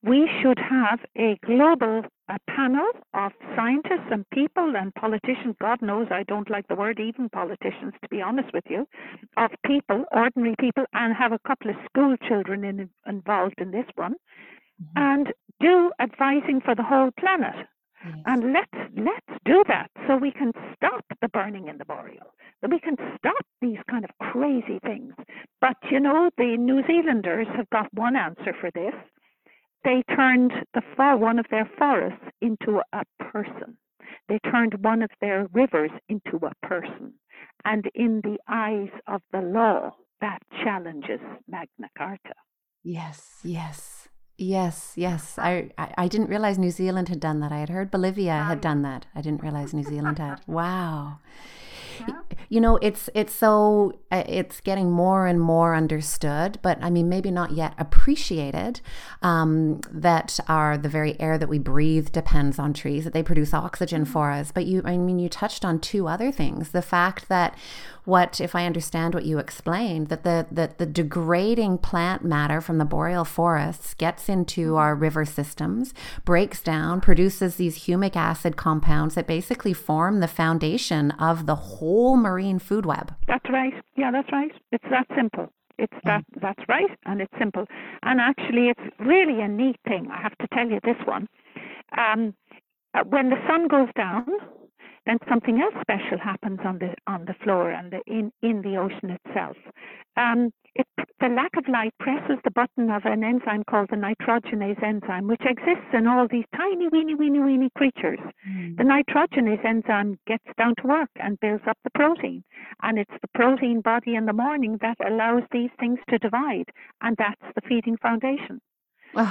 we 0.06 0.30
should 0.40 0.58
have 0.58 1.00
a 1.18 1.36
global 1.44 2.02
a 2.28 2.38
panel 2.50 2.86
of 3.14 3.32
scientists 3.54 4.08
and 4.10 4.28
people 4.30 4.74
and 4.76 4.94
politicians. 4.94 5.54
God 5.60 5.80
knows 5.80 6.08
I 6.10 6.24
don't 6.24 6.50
like 6.50 6.66
the 6.66 6.74
word 6.74 6.98
even 6.98 7.28
politicians, 7.28 7.92
to 8.02 8.08
be 8.08 8.20
honest 8.20 8.52
with 8.52 8.64
you, 8.68 8.86
of 9.36 9.50
people, 9.64 10.04
ordinary 10.12 10.56
people, 10.58 10.84
and 10.92 11.14
have 11.14 11.32
a 11.32 11.38
couple 11.46 11.70
of 11.70 11.76
school 11.88 12.16
children 12.28 12.64
in, 12.64 12.90
involved 13.06 13.56
in 13.58 13.70
this 13.70 13.86
one, 13.94 14.14
mm-hmm. 14.82 14.98
and 14.98 15.32
do 15.60 15.92
advising 16.00 16.60
for 16.64 16.74
the 16.74 16.82
whole 16.82 17.10
planet. 17.18 17.54
Yes. 18.04 18.18
And 18.26 18.52
let's 18.52 18.90
let's 18.96 19.40
do 19.44 19.64
that 19.68 19.90
so 20.06 20.16
we 20.16 20.30
can 20.30 20.52
stop 20.74 21.04
the 21.20 21.28
burning 21.28 21.68
in 21.68 21.78
the 21.78 21.84
boreal. 21.84 22.34
That 22.60 22.70
we 22.70 22.80
can 22.80 22.96
stop 23.18 23.44
these 23.60 23.78
kind 23.90 24.04
of 24.04 24.10
crazy 24.32 24.78
things. 24.84 25.14
But 25.60 25.76
you 25.90 26.00
know, 26.00 26.30
the 26.36 26.56
New 26.56 26.82
Zealanders 26.86 27.46
have 27.56 27.70
got 27.70 27.92
one 27.94 28.16
answer 28.16 28.52
for 28.60 28.70
this 28.74 28.94
they 29.86 30.02
turned 30.16 30.52
the 30.74 30.82
far 30.96 31.16
one 31.16 31.38
of 31.38 31.46
their 31.50 31.70
forests 31.78 32.24
into 32.42 32.80
a 32.92 33.04
person. 33.20 33.78
They 34.28 34.40
turned 34.50 34.74
one 34.82 35.00
of 35.00 35.10
their 35.20 35.46
rivers 35.52 35.92
into 36.08 36.44
a 36.44 36.66
person. 36.66 37.14
And 37.64 37.88
in 37.94 38.20
the 38.24 38.38
eyes 38.48 38.90
of 39.06 39.22
the 39.32 39.40
law, 39.40 39.94
that 40.20 40.42
challenges 40.64 41.20
Magna 41.48 41.88
Carta. 41.96 42.34
Yes, 42.82 43.38
yes. 43.44 44.08
Yes, 44.38 44.92
yes. 44.96 45.38
I, 45.38 45.70
I, 45.78 45.94
I 45.96 46.08
didn't 46.08 46.28
realize 46.28 46.58
New 46.58 46.72
Zealand 46.72 47.08
had 47.08 47.20
done 47.20 47.38
that. 47.40 47.52
I 47.52 47.58
had 47.58 47.68
heard 47.70 47.90
Bolivia 47.92 48.32
had 48.32 48.54
um, 48.54 48.60
done 48.60 48.82
that. 48.82 49.06
I 49.14 49.20
didn't 49.20 49.42
realize 49.42 49.72
New 49.72 49.84
Zealand 49.84 50.18
had. 50.18 50.40
Wow. 50.48 51.20
You 52.48 52.60
know, 52.60 52.76
it's 52.76 53.10
it's 53.14 53.34
so 53.34 53.98
uh, 54.12 54.22
it's 54.26 54.60
getting 54.60 54.90
more 54.90 55.26
and 55.26 55.40
more 55.40 55.74
understood, 55.74 56.58
but 56.62 56.78
I 56.80 56.90
mean, 56.90 57.08
maybe 57.08 57.30
not 57.30 57.52
yet 57.52 57.74
appreciated. 57.78 58.80
Um, 59.22 59.80
that 59.90 60.38
our 60.48 60.78
the 60.78 60.88
very 60.88 61.20
air 61.20 61.38
that 61.38 61.48
we 61.48 61.58
breathe 61.58 62.12
depends 62.12 62.58
on 62.58 62.72
trees; 62.72 63.04
that 63.04 63.12
they 63.12 63.22
produce 63.22 63.52
oxygen 63.52 64.02
mm-hmm. 64.02 64.12
for 64.12 64.30
us. 64.30 64.52
But 64.52 64.66
you, 64.66 64.82
I 64.84 64.96
mean, 64.96 65.18
you 65.18 65.28
touched 65.28 65.64
on 65.64 65.80
two 65.80 66.06
other 66.06 66.30
things: 66.30 66.70
the 66.70 66.82
fact 66.82 67.28
that 67.28 67.56
what, 68.06 68.40
if 68.40 68.54
I 68.54 68.66
understand 68.66 69.14
what 69.14 69.24
you 69.24 69.38
explained, 69.38 70.08
that 70.08 70.22
the 70.22 70.46
that 70.52 70.78
the 70.78 70.86
degrading 70.86 71.78
plant 71.78 72.24
matter 72.24 72.60
from 72.60 72.78
the 72.78 72.84
boreal 72.84 73.24
forests 73.24 73.94
gets 73.94 74.28
into 74.28 74.68
mm-hmm. 74.68 74.76
our 74.76 74.94
river 74.94 75.24
systems, 75.24 75.92
breaks 76.24 76.62
down, 76.62 77.00
produces 77.00 77.56
these 77.56 77.86
humic 77.86 78.14
acid 78.14 78.56
compounds 78.56 79.16
that 79.16 79.26
basically 79.26 79.72
form 79.72 80.20
the 80.20 80.28
foundation 80.28 81.10
of 81.12 81.46
the 81.46 81.56
whole 81.56 81.85
marine 82.16 82.58
food 82.58 82.86
web. 82.86 83.14
That's 83.26 83.48
right. 83.50 83.74
Yeah, 83.96 84.10
that's 84.10 84.30
right. 84.32 84.52
It's 84.72 84.84
that 84.90 85.06
simple. 85.16 85.52
It's 85.78 85.92
that 86.04 86.24
that's 86.40 86.62
right, 86.68 86.90
and 87.04 87.20
it's 87.20 87.32
simple. 87.38 87.66
And 88.02 88.20
actually, 88.20 88.68
it's 88.68 88.96
really 88.98 89.40
a 89.42 89.48
neat 89.48 89.76
thing. 89.86 90.08
I 90.10 90.20
have 90.22 90.36
to 90.38 90.46
tell 90.54 90.68
you 90.68 90.80
this 90.82 90.96
one. 91.04 91.28
Um, 91.96 92.34
uh, 92.94 93.04
when 93.04 93.28
the 93.28 93.36
sun 93.46 93.68
goes 93.68 93.88
down, 93.94 94.26
then 95.06 95.18
something 95.28 95.60
else 95.60 95.74
special 95.80 96.18
happens 96.18 96.60
on 96.64 96.78
the 96.78 96.94
on 97.06 97.24
the 97.24 97.34
floor 97.42 97.70
and 97.70 97.92
the, 97.92 98.00
in 98.06 98.32
in 98.42 98.62
the 98.62 98.76
ocean 98.76 99.16
itself. 99.18 99.56
Um, 100.16 100.50
it, 100.74 100.86
the 101.20 101.28
lack 101.28 101.56
of 101.56 101.66
light 101.68 101.94
presses 101.98 102.38
the 102.44 102.50
button 102.50 102.90
of 102.90 103.06
an 103.06 103.24
enzyme 103.24 103.64
called 103.64 103.88
the 103.90 103.96
nitrogenase 103.96 104.82
enzyme, 104.82 105.26
which 105.26 105.40
exists 105.40 105.88
in 105.94 106.06
all 106.06 106.28
these 106.28 106.44
tiny, 106.54 106.88
weeny, 106.88 107.14
weeny, 107.14 107.40
weeny 107.40 107.70
creatures. 107.76 108.18
Mm. 108.46 108.76
The 108.76 108.84
nitrogenase 108.84 109.64
enzyme 109.64 110.18
gets 110.26 110.44
down 110.58 110.74
to 110.82 110.86
work 110.86 111.10
and 111.16 111.40
builds 111.40 111.64
up 111.66 111.78
the 111.84 111.90
protein. 111.94 112.44
And 112.82 112.98
it's 112.98 113.14
the 113.22 113.28
protein 113.34 113.80
body 113.80 114.16
in 114.16 114.26
the 114.26 114.34
morning 114.34 114.78
that 114.82 114.98
allows 115.06 115.44
these 115.50 115.70
things 115.80 115.98
to 116.10 116.18
divide. 116.18 116.68
And 117.00 117.16
that's 117.16 117.54
the 117.54 117.62
feeding 117.66 117.96
foundation. 117.96 118.60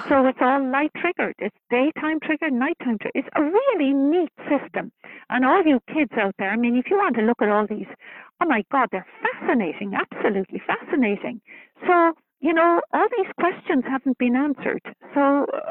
So 0.09 0.25
it's 0.25 0.39
all 0.41 0.67
light 0.71 0.91
triggered. 0.97 1.35
It's 1.37 1.55
daytime 1.69 2.19
triggered, 2.19 2.53
nighttime 2.53 2.97
triggered. 2.97 3.11
It's 3.13 3.29
a 3.35 3.43
really 3.43 3.93
neat 3.93 4.31
system. 4.49 4.91
And 5.29 5.45
all 5.45 5.61
you 5.63 5.79
kids 5.93 6.11
out 6.19 6.33
there, 6.39 6.49
I 6.49 6.55
mean, 6.55 6.75
if 6.75 6.89
you 6.89 6.97
want 6.97 7.15
to 7.17 7.21
look 7.21 7.39
at 7.41 7.49
all 7.49 7.67
these, 7.67 7.85
oh 8.41 8.47
my 8.47 8.63
God, 8.71 8.89
they're 8.91 9.05
fascinating, 9.21 9.93
absolutely 9.93 10.59
fascinating. 10.65 11.39
So, 11.85 12.13
you 12.39 12.53
know, 12.53 12.81
all 12.93 13.07
these 13.15 13.31
questions 13.39 13.83
haven't 13.87 14.17
been 14.17 14.35
answered. 14.35 14.81
So, 15.13 15.45
uh, 15.53 15.69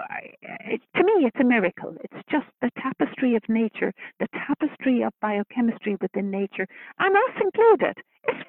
it, 0.66 0.80
to 0.96 1.02
me, 1.02 1.26
it's 1.26 1.40
a 1.40 1.44
miracle. 1.44 1.96
It's 2.04 2.22
just 2.30 2.46
the 2.62 2.70
tapestry 2.80 3.34
of 3.34 3.42
nature, 3.48 3.92
the 4.20 4.28
tapestry 4.46 5.02
of 5.02 5.12
biochemistry 5.20 5.96
within 6.00 6.30
nature, 6.30 6.68
and 7.00 7.16
us 7.16 7.42
included. 7.42 7.96
It's. 8.28 8.48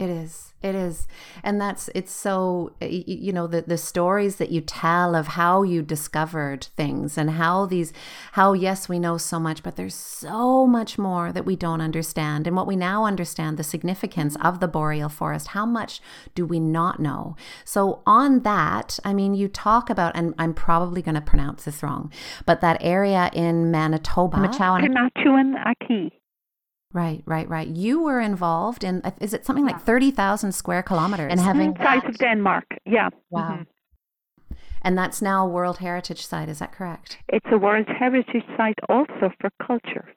It 0.00 0.08
is. 0.08 0.54
It 0.62 0.74
is. 0.74 1.06
And 1.42 1.60
that's, 1.60 1.90
it's 1.94 2.10
so, 2.12 2.72
you 2.80 3.34
know, 3.34 3.46
the, 3.46 3.60
the 3.60 3.76
stories 3.76 4.36
that 4.36 4.50
you 4.50 4.62
tell 4.62 5.14
of 5.14 5.26
how 5.28 5.62
you 5.62 5.82
discovered 5.82 6.68
things 6.74 7.18
and 7.18 7.32
how 7.32 7.66
these, 7.66 7.92
how, 8.32 8.54
yes, 8.54 8.88
we 8.88 8.98
know 8.98 9.18
so 9.18 9.38
much, 9.38 9.62
but 9.62 9.76
there's 9.76 9.94
so 9.94 10.66
much 10.66 10.96
more 10.96 11.32
that 11.32 11.44
we 11.44 11.54
don't 11.54 11.82
understand. 11.82 12.46
And 12.46 12.56
what 12.56 12.66
we 12.66 12.76
now 12.76 13.04
understand, 13.04 13.58
the 13.58 13.62
significance 13.62 14.38
of 14.40 14.60
the 14.60 14.68
boreal 14.68 15.10
forest, 15.10 15.48
how 15.48 15.66
much 15.66 16.00
do 16.34 16.46
we 16.46 16.60
not 16.60 16.98
know? 16.98 17.36
So, 17.66 18.02
on 18.06 18.40
that, 18.40 18.98
I 19.04 19.12
mean, 19.12 19.34
you 19.34 19.48
talk 19.48 19.90
about, 19.90 20.16
and 20.16 20.34
I'm 20.38 20.54
probably 20.54 21.02
going 21.02 21.14
to 21.14 21.20
pronounce 21.20 21.64
this 21.64 21.82
wrong, 21.82 22.10
but 22.46 22.62
that 22.62 22.78
area 22.80 23.30
in 23.34 23.70
Manitoba. 23.70 24.38
Matachuan-Aki. 24.38 26.19
Right, 26.92 27.22
right, 27.24 27.48
right. 27.48 27.68
You 27.68 28.02
were 28.02 28.20
involved 28.20 28.82
in, 28.82 29.00
uh, 29.04 29.12
is 29.20 29.32
it 29.32 29.46
something 29.46 29.64
like 29.64 29.80
30,000 29.80 30.52
square 30.52 30.82
kilometers? 30.82 31.30
And 31.30 31.40
having 31.40 31.74
the 31.74 31.84
size 31.84 32.02
of 32.04 32.18
Denmark, 32.18 32.64
yeah. 32.84 33.10
Wow. 33.30 33.50
Mm-hmm. 33.52 34.54
And 34.82 34.98
that's 34.98 35.22
now 35.22 35.46
a 35.46 35.48
World 35.48 35.78
Heritage 35.78 36.26
Site, 36.26 36.48
is 36.48 36.58
that 36.58 36.72
correct? 36.72 37.18
It's 37.28 37.46
a 37.52 37.58
World 37.58 37.86
Heritage 37.86 38.42
Site 38.56 38.78
also 38.88 39.30
for 39.40 39.50
culture. 39.64 40.08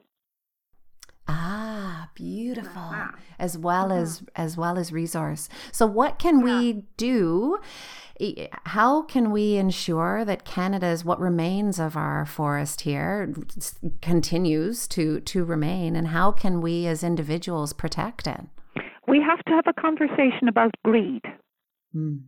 Ah, 1.28 2.10
beautiful. 2.16 2.96
As 3.40 3.58
well 3.58 3.90
mm-hmm. 3.90 4.02
as 4.02 4.24
as 4.36 4.58
well 4.58 4.78
as 4.78 4.92
resource. 4.92 5.50
So 5.72 5.86
what 5.86 6.20
can 6.20 6.40
yeah. 6.40 6.60
we 6.60 6.84
do 6.98 7.60
how 8.66 9.02
can 9.02 9.32
we 9.32 9.56
ensure 9.58 10.24
that 10.24 10.46
Canada's 10.46 11.04
what 11.04 11.20
remains 11.20 11.80
of 11.80 11.98
our 11.98 12.26
forest 12.26 12.82
here 12.82 13.34
continues 14.02 14.88
to 14.90 15.20
to 15.22 15.44
remain, 15.44 15.96
and 15.96 16.10
how 16.10 16.32
can 16.32 16.62
we 16.62 16.86
as 16.88 17.04
individuals 17.04 17.74
protect 17.74 18.28
it? 18.28 18.42
We 19.08 19.20
have 19.22 19.40
to 19.46 19.52
have 19.52 19.66
a 19.68 19.82
conversation 19.82 20.48
about 20.48 20.72
greed. 20.86 21.24
Mm. 21.96 22.22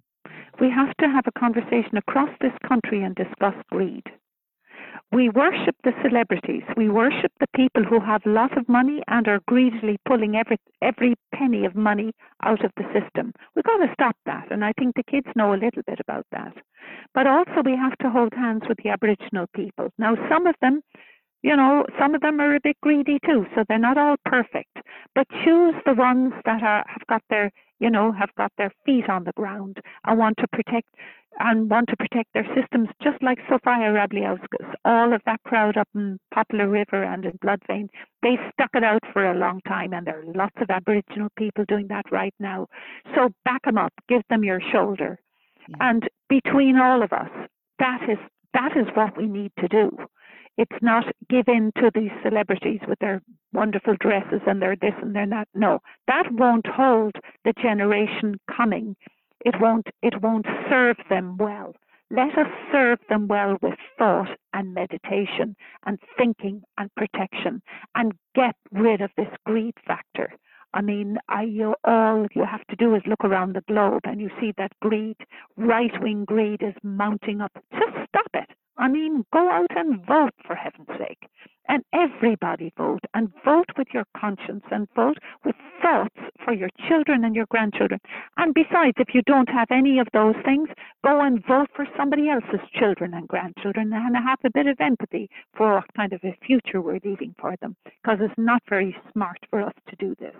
We 0.59 0.69
have 0.69 0.95
to 0.97 1.07
have 1.07 1.25
a 1.27 1.39
conversation 1.39 1.97
across 1.97 2.29
this 2.41 2.53
country 2.67 3.03
and 3.03 3.15
discuss 3.15 3.55
greed. 3.71 4.03
We 5.11 5.29
worship 5.29 5.75
the 5.83 5.93
celebrities. 6.03 6.63
We 6.75 6.89
worship 6.89 7.31
the 7.39 7.47
people 7.55 7.83
who 7.83 7.99
have 7.99 8.21
lots 8.25 8.53
of 8.57 8.67
money 8.67 9.01
and 9.07 9.27
are 9.27 9.39
greedily 9.47 9.97
pulling 10.07 10.35
every 10.35 10.57
every 10.81 11.15
penny 11.33 11.65
of 11.65 11.75
money 11.75 12.11
out 12.43 12.65
of 12.65 12.71
the 12.75 12.83
system. 12.93 13.31
We've 13.55 13.63
got 13.63 13.77
to 13.77 13.93
stop 13.93 14.17
that, 14.25 14.51
and 14.51 14.65
I 14.65 14.73
think 14.77 14.95
the 14.95 15.03
kids 15.03 15.27
know 15.35 15.53
a 15.53 15.61
little 15.63 15.83
bit 15.87 15.99
about 15.99 16.25
that. 16.31 16.53
But 17.13 17.27
also, 17.27 17.61
we 17.63 17.77
have 17.77 17.97
to 17.99 18.09
hold 18.09 18.33
hands 18.33 18.63
with 18.67 18.79
the 18.83 18.89
Aboriginal 18.89 19.45
people. 19.55 19.89
Now, 19.97 20.15
some 20.29 20.47
of 20.47 20.55
them, 20.61 20.81
you 21.43 21.55
know, 21.55 21.85
some 21.99 22.15
of 22.15 22.21
them 22.21 22.41
are 22.41 22.55
a 22.55 22.59
bit 22.59 22.77
greedy 22.81 23.19
too, 23.25 23.45
so 23.55 23.63
they're 23.69 23.77
not 23.77 23.97
all 23.97 24.15
perfect. 24.25 24.75
But 25.13 25.27
choose 25.45 25.75
the 25.85 25.93
ones 25.93 26.33
that 26.45 26.63
are 26.63 26.83
have 26.87 27.07
got 27.07 27.21
their 27.29 27.51
you 27.79 27.89
know, 27.89 28.11
have 28.11 28.33
got 28.37 28.51
their 28.57 28.71
feet 28.85 29.09
on 29.09 29.23
the 29.23 29.33
ground 29.33 29.77
and 30.05 30.17
want 30.17 30.37
to 30.37 30.47
protect 30.47 30.87
and 31.39 31.69
want 31.69 31.89
to 31.89 31.97
protect 31.97 32.33
their 32.33 32.47
systems, 32.55 32.87
just 33.03 33.21
like 33.21 33.39
Sophia 33.49 33.91
Rabliauskas, 33.91 34.73
all 34.85 35.13
of 35.13 35.21
that 35.25 35.41
crowd 35.43 35.75
up 35.77 35.87
in 35.93 36.17
Poplar 36.33 36.69
River 36.69 37.03
and 37.03 37.25
in 37.25 37.37
Bloodvein, 37.43 37.89
they 38.23 38.37
stuck 38.53 38.69
it 38.73 38.83
out 38.83 39.03
for 39.11 39.29
a 39.29 39.37
long 39.37 39.59
time, 39.67 39.93
and 39.93 40.07
there 40.07 40.21
are 40.21 40.33
lots 40.33 40.55
of 40.61 40.69
Aboriginal 40.69 41.29
people 41.37 41.65
doing 41.67 41.87
that 41.89 42.05
right 42.11 42.33
now. 42.39 42.67
So 43.15 43.29
back 43.43 43.63
them 43.65 43.77
up, 43.77 43.93
give 44.07 44.21
them 44.29 44.43
your 44.43 44.61
shoulder, 44.71 45.19
yeah. 45.67 45.75
and 45.81 46.07
between 46.29 46.77
all 46.77 47.03
of 47.03 47.11
us, 47.11 47.29
that 47.79 48.01
is 48.09 48.17
that 48.53 48.77
is 48.77 48.87
what 48.93 49.17
we 49.17 49.27
need 49.27 49.51
to 49.59 49.67
do. 49.67 49.91
It's 50.57 50.81
not 50.81 51.05
give 51.29 51.47
in 51.47 51.71
to 51.77 51.91
these 51.93 52.11
celebrities 52.23 52.79
with 52.87 52.99
their 52.99 53.21
wonderful 53.53 53.95
dresses 53.99 54.41
and 54.47 54.61
their 54.61 54.75
this 54.75 54.93
and 55.01 55.15
their 55.15 55.27
that. 55.27 55.47
No, 55.53 55.79
that 56.07 56.31
won't 56.31 56.67
hold 56.67 57.13
the 57.43 57.53
generation 57.61 58.39
coming. 58.55 58.95
It 59.43 59.55
won't. 59.59 59.87
It 60.01 60.21
won't 60.21 60.45
serve 60.69 60.97
them 61.09 61.37
well. 61.37 61.75
Let 62.11 62.37
us 62.37 62.47
serve 62.71 62.99
them 63.09 63.27
well 63.27 63.57
with 63.61 63.77
thought 63.97 64.29
and 64.53 64.73
meditation 64.73 65.55
and 65.85 65.99
thinking 66.17 66.61
and 66.77 66.93
protection 66.95 67.61
and 67.95 68.13
get 68.35 68.55
rid 68.71 69.01
of 69.01 69.11
this 69.17 69.29
greed 69.45 69.73
factor. 69.85 70.31
I 70.73 70.81
mean, 70.81 71.17
I, 71.29 71.43
you, 71.43 71.75
all 71.83 72.27
you 72.35 72.45
have 72.45 72.65
to 72.67 72.75
do 72.75 72.95
is 72.95 73.01
look 73.07 73.23
around 73.23 73.55
the 73.55 73.63
globe 73.67 74.01
and 74.05 74.21
you 74.21 74.29
see 74.39 74.53
that 74.57 74.73
greed, 74.81 75.17
right 75.57 75.91
wing 76.01 76.25
greed, 76.25 76.61
is 76.61 76.75
mounting 76.83 77.41
up. 77.41 77.51
Just 77.71 78.07
stop 78.09 78.29
it. 78.33 78.49
I 78.77 78.87
mean, 78.87 79.25
go 79.31 79.49
out 79.49 79.71
and 79.75 80.05
vote 80.05 80.33
for 80.45 80.55
heaven's 80.55 80.87
sake. 80.97 81.29
And 81.67 81.83
everybody 81.93 82.71
vote 82.77 83.03
and 83.15 83.31
vote 83.43 83.69
with 83.75 83.87
your 83.91 84.05
conscience 84.15 84.63
and 84.69 84.87
vote 84.95 85.17
with 85.43 85.55
thoughts 85.81 86.19
for 86.43 86.53
your 86.53 86.69
children 86.87 87.23
and 87.23 87.35
your 87.35 87.47
grandchildren. 87.47 87.99
And 88.37 88.53
besides, 88.53 88.97
if 88.97 89.15
you 89.15 89.23
don't 89.23 89.49
have 89.49 89.71
any 89.71 89.97
of 89.97 90.07
those 90.13 90.35
things, 90.45 90.69
go 91.03 91.21
and 91.21 91.43
vote 91.45 91.69
for 91.75 91.87
somebody 91.97 92.29
else's 92.29 92.67
children 92.77 93.15
and 93.15 93.27
grandchildren 93.27 93.91
and 93.93 94.15
have 94.15 94.39
a 94.43 94.51
bit 94.51 94.67
of 94.67 94.79
empathy 94.79 95.27
for 95.57 95.75
what 95.75 95.93
kind 95.97 96.13
of 96.13 96.23
a 96.23 96.37
future 96.45 96.81
we're 96.81 96.99
leaving 97.03 97.33
for 97.39 97.55
them. 97.61 97.75
Because 97.83 98.19
it's 98.21 98.33
not 98.37 98.61
very 98.69 98.95
smart 99.11 99.39
for 99.49 99.61
us 99.61 99.73
to 99.89 99.95
do 99.95 100.15
this. 100.19 100.35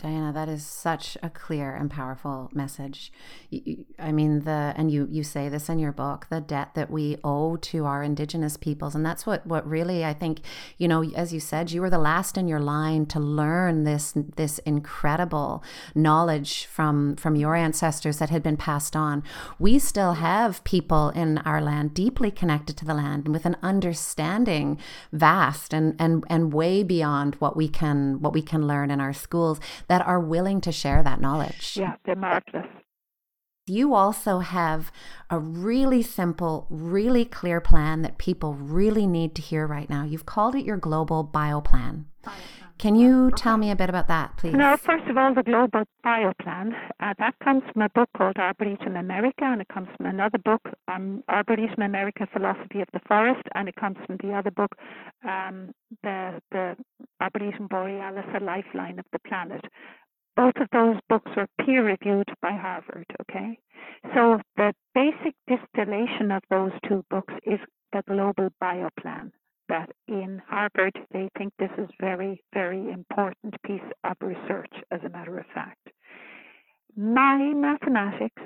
Diana, 0.00 0.32
that 0.32 0.48
is 0.48 0.64
such 0.64 1.18
a 1.22 1.28
clear 1.28 1.74
and 1.74 1.90
powerful 1.90 2.48
message. 2.54 3.12
I 3.98 4.12
mean, 4.12 4.40
the 4.44 4.72
and 4.74 4.90
you 4.90 5.06
you 5.10 5.22
say 5.22 5.50
this 5.50 5.68
in 5.68 5.78
your 5.78 5.92
book, 5.92 6.26
the 6.30 6.40
debt 6.40 6.74
that 6.74 6.90
we 6.90 7.18
owe 7.22 7.56
to 7.56 7.84
our 7.84 8.02
Indigenous 8.02 8.56
peoples, 8.56 8.94
and 8.94 9.04
that's 9.04 9.26
what 9.26 9.46
what 9.46 9.68
really 9.68 10.02
I 10.02 10.14
think. 10.14 10.40
You 10.78 10.88
know, 10.88 11.04
as 11.14 11.34
you 11.34 11.40
said, 11.40 11.70
you 11.70 11.82
were 11.82 11.90
the 11.90 11.98
last 11.98 12.38
in 12.38 12.48
your 12.48 12.60
line 12.60 13.04
to 13.06 13.20
learn 13.20 13.84
this 13.84 14.14
this 14.36 14.58
incredible 14.60 15.62
knowledge 15.94 16.64
from 16.64 17.16
from 17.16 17.36
your 17.36 17.54
ancestors 17.54 18.18
that 18.18 18.30
had 18.30 18.42
been 18.42 18.56
passed 18.56 18.96
on. 18.96 19.22
We 19.58 19.78
still 19.78 20.14
have 20.14 20.64
people 20.64 21.10
in 21.10 21.38
our 21.38 21.60
land 21.60 21.92
deeply 21.92 22.30
connected 22.30 22.78
to 22.78 22.86
the 22.86 22.94
land 22.94 23.26
and 23.26 23.34
with 23.34 23.44
an 23.44 23.56
understanding 23.62 24.78
vast 25.12 25.74
and 25.74 25.94
and 25.98 26.24
and 26.30 26.54
way 26.54 26.82
beyond 26.82 27.34
what 27.34 27.54
we 27.54 27.68
can 27.68 28.22
what 28.22 28.32
we 28.32 28.40
can 28.40 28.66
learn 28.66 28.90
in 28.90 28.98
our 28.98 29.12
schools 29.12 29.60
that 29.90 30.06
are 30.06 30.20
willing 30.20 30.60
to 30.60 30.70
share 30.70 31.02
that 31.02 31.20
knowledge. 31.20 31.76
Yeah, 31.76 31.96
they're 32.04 32.14
marvelous. 32.14 32.64
You 33.66 33.92
also 33.92 34.38
have 34.38 34.92
a 35.28 35.40
really 35.40 36.00
simple, 36.00 36.68
really 36.70 37.24
clear 37.24 37.60
plan 37.60 38.02
that 38.02 38.16
people 38.16 38.54
really 38.54 39.04
need 39.04 39.34
to 39.34 39.42
hear 39.42 39.66
right 39.66 39.90
now. 39.90 40.04
You've 40.04 40.26
called 40.26 40.54
it 40.54 40.64
your 40.64 40.76
global 40.76 41.24
bio 41.24 41.60
plan. 41.60 42.06
Can 42.80 42.94
you 42.94 43.30
tell 43.36 43.58
me 43.58 43.70
a 43.70 43.76
bit 43.76 43.90
about 43.90 44.08
that, 44.08 44.38
please? 44.38 44.54
No, 44.54 44.74
first 44.78 45.06
of 45.06 45.18
all, 45.18 45.34
the 45.34 45.42
Global 45.42 45.84
Bioplan. 46.02 46.72
Uh, 46.98 47.12
that 47.18 47.34
comes 47.44 47.62
from 47.70 47.82
a 47.82 47.90
book 47.90 48.08
called 48.16 48.38
Arboretum 48.38 48.96
America, 48.96 49.44
and 49.44 49.60
it 49.60 49.68
comes 49.68 49.88
from 49.98 50.06
another 50.06 50.38
book, 50.38 50.62
um, 50.88 51.22
Arboretum 51.28 51.82
America 51.82 52.26
Philosophy 52.32 52.80
of 52.80 52.88
the 52.94 53.00
Forest, 53.06 53.42
and 53.54 53.68
it 53.68 53.76
comes 53.76 53.98
from 54.06 54.16
the 54.22 54.32
other 54.32 54.50
book, 54.50 54.72
um, 55.28 55.72
the, 56.02 56.40
the 56.52 56.74
Arboretum 57.20 57.66
Borealis, 57.66 58.24
A 58.34 58.42
Lifeline 58.42 58.98
of 58.98 59.04
the 59.12 59.18
Planet. 59.28 59.60
Both 60.34 60.56
of 60.56 60.68
those 60.72 60.96
books 61.06 61.32
are 61.36 61.48
peer 61.62 61.84
reviewed 61.84 62.30
by 62.40 62.52
Harvard, 62.52 63.04
okay? 63.20 63.58
So 64.14 64.40
the 64.56 64.72
basic 64.94 65.34
distillation 65.46 66.30
of 66.30 66.42
those 66.48 66.72
two 66.88 67.04
books 67.10 67.34
is 67.44 67.60
the 67.92 68.02
Global 68.08 68.48
Bioplan 68.62 69.32
that 69.70 69.90
in 70.08 70.42
Harvard 70.46 70.92
they 71.12 71.30
think 71.38 71.52
this 71.58 71.70
is 71.78 71.88
very, 72.00 72.42
very 72.52 72.90
important 72.90 73.54
piece 73.64 73.80
of 74.04 74.16
research, 74.20 74.72
as 74.90 75.00
a 75.04 75.08
matter 75.08 75.38
of 75.38 75.46
fact. 75.54 75.88
My 76.96 77.38
mathematics 77.54 78.42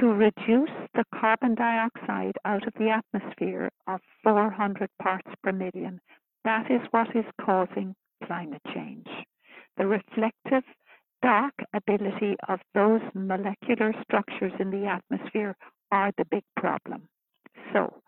to 0.00 0.06
reduce 0.06 0.70
the 0.94 1.04
carbon 1.14 1.54
dioxide 1.54 2.36
out 2.44 2.66
of 2.66 2.72
the 2.74 2.90
atmosphere 2.90 3.70
of 3.86 4.00
400 4.24 4.88
parts 5.00 5.30
per 5.42 5.52
million, 5.52 6.00
that 6.44 6.70
is 6.70 6.80
what 6.90 7.14
is 7.14 7.24
causing 7.40 7.94
climate 8.26 8.62
change. 8.74 9.06
The 9.76 9.86
reflective 9.86 10.64
dark 11.22 11.54
ability 11.74 12.36
of 12.48 12.60
those 12.74 13.00
molecular 13.14 13.94
structures 14.02 14.52
in 14.58 14.70
the 14.70 14.86
atmosphere 14.86 15.56
are 15.92 16.12
the 16.18 16.24
big 16.30 16.44
problem. 16.56 17.08
So, 17.72 18.02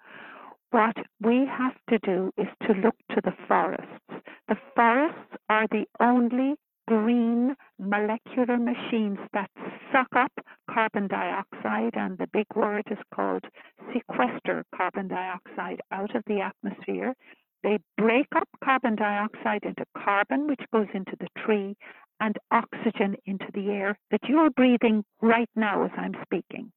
what 0.71 0.97
we 1.21 1.47
have 1.47 1.77
to 1.91 1.99
do 1.99 2.33
is 2.37 2.49
to 2.67 2.75
look 2.75 2.97
to 3.11 3.21
the 3.23 3.35
forests. 3.49 4.27
The 4.49 4.57
forests 4.75 5.37
are 5.49 5.67
the 5.71 5.87
only 6.01 6.57
green 6.89 7.57
molecular 7.79 8.57
machines 8.57 9.19
that 9.33 9.51
suck 9.93 10.09
up 10.15 10.33
carbon 10.71 11.09
dioxide, 11.09 11.95
and 11.95 12.17
the 12.19 12.29
big 12.33 12.47
word 12.55 12.85
is 12.91 12.99
called 13.15 13.45
sequester 13.93 14.65
carbon 14.75 15.09
dioxide 15.09 15.81
out 15.91 16.15
of 16.15 16.23
the 16.27 16.41
atmosphere. 16.41 17.15
They 17.63 17.79
break 17.97 18.29
up 18.37 18.49
carbon 18.63 18.95
dioxide 18.95 19.65
into 19.65 19.85
carbon, 19.97 20.47
which 20.47 20.61
goes 20.73 20.87
into 20.95 21.17
the 21.19 21.29
tree, 21.45 21.77
and 22.21 22.37
oxygen 22.51 23.17
into 23.27 23.47
the 23.55 23.69
air 23.71 23.99
that 24.11 24.21
you're 24.29 24.51
breathing 24.51 25.05
right 25.21 25.51
now 25.55 25.85
as 25.85 25.91
I'm 25.97 26.15
speaking. 26.23 26.73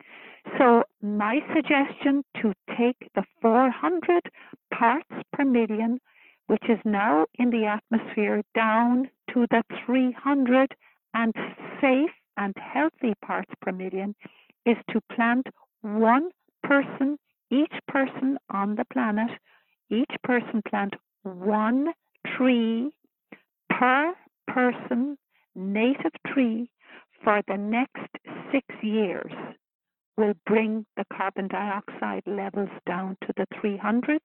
So, 0.57 0.83
my 1.01 1.39
suggestion 1.53 2.23
to 2.41 2.53
take 2.77 2.97
the 3.15 3.23
400 3.41 4.29
parts 4.73 5.09
per 5.33 5.45
million, 5.45 5.99
which 6.47 6.63
is 6.69 6.79
now 6.85 7.25
in 7.35 7.49
the 7.49 7.65
atmosphere, 7.65 8.41
down 8.55 9.09
to 9.33 9.45
the 9.51 9.63
300 9.85 10.75
and 11.13 11.33
safe 11.81 12.11
and 12.37 12.55
healthy 12.57 13.13
parts 13.23 13.51
per 13.61 13.71
million, 13.71 14.15
is 14.65 14.77
to 14.91 15.01
plant 15.13 15.47
one 15.81 16.29
person, 16.63 17.17
each 17.51 17.73
person 17.87 18.37
on 18.49 18.75
the 18.75 18.85
planet, 18.91 19.31
each 19.89 20.11
person 20.23 20.61
plant 20.67 20.93
one 21.23 21.93
tree 22.25 22.91
per 23.69 24.13
person 24.47 25.17
native 25.59 26.13
tree 26.27 26.69
for 27.23 27.41
the 27.47 27.57
next 27.57 28.07
six 28.51 28.65
years 28.81 29.31
will 30.17 30.33
bring 30.45 30.85
the 30.97 31.05
carbon 31.13 31.47
dioxide 31.47 32.23
levels 32.25 32.69
down 32.85 33.17
to 33.21 33.33
the 33.37 33.47
300s 33.55 34.19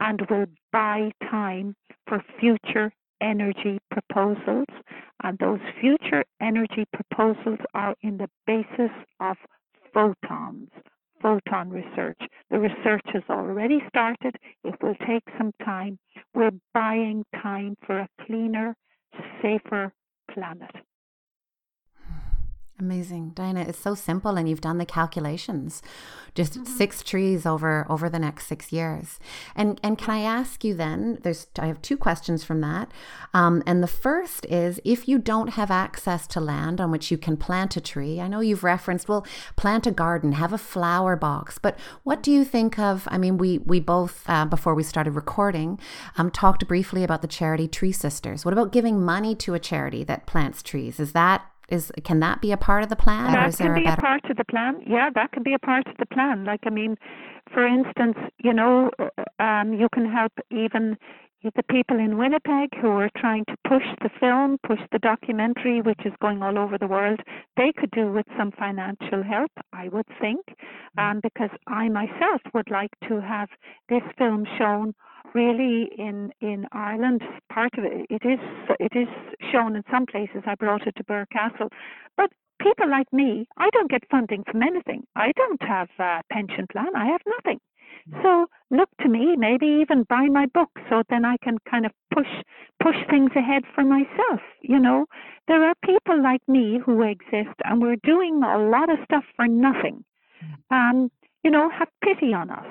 and 0.00 0.20
will 0.30 0.46
buy 0.72 1.10
time 1.30 1.74
for 2.06 2.22
future 2.40 2.92
energy 3.20 3.78
proposals. 3.90 4.66
And 5.22 5.38
those 5.38 5.60
future 5.80 6.24
energy 6.40 6.86
proposals 6.92 7.58
are 7.74 7.94
in 8.02 8.16
the 8.16 8.30
basis 8.46 8.92
of 9.20 9.36
photons, 9.92 10.70
photon 11.20 11.70
research. 11.70 12.18
The 12.50 12.58
research 12.58 13.04
has 13.12 13.24
already 13.28 13.80
started. 13.88 14.36
It 14.64 14.74
will 14.82 14.94
take 15.06 15.24
some 15.36 15.52
time. 15.64 15.98
We're 16.34 16.52
buying 16.72 17.24
time 17.42 17.76
for 17.84 17.98
a 17.98 18.08
cleaner, 18.24 18.74
safer 19.42 19.92
planet. 20.32 20.87
Amazing. 22.80 23.30
Diana, 23.30 23.62
it's 23.62 23.78
so 23.78 23.96
simple 23.96 24.36
and 24.36 24.48
you've 24.48 24.60
done 24.60 24.78
the 24.78 24.86
calculations. 24.86 25.82
Just 26.36 26.52
mm-hmm. 26.52 26.64
six 26.64 27.02
trees 27.02 27.44
over 27.44 27.84
over 27.90 28.08
the 28.08 28.20
next 28.20 28.46
six 28.46 28.72
years. 28.72 29.18
And 29.56 29.80
and 29.82 29.98
can 29.98 30.10
I 30.10 30.20
ask 30.20 30.62
you 30.62 30.74
then, 30.74 31.18
there's 31.22 31.48
I 31.58 31.66
have 31.66 31.82
two 31.82 31.96
questions 31.96 32.44
from 32.44 32.60
that. 32.60 32.92
Um, 33.34 33.64
and 33.66 33.82
the 33.82 33.88
first 33.88 34.46
is 34.46 34.80
if 34.84 35.08
you 35.08 35.18
don't 35.18 35.48
have 35.54 35.72
access 35.72 36.28
to 36.28 36.40
land 36.40 36.80
on 36.80 36.92
which 36.92 37.10
you 37.10 37.18
can 37.18 37.36
plant 37.36 37.76
a 37.76 37.80
tree, 37.80 38.20
I 38.20 38.28
know 38.28 38.38
you've 38.38 38.62
referenced, 38.62 39.08
well, 39.08 39.26
plant 39.56 39.88
a 39.88 39.90
garden, 39.90 40.32
have 40.32 40.52
a 40.52 40.58
flower 40.58 41.16
box. 41.16 41.58
But 41.58 41.76
what 42.04 42.22
do 42.22 42.30
you 42.30 42.44
think 42.44 42.78
of? 42.78 43.08
I 43.10 43.18
mean, 43.18 43.38
we 43.38 43.58
we 43.58 43.80
both 43.80 44.22
uh, 44.28 44.44
before 44.44 44.76
we 44.76 44.84
started 44.84 45.12
recording 45.12 45.80
um, 46.16 46.30
talked 46.30 46.68
briefly 46.68 47.02
about 47.02 47.22
the 47.22 47.28
charity 47.28 47.66
Tree 47.66 47.90
Sisters. 47.90 48.44
What 48.44 48.52
about 48.52 48.70
giving 48.70 49.04
money 49.04 49.34
to 49.34 49.54
a 49.54 49.58
charity 49.58 50.04
that 50.04 50.26
plants 50.26 50.62
trees? 50.62 51.00
Is 51.00 51.10
that 51.12 51.44
is 51.68 51.92
can 52.04 52.20
that 52.20 52.40
be 52.40 52.52
a 52.52 52.56
part 52.56 52.82
of 52.82 52.88
the 52.88 52.96
plan? 52.96 53.32
That 53.32 53.56
can 53.56 53.74
be 53.74 53.82
a, 53.82 53.84
better... 53.84 53.98
a 53.98 54.02
part 54.02 54.30
of 54.30 54.36
the 54.36 54.44
plan. 54.44 54.82
Yeah, 54.86 55.10
that 55.14 55.32
can 55.32 55.42
be 55.42 55.54
a 55.54 55.58
part 55.58 55.86
of 55.86 55.96
the 55.98 56.06
plan. 56.06 56.44
Like 56.44 56.60
I 56.64 56.70
mean, 56.70 56.96
for 57.52 57.66
instance, 57.66 58.16
you 58.38 58.52
know, 58.52 58.90
um, 59.38 59.72
you 59.72 59.88
can 59.92 60.10
help 60.10 60.32
even 60.50 60.96
the 61.42 61.62
people 61.70 61.98
in 61.98 62.18
Winnipeg 62.18 62.70
who 62.80 62.88
are 62.88 63.10
trying 63.16 63.44
to 63.46 63.56
push 63.66 63.84
the 64.02 64.10
film, 64.18 64.58
push 64.66 64.80
the 64.90 64.98
documentary, 64.98 65.80
which 65.80 66.00
is 66.04 66.12
going 66.20 66.42
all 66.42 66.58
over 66.58 66.76
the 66.78 66.86
world, 66.86 67.20
they 67.56 67.72
could 67.76 67.90
do 67.92 68.10
with 68.10 68.26
some 68.36 68.50
financial 68.50 69.22
help, 69.22 69.52
I 69.72 69.88
would 69.88 70.06
think, 70.20 70.40
mm. 70.98 71.10
um, 71.10 71.20
because 71.22 71.50
I 71.68 71.88
myself 71.88 72.40
would 72.54 72.70
like 72.70 72.90
to 73.08 73.20
have 73.20 73.48
this 73.88 74.02
film 74.18 74.46
shown 74.58 74.94
really 75.34 75.90
in 75.98 76.32
in 76.40 76.66
Ireland. 76.72 77.22
Part 77.52 77.76
of 77.78 77.84
it, 77.84 78.06
it 78.10 78.24
is 78.26 78.40
it 78.80 78.92
is 78.94 79.08
shown 79.52 79.76
in 79.76 79.82
some 79.90 80.06
places. 80.06 80.42
I 80.46 80.54
brought 80.54 80.86
it 80.86 80.94
to 80.96 81.04
Birr 81.04 81.26
Castle, 81.32 81.68
but 82.16 82.30
people 82.60 82.88
like 82.90 83.12
me, 83.12 83.46
I 83.56 83.70
don't 83.70 83.90
get 83.90 84.02
funding 84.10 84.44
from 84.50 84.62
anything. 84.62 85.04
I 85.16 85.32
don't 85.36 85.62
have 85.62 85.88
a 85.98 86.22
pension 86.32 86.66
plan. 86.70 86.94
I 86.96 87.06
have 87.06 87.20
nothing. 87.26 87.60
So 88.22 88.46
look 88.70 88.88
to 89.02 89.08
me, 89.08 89.36
maybe 89.36 89.66
even 89.66 90.04
buy 90.08 90.26
my 90.26 90.46
book 90.46 90.70
so 90.88 91.02
then 91.10 91.24
I 91.24 91.36
can 91.42 91.58
kind 91.70 91.84
of 91.84 91.92
push 92.14 92.28
push 92.82 92.96
things 93.10 93.30
ahead 93.36 93.64
for 93.74 93.84
myself. 93.84 94.40
You 94.62 94.78
know, 94.78 95.06
there 95.46 95.62
are 95.64 95.74
people 95.84 96.22
like 96.22 96.40
me 96.48 96.78
who 96.84 97.02
exist 97.02 97.54
and 97.64 97.82
we're 97.82 97.96
doing 98.02 98.42
a 98.42 98.58
lot 98.58 98.90
of 98.90 98.98
stuff 99.04 99.24
for 99.36 99.46
nothing. 99.46 100.04
Um, 100.70 101.10
you 101.44 101.50
know, 101.50 101.70
have 101.70 101.88
pity 102.02 102.32
on 102.32 102.50
us. 102.50 102.66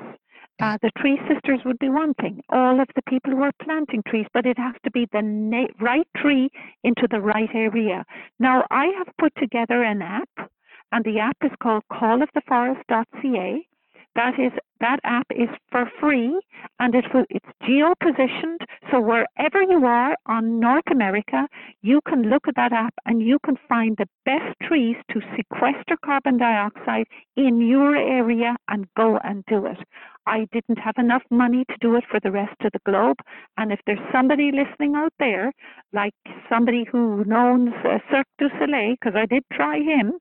Uh, 0.60 0.78
the 0.82 0.92
tree 0.98 1.20
sisters 1.28 1.60
would 1.66 1.78
be 1.78 1.90
one 1.90 2.14
thing. 2.16 2.42
All 2.50 2.80
of 2.80 2.88
the 2.96 3.04
people 3.04 3.32
who 3.32 3.44
are 3.44 3.52
planting 3.64 4.02
trees, 4.08 4.26
but 4.34 4.46
it 4.48 4.58
has 4.58 4.74
to 4.84 4.92
be 4.92 5.08
the 5.12 5.22
na- 5.22 5.68
right 5.80 6.08
tree 6.18 6.50
into 6.84 7.08
the 7.12 7.22
right 7.22 7.50
area. 7.54 8.04
Now, 8.40 8.66
I 8.72 8.88
have 8.98 9.08
put 9.20 9.34
together 9.36 9.84
an 9.84 10.02
app, 10.02 10.50
and 10.92 11.06
the 11.06 11.20
app 11.20 11.38
is 11.44 11.52
called 11.62 11.84
calloftheforest.ca. 11.92 13.68
That 14.16 14.40
is 14.40 14.52
that 14.80 15.00
app 15.04 15.28
is 15.30 15.50
for 15.72 15.92
free 16.00 16.40
and 16.80 16.96
it 16.96 17.06
will, 17.14 17.26
it's 17.30 17.46
geo 17.66 17.94
positioned. 18.02 18.62
So 18.92 19.00
wherever 19.00 19.62
you 19.62 19.86
are 19.86 20.16
on 20.26 20.60
North 20.60 20.90
America, 20.92 21.48
you 21.82 22.02
can 22.08 22.24
look 22.24 22.48
at 22.48 22.56
that 22.56 22.74
app 22.74 22.94
and 23.06 23.22
you 23.22 23.38
can 23.46 23.58
find 23.70 23.96
the 23.98 24.08
best 24.26 24.56
trees 24.64 24.96
to 25.12 25.22
sequester 25.36 25.98
carbon 26.04 26.38
dioxide 26.38 27.06
in 27.36 27.62
your 27.62 27.96
area 27.96 28.56
and 28.68 28.88
go 28.96 29.18
and 29.24 29.44
do 29.46 29.68
it. 29.68 29.78
I 30.28 30.48
didn't 30.52 30.78
have 30.78 30.98
enough 30.98 31.24
money 31.32 31.64
to 31.70 31.76
do 31.80 31.96
it 31.96 32.04
for 32.12 32.20
the 32.20 32.32
rest 32.32 32.56
of 32.62 32.72
the 32.74 32.80
globe. 32.86 33.18
And 33.58 33.72
if 33.72 33.80
there's 33.86 34.12
somebody 34.12 34.52
listening 34.52 34.96
out 34.96 35.14
there, 35.20 35.54
like 35.94 36.14
somebody 36.50 36.86
who 36.92 37.24
knows 37.26 37.70
uh, 37.86 38.00
Cirque 38.12 38.28
du 38.38 38.50
Soleil, 38.60 38.96
because 39.00 39.16
I 39.16 39.26
did 39.26 39.44
try 39.54 39.78
him, 39.80 40.14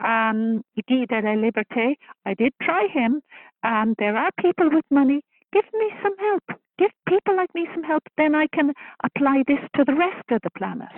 um, 0.00 0.62
Guy 0.88 1.06
de 1.08 1.20
la 1.22 1.34
Liberté. 1.36 1.94
I 2.26 2.34
did 2.34 2.52
try 2.60 2.88
him. 2.92 3.22
Um, 3.62 3.94
there 3.98 4.16
are 4.16 4.30
people 4.40 4.68
with 4.70 4.84
money. 4.90 5.22
Give 5.52 5.64
me 5.72 5.90
some 6.02 6.16
help. 6.18 6.60
Give 6.78 6.90
people 7.08 7.36
like 7.36 7.54
me 7.54 7.68
some 7.72 7.84
help. 7.84 8.02
Then 8.16 8.34
I 8.34 8.46
can 8.52 8.72
apply 9.04 9.44
this 9.46 9.60
to 9.76 9.84
the 9.84 9.94
rest 9.94 10.26
of 10.30 10.40
the 10.42 10.50
planet. 10.58 10.90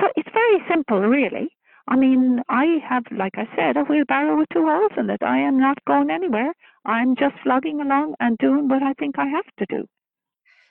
So 0.00 0.08
it's 0.16 0.28
very 0.32 0.58
simple, 0.68 1.00
really. 1.00 1.48
I 1.88 1.96
mean, 1.96 2.42
I 2.48 2.78
have, 2.88 3.04
like 3.10 3.34
I 3.36 3.48
said, 3.56 3.76
a 3.76 3.82
wheelbarrow 3.82 4.38
with 4.38 4.48
two 4.52 4.64
holes 4.66 4.92
in 4.96 5.10
it. 5.10 5.22
I 5.22 5.38
am 5.38 5.58
not 5.58 5.78
going 5.86 6.10
anywhere. 6.10 6.52
I'm 6.84 7.16
just 7.16 7.34
flogging 7.42 7.80
along 7.80 8.14
and 8.20 8.38
doing 8.38 8.68
what 8.68 8.82
I 8.82 8.94
think 8.94 9.18
I 9.18 9.26
have 9.26 9.46
to 9.58 9.66
do. 9.68 9.86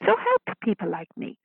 So 0.01 0.07
help 0.07 0.57
people 0.63 0.89
like 0.89 1.09
me. 1.17 1.37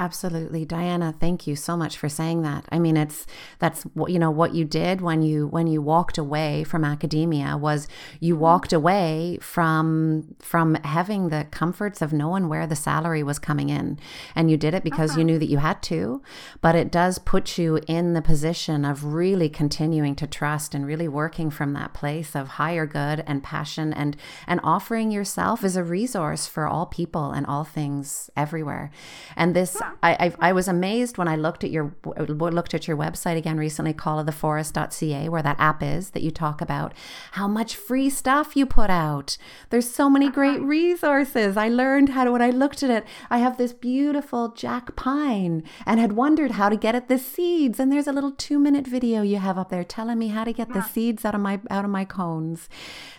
Absolutely. 0.00 0.64
Diana, 0.64 1.12
thank 1.18 1.48
you 1.48 1.56
so 1.56 1.76
much 1.76 1.98
for 1.98 2.08
saying 2.08 2.42
that. 2.42 2.64
I 2.70 2.78
mean, 2.78 2.96
it's 2.96 3.26
that's 3.58 3.82
what 3.94 4.12
you 4.12 4.20
know 4.20 4.30
what 4.30 4.54
you 4.54 4.64
did 4.64 5.00
when 5.00 5.22
you 5.22 5.48
when 5.48 5.66
you 5.66 5.82
walked 5.82 6.18
away 6.18 6.62
from 6.62 6.84
academia 6.84 7.56
was 7.56 7.88
you 8.20 8.34
mm-hmm. 8.34 8.42
walked 8.44 8.72
away 8.72 9.38
from 9.42 10.36
from 10.38 10.76
having 10.76 11.30
the 11.30 11.48
comforts 11.50 12.00
of 12.00 12.12
knowing 12.12 12.48
where 12.48 12.64
the 12.64 12.76
salary 12.76 13.24
was 13.24 13.40
coming 13.40 13.70
in. 13.70 13.98
And 14.36 14.48
you 14.52 14.56
did 14.56 14.72
it 14.72 14.84
because 14.84 15.10
uh-huh. 15.10 15.18
you 15.18 15.24
knew 15.24 15.38
that 15.40 15.50
you 15.50 15.58
had 15.58 15.82
to, 15.84 16.22
but 16.60 16.76
it 16.76 16.92
does 16.92 17.18
put 17.18 17.58
you 17.58 17.80
in 17.88 18.12
the 18.12 18.22
position 18.22 18.84
of 18.84 19.02
really 19.02 19.48
continuing 19.48 20.14
to 20.14 20.28
trust 20.28 20.76
and 20.76 20.86
really 20.86 21.08
working 21.08 21.50
from 21.50 21.72
that 21.72 21.92
place 21.92 22.36
of 22.36 22.50
higher 22.50 22.86
good 22.86 23.24
and 23.26 23.42
passion 23.42 23.92
and 23.92 24.16
and 24.46 24.60
offering 24.62 25.10
yourself 25.10 25.64
as 25.64 25.74
a 25.74 25.82
resource 25.82 26.46
for 26.46 26.68
all 26.68 26.86
people 26.86 27.32
and 27.32 27.44
all 27.46 27.64
things 27.64 28.30
everywhere. 28.36 28.92
And 29.34 29.56
this 29.56 29.76
I, 30.02 30.12
I, 30.12 30.48
I 30.48 30.52
was 30.52 30.68
amazed 30.68 31.18
when 31.18 31.28
I 31.28 31.36
looked 31.36 31.64
at 31.64 31.70
your 31.70 31.94
looked 32.04 32.74
at 32.74 32.88
your 32.88 32.96
website 32.96 33.36
again 33.36 33.58
recently, 33.58 33.94
calloftheforest.ca, 33.94 35.28
where 35.28 35.42
that 35.42 35.56
app 35.58 35.82
is 35.82 36.10
that 36.10 36.22
you 36.22 36.30
talk 36.30 36.60
about 36.60 36.92
how 37.32 37.48
much 37.48 37.76
free 37.76 38.10
stuff 38.10 38.56
you 38.56 38.66
put 38.66 38.90
out. 38.90 39.36
There's 39.70 39.90
so 39.90 40.08
many 40.08 40.26
uh-huh. 40.26 40.34
great 40.34 40.60
resources. 40.60 41.56
I 41.56 41.68
learned 41.68 42.10
how 42.10 42.24
to 42.24 42.32
when 42.32 42.42
I 42.42 42.50
looked 42.50 42.82
at 42.82 42.90
it. 42.90 43.04
I 43.30 43.38
have 43.38 43.58
this 43.58 43.72
beautiful 43.72 44.48
Jack 44.48 44.96
pine 44.96 45.62
and 45.86 46.00
had 46.00 46.12
wondered 46.12 46.52
how 46.52 46.68
to 46.68 46.76
get 46.76 46.94
at 46.94 47.08
the 47.08 47.18
seeds. 47.18 47.78
And 47.80 47.92
there's 47.92 48.06
a 48.06 48.12
little 48.12 48.32
two 48.32 48.58
minute 48.58 48.86
video 48.86 49.22
you 49.22 49.38
have 49.38 49.58
up 49.58 49.70
there 49.70 49.84
telling 49.84 50.18
me 50.18 50.28
how 50.28 50.44
to 50.44 50.52
get 50.52 50.72
the 50.72 50.82
seeds 50.82 51.24
out 51.24 51.34
of 51.34 51.40
my 51.40 51.60
out 51.70 51.84
of 51.84 51.90
my 51.90 52.04
cones. 52.04 52.68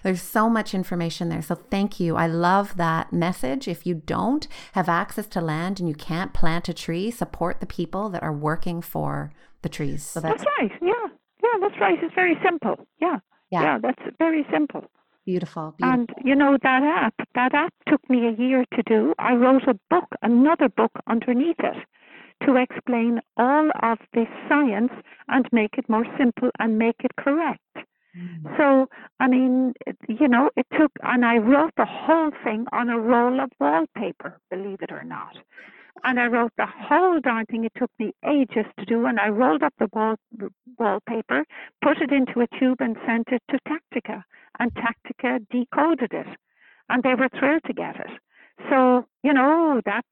There's 0.03 0.22
so 0.22 0.49
much 0.49 0.74
information 0.74 1.30
there. 1.30 1.41
So 1.41 1.55
thank 1.55 1.99
you. 1.99 2.15
I 2.15 2.28
love 2.28 2.78
that 2.78 3.13
message. 3.13 3.67
If 3.67 3.86
you 3.86 3.95
don't 3.95 4.47
have 4.74 4.89
access 4.89 5.28
to 5.28 5.41
land 5.41 5.80
and 5.80 5.88
you 5.88 5.95
can't 5.95 6.34
plant 6.34 6.59
plant 6.60 6.70
a 6.70 6.84
tree, 6.84 7.12
support 7.12 7.60
the 7.60 7.66
people 7.66 8.10
that 8.10 8.24
are 8.24 8.34
working 8.34 8.82
for 8.82 9.32
the 9.62 9.70
trees. 9.70 10.03
So 10.03 10.20
that's, 10.20 10.43
that's 10.43 10.49
right. 10.60 10.72
Yeah. 10.82 11.07
Yeah, 11.41 11.60
that's 11.62 11.80
right. 11.80 11.97
It's 12.01 12.14
very 12.16 12.38
simple. 12.43 12.88
Yeah. 12.99 13.20
Yeah, 13.51 13.62
yeah 13.62 13.78
that's 13.82 14.16
very 14.18 14.45
simple. 14.51 14.84
Beautiful, 15.26 15.74
beautiful. 15.78 15.99
And 15.99 16.10
you 16.24 16.36
know 16.36 16.57
that 16.62 16.84
app, 16.84 17.14
that 17.36 17.53
app 17.53 17.74
took 17.88 18.01
me 18.10 18.28
a 18.28 18.41
year 18.41 18.66
to 18.76 18.84
do. 18.84 19.14
I 19.20 19.34
wrote 19.34 19.64
a 19.68 19.76
book, 19.89 20.10
another 20.22 20.70
book 20.70 20.91
underneath 21.07 21.60
it 21.60 21.78
to 22.45 22.55
explain 22.55 23.20
all 23.38 23.70
of 23.84 23.99
this 24.14 24.28
science 24.47 24.91
and 25.28 25.47
make 25.51 25.76
it 25.78 25.88
more 25.89 26.05
simple 26.18 26.49
and 26.57 26.78
make 26.78 26.95
it 27.03 27.12
correct. 27.18 27.62
Mm. 28.18 28.57
So, 28.57 28.88
I 29.20 29.28
mean, 29.28 29.74
you 30.07 30.28
know, 30.28 30.49
it 30.55 30.66
took, 30.78 30.91
and 31.03 31.26
I 31.26 31.38
wrote 31.38 31.74
the 31.78 31.86
whole 31.86 32.32
thing 32.43 32.66
on 32.72 32.89
a 32.89 32.97
roll 32.97 33.39
of 33.39 33.51
wallpaper, 33.60 34.39
believe 34.49 34.82
it 34.82 34.91
or 34.91 35.03
not. 35.03 35.36
And 36.04 36.20
I 36.20 36.28
wrote 36.28 36.52
the 36.58 36.66
whole 36.66 37.20
darn 37.20 37.45
thing. 37.45 37.64
It 37.66 37.74
took 37.78 37.91
me 38.00 38.14
ages 38.26 38.66
to 38.78 38.86
do. 38.86 39.06
And 39.06 39.20
I 39.20 39.30
rolled 39.30 39.64
up 39.64 39.74
the 39.80 39.89
wall, 39.93 40.16
wallpaper, 40.78 41.45
put 41.84 42.02
it 42.02 42.12
into 42.12 42.41
a 42.41 42.60
tube, 42.60 42.82
and 42.82 42.95
sent 43.06 43.30
it 43.30 43.41
to 43.50 43.60
Tactica. 43.68 44.24
And 44.60 44.72
Tactica 44.74 45.45
decoded 45.50 46.14
it. 46.14 46.28
And 46.89 47.04
they 47.04 47.16
were 47.16 47.30
thrilled 47.38 47.64
to 47.66 47.74
get 47.74 47.95
it. 47.95 48.12
So, 48.70 49.06
you 49.24 49.34
know, 49.34 49.82
that's 49.86 50.08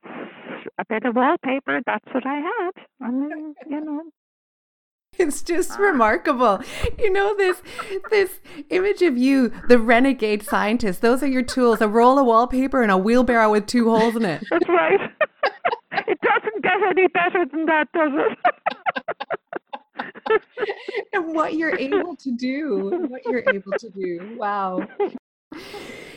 a 0.78 0.86
bit 0.88 1.06
of 1.06 1.16
wallpaper. 1.16 1.82
That's 1.86 2.06
what 2.14 2.26
I 2.26 2.36
had. 2.36 2.72
And, 3.02 3.56
you 3.70 3.82
know, 3.82 4.04
it's 5.20 5.42
just 5.42 5.72
ah. 5.72 5.82
remarkable. 5.82 6.60
You 6.98 7.12
know 7.12 7.36
this 7.36 7.62
this 8.10 8.40
image 8.70 9.02
of 9.02 9.18
you, 9.18 9.52
the 9.68 9.80
renegade 9.80 10.44
scientist. 10.44 11.02
Those 11.02 11.24
are 11.24 11.28
your 11.28 11.44
tools: 11.44 11.82
a 11.82 11.88
roll 11.88 12.20
of 12.20 12.26
wallpaper 12.26 12.82
and 12.82 12.92
a 12.92 12.98
wheelbarrow 12.98 13.52
with 13.52 13.66
two 13.66 13.90
holes 13.90 14.16
in 14.16 14.26
it. 14.26 14.44
That's 14.50 14.70
right. 14.70 15.00
It 16.08 16.18
doesn't 16.22 16.64
get 16.64 16.82
any 16.90 17.08
better 17.08 17.46
than 17.46 17.66
that, 17.66 17.92
does 17.94 18.14
it? 18.16 18.38
and 21.14 21.34
what 21.34 21.56
you're 21.56 21.78
able 21.78 22.16
to 22.16 22.32
do, 22.32 23.08
what 23.10 23.26
you're 23.26 23.44
able 23.54 23.74
to 23.80 23.90
do. 23.90 24.36
Wow 24.38 24.88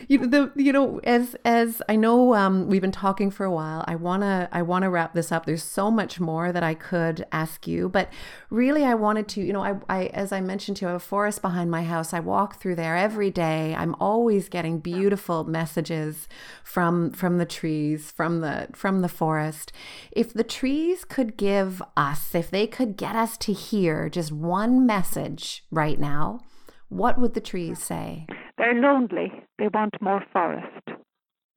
you 0.07 0.17
know, 0.17 0.27
the 0.27 0.61
you 0.61 0.71
know 0.71 0.99
as 1.03 1.35
as 1.45 1.81
I 1.89 1.95
know 1.95 2.33
um, 2.35 2.67
we've 2.67 2.81
been 2.81 2.91
talking 2.91 3.31
for 3.31 3.45
a 3.45 3.51
while. 3.51 3.83
I 3.87 3.95
wanna 3.95 4.49
I 4.51 4.61
wanna 4.61 4.89
wrap 4.89 5.13
this 5.13 5.31
up. 5.31 5.45
There's 5.45 5.63
so 5.63 5.91
much 5.91 6.19
more 6.19 6.51
that 6.51 6.63
I 6.63 6.73
could 6.73 7.25
ask 7.31 7.67
you, 7.67 7.89
but 7.89 8.09
really 8.49 8.83
I 8.83 8.93
wanted 8.93 9.27
to 9.29 9.41
you 9.41 9.53
know 9.53 9.63
I, 9.63 9.75
I 9.89 10.05
as 10.07 10.31
I 10.31 10.41
mentioned 10.41 10.77
to 10.77 10.85
you, 10.85 10.89
I 10.89 10.91
have 10.91 11.01
a 11.01 11.03
forest 11.03 11.41
behind 11.41 11.71
my 11.71 11.83
house. 11.83 12.13
I 12.13 12.19
walk 12.19 12.59
through 12.59 12.75
there 12.75 12.95
every 12.95 13.31
day. 13.31 13.75
I'm 13.75 13.95
always 13.99 14.49
getting 14.49 14.79
beautiful 14.79 15.43
messages 15.43 16.27
from 16.63 17.11
from 17.11 17.37
the 17.37 17.45
trees, 17.45 18.11
from 18.11 18.41
the 18.41 18.67
from 18.73 19.01
the 19.01 19.09
forest. 19.09 19.71
If 20.11 20.33
the 20.33 20.43
trees 20.43 21.05
could 21.05 21.37
give 21.37 21.81
us, 21.95 22.35
if 22.35 22.49
they 22.49 22.67
could 22.67 22.97
get 22.97 23.15
us 23.15 23.37
to 23.39 23.53
hear 23.53 24.09
just 24.09 24.31
one 24.31 24.85
message 24.85 25.63
right 25.71 25.99
now, 25.99 26.41
what 26.91 27.17
would 27.17 27.33
the 27.33 27.41
trees 27.41 27.81
say? 27.81 28.27
They're 28.57 28.73
lonely. 28.73 29.31
They 29.57 29.69
want 29.69 30.01
more 30.01 30.23
forest. 30.33 30.89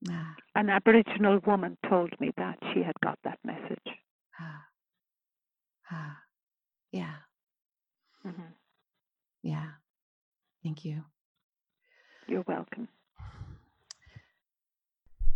Ah. 0.08 0.34
An 0.54 0.70
Aboriginal 0.70 1.40
woman 1.44 1.76
told 1.88 2.10
me 2.20 2.30
that 2.36 2.56
she 2.72 2.82
had 2.82 2.94
got 3.02 3.18
that 3.24 3.40
message. 3.44 3.98
Ah. 4.40 4.62
Ah. 5.90 6.18
Yeah. 6.92 7.16
Mm-hmm. 8.24 8.52
Yeah. 9.42 9.70
Thank 10.62 10.84
you. 10.84 11.02
You're 12.28 12.44
welcome. 12.46 12.86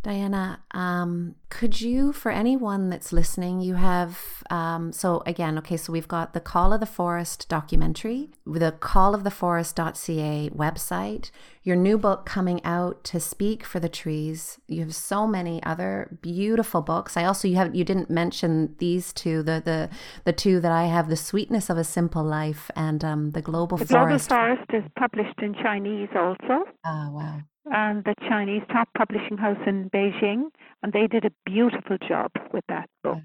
Diana, 0.08 0.60
um, 0.70 1.34
could 1.50 1.82
you, 1.82 2.14
for 2.14 2.32
anyone 2.32 2.88
that's 2.88 3.12
listening, 3.12 3.60
you 3.60 3.74
have, 3.74 4.42
um, 4.48 4.90
so 4.90 5.22
again, 5.26 5.58
okay, 5.58 5.76
so 5.76 5.92
we've 5.92 6.08
got 6.08 6.32
the 6.32 6.40
Call 6.40 6.72
of 6.72 6.80
the 6.80 6.86
Forest 6.86 7.46
documentary, 7.50 8.30
the 8.46 8.72
calloftheforest.ca 8.72 10.48
website, 10.56 11.30
your 11.62 11.76
new 11.76 11.98
book 11.98 12.26
coming 12.26 12.64
out 12.64 13.04
to 13.04 13.20
speak 13.20 13.64
for 13.64 13.80
the 13.80 13.88
trees. 13.88 14.58
You 14.66 14.80
have 14.80 14.94
so 14.94 15.26
many 15.26 15.62
other 15.62 16.18
beautiful 16.20 16.82
books. 16.82 17.16
I 17.16 17.24
also, 17.24 17.48
you 17.48 17.56
have, 17.56 17.74
you 17.74 17.84
didn't 17.84 18.10
mention 18.10 18.74
these 18.78 19.12
two, 19.12 19.42
the, 19.42 19.62
the, 19.64 19.90
the 20.24 20.32
two 20.32 20.60
that 20.60 20.72
I 20.72 20.86
have, 20.86 21.08
The 21.08 21.16
Sweetness 21.16 21.70
of 21.70 21.78
a 21.78 21.84
Simple 21.84 22.24
Life 22.24 22.70
and 22.76 23.04
um, 23.04 23.30
The 23.32 23.42
Global 23.42 23.76
the 23.76 23.86
Forest. 23.86 24.28
The 24.28 24.34
Global 24.34 24.56
Forest 24.56 24.86
is 24.86 24.90
published 24.98 25.40
in 25.42 25.54
Chinese 25.54 26.08
also. 26.14 26.64
Oh, 26.84 27.10
wow 27.12 27.40
and 27.70 28.04
the 28.04 28.14
Chinese 28.28 28.62
top 28.72 28.88
publishing 28.96 29.36
house 29.36 29.58
in 29.66 29.90
Beijing, 29.90 30.44
and 30.82 30.92
they 30.92 31.06
did 31.06 31.24
a 31.24 31.30
beautiful 31.44 31.98
job 32.08 32.30
with 32.52 32.64
that 32.68 32.88
book. 33.02 33.18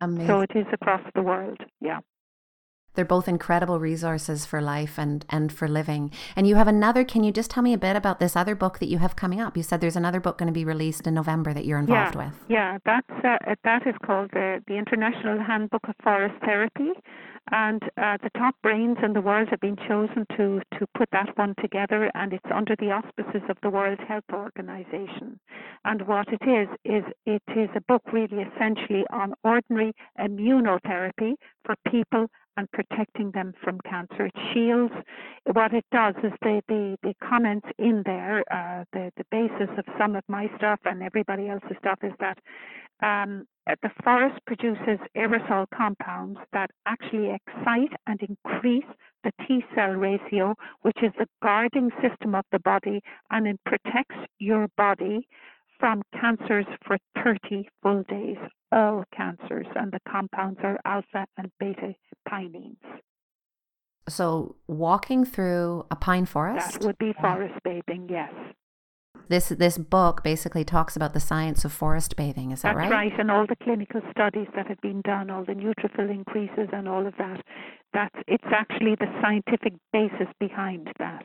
Amazing. 0.00 0.26
So 0.26 0.40
it 0.40 0.50
is 0.54 0.66
across 0.72 1.02
the 1.14 1.22
world. 1.22 1.58
Yeah. 1.80 2.00
They're 2.94 3.04
both 3.04 3.28
incredible 3.28 3.80
resources 3.80 4.44
for 4.44 4.60
life 4.60 4.98
and, 4.98 5.24
and 5.30 5.52
for 5.52 5.68
living. 5.68 6.10
And 6.36 6.46
you 6.46 6.56
have 6.56 6.68
another, 6.68 7.04
can 7.04 7.24
you 7.24 7.32
just 7.32 7.50
tell 7.50 7.62
me 7.62 7.72
a 7.72 7.78
bit 7.78 7.96
about 7.96 8.20
this 8.20 8.36
other 8.36 8.54
book 8.54 8.78
that 8.80 8.88
you 8.88 8.98
have 8.98 9.16
coming 9.16 9.40
up? 9.40 9.56
You 9.56 9.62
said 9.62 9.80
there's 9.80 9.96
another 9.96 10.20
book 10.20 10.38
going 10.38 10.48
to 10.48 10.52
be 10.52 10.64
released 10.64 11.06
in 11.06 11.14
November 11.14 11.52
that 11.54 11.64
you're 11.64 11.78
involved 11.78 12.14
yeah, 12.14 12.24
with. 12.24 12.34
Yeah, 12.48 12.78
that's, 12.84 13.24
uh, 13.24 13.54
that 13.64 13.86
is 13.86 13.94
called 14.04 14.30
the, 14.32 14.62
the 14.66 14.74
International 14.74 15.42
Handbook 15.42 15.88
of 15.88 15.94
Forest 16.02 16.34
Therapy. 16.44 16.90
And 17.50 17.82
uh, 17.96 18.18
the 18.22 18.30
top 18.38 18.54
brains 18.62 18.98
in 19.02 19.14
the 19.14 19.20
world 19.20 19.48
have 19.50 19.60
been 19.60 19.76
chosen 19.88 20.24
to, 20.36 20.60
to 20.78 20.86
put 20.96 21.08
that 21.10 21.36
one 21.36 21.54
together, 21.60 22.08
and 22.14 22.32
it's 22.32 22.46
under 22.54 22.76
the 22.76 22.92
auspices 22.92 23.42
of 23.48 23.56
the 23.62 23.70
World 23.70 23.98
Health 24.06 24.30
Organization. 24.32 25.40
And 25.84 26.06
what 26.06 26.28
it 26.28 26.42
is, 26.48 26.68
is 26.84 27.02
it 27.26 27.42
is 27.56 27.68
a 27.74 27.80
book 27.88 28.02
really 28.12 28.44
essentially 28.44 29.04
on 29.12 29.34
ordinary 29.42 29.92
immunotherapy 30.20 31.34
for 31.64 31.74
people 31.90 32.28
and 32.56 32.70
protecting 32.72 33.30
them 33.32 33.52
from 33.62 33.80
cancer. 33.88 34.26
It 34.26 34.34
shields. 34.52 34.92
What 35.52 35.72
it 35.72 35.84
does 35.92 36.14
is 36.22 36.32
the 36.42 36.62
the, 36.68 36.96
the 37.02 37.14
comments 37.26 37.66
in 37.78 38.02
there, 38.04 38.44
uh, 38.52 38.84
the 38.92 39.12
the 39.16 39.24
basis 39.30 39.68
of 39.78 39.84
some 39.98 40.16
of 40.16 40.24
my 40.28 40.50
stuff 40.56 40.80
and 40.84 41.02
everybody 41.02 41.48
else's 41.48 41.76
stuff 41.78 41.98
is 42.02 42.12
that 42.20 42.38
um, 43.02 43.46
the 43.66 43.90
forest 44.04 44.38
produces 44.46 44.98
aerosol 45.16 45.66
compounds 45.74 46.38
that 46.52 46.70
actually 46.86 47.30
excite 47.34 47.92
and 48.06 48.20
increase 48.22 48.84
the 49.24 49.32
T 49.46 49.64
cell 49.74 49.90
ratio, 49.90 50.54
which 50.82 50.98
is 51.02 51.12
the 51.18 51.26
guarding 51.42 51.90
system 52.00 52.34
of 52.34 52.44
the 52.52 52.58
body, 52.60 53.00
and 53.30 53.46
it 53.46 53.58
protects 53.64 54.16
your 54.38 54.68
body 54.76 55.28
from 55.82 56.00
cancers 56.12 56.66
for 56.86 56.96
30 57.24 57.68
full 57.82 58.04
days 58.08 58.36
all 58.70 59.04
cancers, 59.14 59.66
and 59.74 59.90
the 59.90 59.98
compounds 60.08 60.60
are 60.62 60.78
alpha 60.84 61.26
and 61.36 61.50
beta 61.58 61.92
pinene. 62.28 62.76
So, 64.08 64.54
walking 64.68 65.24
through 65.24 65.86
a 65.90 65.96
pine 65.96 66.26
forest? 66.26 66.74
That 66.74 66.86
would 66.86 66.98
be 66.98 67.12
forest 67.20 67.54
bathing, 67.64 68.08
yes. 68.08 68.32
This 69.28 69.48
this 69.48 69.76
book 69.76 70.22
basically 70.22 70.64
talks 70.64 70.94
about 70.94 71.14
the 71.14 71.20
science 71.20 71.64
of 71.64 71.72
forest 71.72 72.14
bathing. 72.16 72.52
Is 72.52 72.62
that 72.62 72.76
That's 72.76 72.90
right? 72.90 73.10
right, 73.10 73.18
and 73.18 73.30
all 73.30 73.46
the 73.46 73.56
clinical 73.56 74.00
studies 74.12 74.48
that 74.54 74.68
have 74.68 74.80
been 74.80 75.00
done, 75.02 75.30
all 75.30 75.44
the 75.44 75.54
neutrophil 75.54 76.10
increases, 76.10 76.68
and 76.72 76.88
all 76.88 77.06
of 77.06 77.14
that. 77.18 77.40
That's 77.92 78.14
it's 78.28 78.52
actually 78.52 78.94
the 78.94 79.10
scientific 79.20 79.74
basis 79.92 80.28
behind 80.38 80.88
that. 80.98 81.24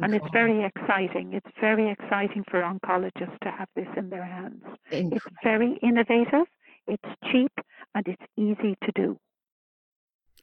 And 0.00 0.14
it's 0.14 0.26
very 0.32 0.64
exciting. 0.64 1.32
It's 1.34 1.50
very 1.60 1.90
exciting 1.90 2.44
for 2.50 2.62
oncologists 2.62 3.38
to 3.42 3.50
have 3.50 3.68
this 3.76 3.88
in 3.96 4.10
their 4.10 4.24
hands. 4.24 4.62
Incredible. 4.90 5.16
It's 5.16 5.26
very 5.42 5.78
innovative. 5.82 6.46
It's 6.86 7.16
cheap 7.30 7.52
and 7.94 8.06
it's 8.06 8.22
easy 8.36 8.76
to 8.84 8.92
do. 8.94 9.18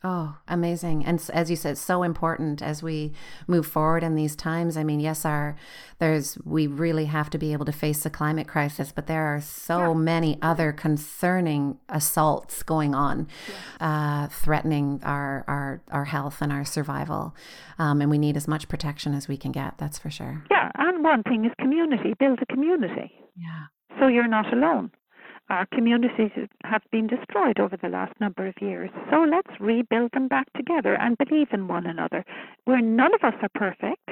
Oh, 0.02 0.38
amazing. 0.48 1.04
And 1.04 1.22
as 1.34 1.50
you 1.50 1.58
said, 1.58 1.78
so 1.78 2.04
important 2.04 2.62
as 2.62 2.82
we 2.82 3.12
move 3.48 3.68
forward 3.68 4.02
in 4.02 4.16
these 4.16 4.34
times. 4.34 4.78
I 4.78 4.84
mean, 4.84 5.02
yes, 5.02 5.26
our 5.26 5.58
there's 5.98 6.38
we 6.46 6.68
really 6.68 7.06
have 7.06 7.30
to 7.32 7.38
be 7.38 7.52
able 7.52 7.66
to 7.66 7.74
face 7.74 8.04
the 8.04 8.10
climate 8.10 8.48
crisis, 8.48 8.94
but 8.94 9.08
there 9.08 9.26
are 9.26 9.42
so 9.42 9.92
yeah. 9.92 9.94
many 9.94 10.38
other 10.42 10.72
concerning 10.72 11.80
assaults 11.90 12.64
going 12.64 12.96
on, 12.96 13.28
yeah. 13.82 14.24
uh, 14.24 14.28
threatening 14.30 15.02
our, 15.04 15.44
our 15.50 15.82
our 15.92 16.06
health 16.06 16.42
and 16.42 16.54
our 16.54 16.64
survival. 16.64 17.36
Um, 17.78 18.00
and 18.00 18.10
we 18.10 18.18
need 18.18 18.38
as 18.38 18.48
much 18.48 18.70
protection 18.70 19.14
as 19.14 19.28
we 19.28 19.36
can 19.36 19.52
get, 19.52 19.78
that's 19.78 19.98
for 19.98 20.10
sure. 20.10 20.46
Yeah, 20.50 20.72
and 20.76 21.04
one 21.04 21.24
thing 21.24 21.44
is 21.44 21.52
community, 21.60 22.14
build 22.18 22.40
a 22.42 22.46
community. 22.46 23.12
Yeah. 23.36 23.66
So 24.00 24.08
you're 24.08 24.30
not 24.30 24.54
alone. 24.54 24.92
Our 25.50 25.66
communities 25.74 26.32
have 26.64 26.84
been 26.92 27.08
destroyed 27.08 27.60
over 27.60 27.76
the 27.76 27.90
last 27.90 28.14
number 28.20 28.46
of 28.48 28.54
years. 28.62 28.92
So 29.10 29.24
let's 29.24 29.60
rebuild 29.60 30.12
them 30.12 30.28
back 30.28 30.46
together 30.56 30.96
and 30.96 31.18
believe 31.18 31.48
in 31.52 31.68
one 31.68 31.88
another. 31.88 32.24
Where 32.66 32.82
none 32.82 33.14
of 33.16 33.24
us 33.24 33.34
are 33.42 33.50
perfect, 33.56 34.10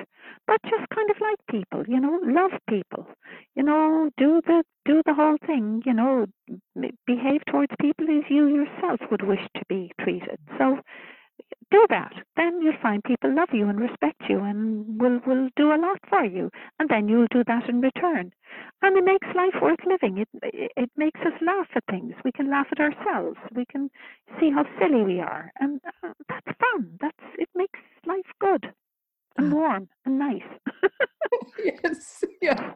but 0.48 0.62
just 0.64 0.90
kind 0.96 1.10
of 1.12 1.18
like 1.22 1.38
people, 1.50 1.84
you 1.88 2.00
know, 2.00 2.20
love 2.24 2.52
people. 2.68 3.08
You 3.56 3.64
know, 3.64 4.10
do 4.18 4.42
the 4.48 4.64
do 4.86 5.02
the 5.06 5.14
whole 5.14 5.38
thing, 5.46 5.84
you 5.86 5.94
know, 5.94 6.26
behave 7.06 7.42
towards 7.50 7.74
people 7.80 8.06
as 8.10 8.24
you 8.30 8.48
yourself 8.48 9.00
would 9.12 9.22
wish 9.22 9.46
to 9.58 9.64
be 9.70 9.92
treated. 10.02 10.40
So 10.58 10.80
do 11.72 11.86
that. 11.90 12.14
Then 12.36 12.62
you'll 12.62 12.82
find 12.82 13.04
people 13.04 13.34
love 13.34 13.50
you 13.54 13.68
and 13.70 13.80
respect 13.80 14.22
you 14.30 14.40
and 14.40 15.00
will 15.02 15.20
will 15.26 15.50
do 15.56 15.74
a 15.74 15.78
lot 15.82 16.00
for 16.10 16.24
you, 16.26 16.50
and 16.80 16.90
then 16.90 17.08
you'll 17.08 17.28
do 17.32 17.44
that 17.46 17.70
in 17.70 17.82
return. 17.82 18.34
And 18.82 18.98
it 18.98 19.04
makes 19.04 19.28
life 19.36 19.56
worth 19.62 19.80
living. 19.86 20.18
It 20.20 20.30
it 20.44 20.92
makes 20.98 21.20
us 21.22 21.34
laugh 21.42 21.68
at 21.76 21.84
things. 21.90 22.14
We 22.26 22.32
can 22.32 22.50
laugh 22.50 22.68
at 22.72 22.80
ourselves. 22.80 23.38
We 23.54 23.66
can 23.66 23.90
see 24.40 24.50
how 24.52 24.66
silly 24.80 25.04
we 25.04 25.20
are, 25.20 25.52
and 25.60 25.82
uh, 26.04 26.14
that's 26.30 26.58
fun. 26.60 26.98
That's 27.02 27.26
it 27.38 27.50
makes 27.56 27.80
life 28.06 28.32
good 28.40 28.74
and 29.38 29.54
warm 29.54 29.90
and 30.06 30.20
nice. 30.20 30.50
yes. 31.64 32.24
Yeah 32.42 32.74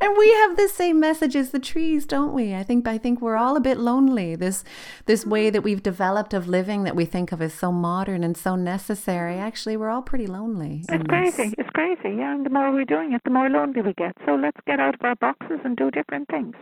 and 0.00 0.16
we 0.16 0.32
have 0.32 0.56
the 0.56 0.68
same 0.68 1.00
message 1.00 1.34
as 1.34 1.50
the 1.50 1.58
trees 1.58 2.06
don't 2.06 2.32
we? 2.32 2.54
I 2.54 2.62
think 2.62 2.86
i 2.86 2.98
think 2.98 3.20
we're 3.20 3.36
all 3.36 3.56
a 3.56 3.60
bit 3.60 3.78
lonely 3.78 4.36
this 4.36 4.64
this 5.06 5.26
way 5.26 5.50
that 5.50 5.62
we've 5.62 5.82
developed 5.82 6.32
of 6.34 6.48
living 6.48 6.84
that 6.84 6.96
we 6.96 7.04
think 7.04 7.32
of 7.32 7.42
as 7.42 7.52
so 7.54 7.72
modern 7.72 8.22
and 8.22 8.36
so 8.36 8.56
necessary. 8.56 9.36
Actually 9.36 9.76
we're 9.76 9.90
all 9.90 10.02
pretty 10.02 10.26
lonely 10.26 10.84
it's 10.88 11.06
crazy 11.08 11.54
it's 11.58 11.70
crazy. 11.70 12.16
Yeah 12.16 12.34
and 12.34 12.46
the 12.46 12.50
more 12.50 12.72
we're 12.72 12.84
doing 12.84 13.12
it 13.12 13.22
the 13.24 13.30
more 13.30 13.48
lonely 13.48 13.82
we 13.82 13.92
get. 13.94 14.16
So 14.26 14.34
let's 14.34 14.60
get 14.66 14.80
out 14.80 14.94
of 14.94 15.00
our 15.02 15.16
boxes 15.16 15.60
and 15.64 15.76
do 15.76 15.90
different 15.90 16.28
things. 16.28 16.54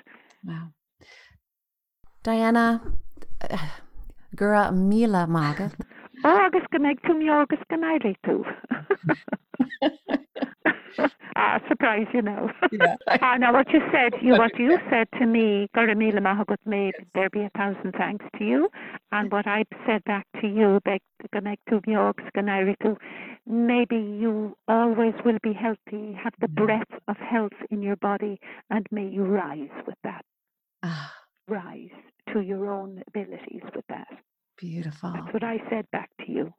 Wow. 0.45 0.69
Diana 2.23 2.83
gura 4.37 4.73
mila 4.73 5.27
magat 5.27 5.75
agus 6.25 6.63
go 6.73 6.79
méid 6.79 7.01
túmí 7.07 7.29
agus 7.31 7.61
go 7.69 7.77
éirí 7.77 8.17
tú. 8.27 8.45
ah, 11.37 11.61
surprise, 11.69 12.07
you 12.13 12.23
know. 12.23 12.51
Yeah. 12.73 12.97
ah, 13.23 13.37
now 13.39 13.53
what 13.53 13.71
you 13.73 13.81
said, 13.93 14.15
you 14.21 14.33
what 14.35 14.59
you 14.59 14.79
said 14.91 15.09
to 15.19 15.27
me, 15.27 15.69
Garamila 15.77 16.21
Mahagut 16.21 16.59
made, 16.67 16.95
there 17.15 17.31
be 17.31 17.43
a 17.43 17.51
thousand 17.57 17.93
thanks 17.97 18.25
to 18.39 18.45
you. 18.45 18.69
And 19.13 19.31
what 19.31 19.47
I 19.47 19.65
said 19.87 20.03
back 20.05 20.27
to 20.41 20.49
you, 20.49 20.81
that 20.85 21.01
can 21.33 21.47
I 21.47 21.57
to 21.69 21.81
me 21.87 21.97
or 21.97 22.15
maybe 23.47 23.97
you 23.97 24.57
always 24.67 25.15
will 25.25 25.39
be 25.43 25.53
healthy, 25.53 26.13
have 26.23 26.35
the 26.41 26.49
breath 26.49 26.93
of 27.07 27.17
health 27.17 27.53
in 27.71 27.83
your 27.83 27.97
body, 27.97 28.41
and 28.71 28.87
may 28.91 29.07
you 29.07 29.25
rise 29.25 29.71
with 29.87 29.97
that. 30.05 30.25
Ah. 30.83 31.13
Rise 31.49 31.89
to 32.35 32.41
your 32.41 32.71
own 32.71 33.03
abilities 33.09 33.63
with 33.75 33.87
that. 33.89 34.09
Beautiful. 34.59 35.13
That's 35.15 35.33
what 35.33 35.45
I 35.45 35.59
said 35.71 35.87
back 35.93 36.11
to 36.27 36.33
you. 36.33 36.53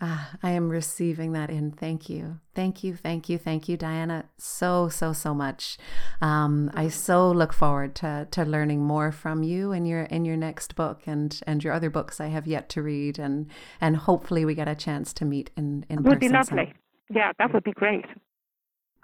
Ah, 0.00 0.36
I 0.42 0.50
am 0.50 0.68
receiving 0.68 1.32
that 1.32 1.50
in. 1.50 1.70
Thank 1.70 2.08
you. 2.08 2.40
Thank 2.54 2.84
you. 2.84 2.94
Thank 2.94 3.28
you. 3.28 3.38
Thank 3.38 3.68
you, 3.68 3.76
Diana, 3.76 4.26
so, 4.36 4.88
so, 4.88 5.12
so 5.12 5.34
much. 5.34 5.78
Um, 6.20 6.70
I 6.74 6.88
so 6.88 7.30
look 7.30 7.52
forward 7.52 7.94
to, 7.96 8.28
to 8.30 8.44
learning 8.44 8.82
more 8.82 9.10
from 9.10 9.42
you 9.42 9.72
in 9.72 9.86
your 9.86 10.02
in 10.02 10.24
your 10.24 10.36
next 10.36 10.76
book 10.76 11.02
and, 11.06 11.40
and 11.46 11.64
your 11.64 11.72
other 11.72 11.90
books 11.90 12.20
I 12.20 12.26
have 12.26 12.46
yet 12.46 12.68
to 12.70 12.82
read 12.82 13.18
and 13.18 13.46
and 13.80 13.96
hopefully 13.96 14.44
we 14.44 14.54
get 14.54 14.68
a 14.68 14.74
chance 14.74 15.12
to 15.14 15.24
meet 15.24 15.50
in, 15.56 15.84
in 15.88 16.02
would 16.02 16.04
person. 16.04 16.08
Would 16.08 16.20
be 16.20 16.28
lovely. 16.28 16.74
Yeah, 17.10 17.32
that 17.38 17.52
would 17.52 17.64
be 17.64 17.72
great. 17.72 18.04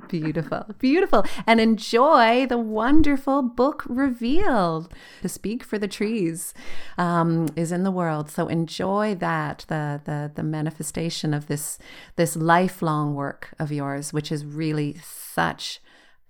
Beautiful, 0.09 0.67
beautiful. 0.79 1.25
And 1.47 1.61
enjoy 1.61 2.47
the 2.47 2.59
wonderful 2.59 3.43
book 3.43 3.85
revealed. 3.89 4.93
To 5.23 5.29
Speak 5.29 5.65
for 5.65 5.79
the 5.79 5.89
Trees 5.89 6.55
um, 6.99 7.49
is 7.57 7.73
in 7.73 7.85
the 7.85 7.91
world. 7.91 8.31
So 8.31 8.49
enjoy 8.49 9.15
that, 9.17 9.65
the, 9.69 10.01
the, 10.05 10.31
the 10.35 10.43
manifestation 10.43 11.35
of 11.35 11.47
this, 11.47 11.79
this 12.17 12.37
lifelong 12.37 13.15
work 13.15 13.55
of 13.59 13.73
yours, 13.73 14.13
which 14.13 14.31
is 14.31 14.45
really 14.45 14.97
such 15.03 15.81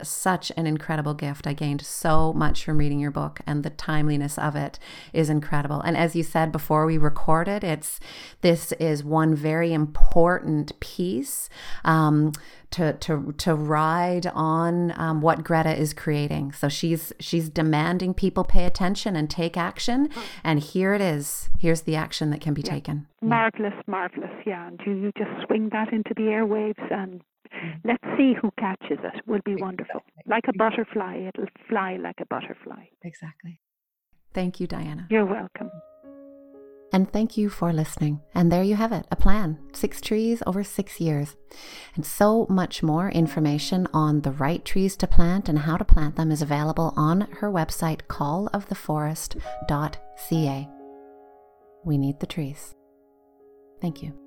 such 0.03 0.51
an 0.57 0.67
incredible 0.67 1.15
gift. 1.15 1.47
I 1.47 1.53
gained 1.53 1.83
so 1.83 2.33
much 2.33 2.65
from 2.65 2.79
reading 2.79 2.99
your 2.99 3.11
book, 3.11 3.41
and 3.47 3.63
the 3.63 3.71
timeliness 3.71 4.39
of 4.39 4.57
it 4.57 4.79
is 5.13 5.31
incredible. 5.31 5.81
And 5.81 5.97
as 5.97 6.17
you 6.17 6.23
said 6.23 6.51
before 6.53 6.85
we 6.87 6.99
recorded, 6.99 7.63
it's 7.65 8.01
this 8.41 8.73
is 8.73 9.05
one 9.05 9.35
very 9.35 9.73
important 9.73 10.79
piece 10.81 11.49
um, 11.85 12.33
to 12.71 12.95
to 12.95 13.33
to 13.39 13.55
ride 13.55 14.27
on 14.35 14.93
um, 14.99 15.21
what 15.21 15.45
Greta 15.45 15.75
is 15.79 15.93
creating. 15.95 16.53
So 16.53 16.69
she's 16.69 17.13
she's 17.21 17.49
demanding 17.49 18.15
people 18.15 18.43
pay 18.45 18.65
attention 18.65 19.15
and 19.17 19.31
take 19.31 19.57
action, 19.57 20.09
and 20.43 20.59
here 20.61 20.93
it 20.95 21.01
is. 21.01 21.51
Here's 21.61 21.83
the 21.83 21.97
action 21.97 22.31
that 22.31 22.41
can 22.41 22.53
be 22.55 22.63
Yeah. 22.63 22.73
taken. 22.73 23.07
Marvelous, 23.23 23.75
marvelous, 23.87 24.31
yeah. 24.45 24.67
And 24.67 24.81
you, 24.85 24.93
you 24.95 25.13
just 25.17 25.47
swing 25.47 25.69
that 25.73 25.93
into 25.93 26.13
the 26.17 26.25
airwaves 26.25 26.93
and. 26.93 27.23
Let's 27.85 28.03
see 28.17 28.35
who 28.41 28.51
catches 28.59 28.99
it. 29.03 29.21
Will 29.27 29.41
be 29.45 29.57
wonderful. 29.57 30.01
Like 30.27 30.45
a 30.49 30.53
butterfly, 30.57 31.29
it'll 31.29 31.49
fly 31.69 31.97
like 31.97 32.21
a 32.21 32.27
butterfly. 32.27 32.85
Exactly. 33.03 33.61
Thank 34.33 34.61
you, 34.61 34.67
Diana. 34.67 35.07
You're 35.11 35.27
welcome. 35.27 35.71
And 36.93 37.13
thank 37.13 37.37
you 37.37 37.49
for 37.49 37.73
listening. 37.73 38.21
And 38.37 38.53
there 38.53 38.63
you 38.63 38.77
have 38.77 38.93
it 38.93 39.05
a 39.11 39.17
plan 39.17 39.59
six 39.73 40.01
trees 40.01 40.45
over 40.47 40.63
six 40.63 41.01
years. 41.01 41.35
And 41.97 42.07
so 42.07 42.47
much 42.49 42.85
more 42.85 43.11
information 43.11 43.89
on 43.93 44.21
the 44.21 44.31
right 44.31 44.65
trees 44.65 44.97
to 44.99 45.09
plant 45.09 45.49
and 45.49 45.59
how 45.59 45.77
to 45.77 45.85
plant 45.85 46.15
them 46.15 46.31
is 46.31 46.41
available 46.41 46.95
on 46.97 47.23
her 47.41 47.51
website, 47.51 48.03
calloftheforest.ca. 48.09 50.69
We 51.85 51.99
need 51.99 52.21
the 52.21 52.27
trees. 52.27 52.77
Thank 53.81 54.03
you. 54.03 54.24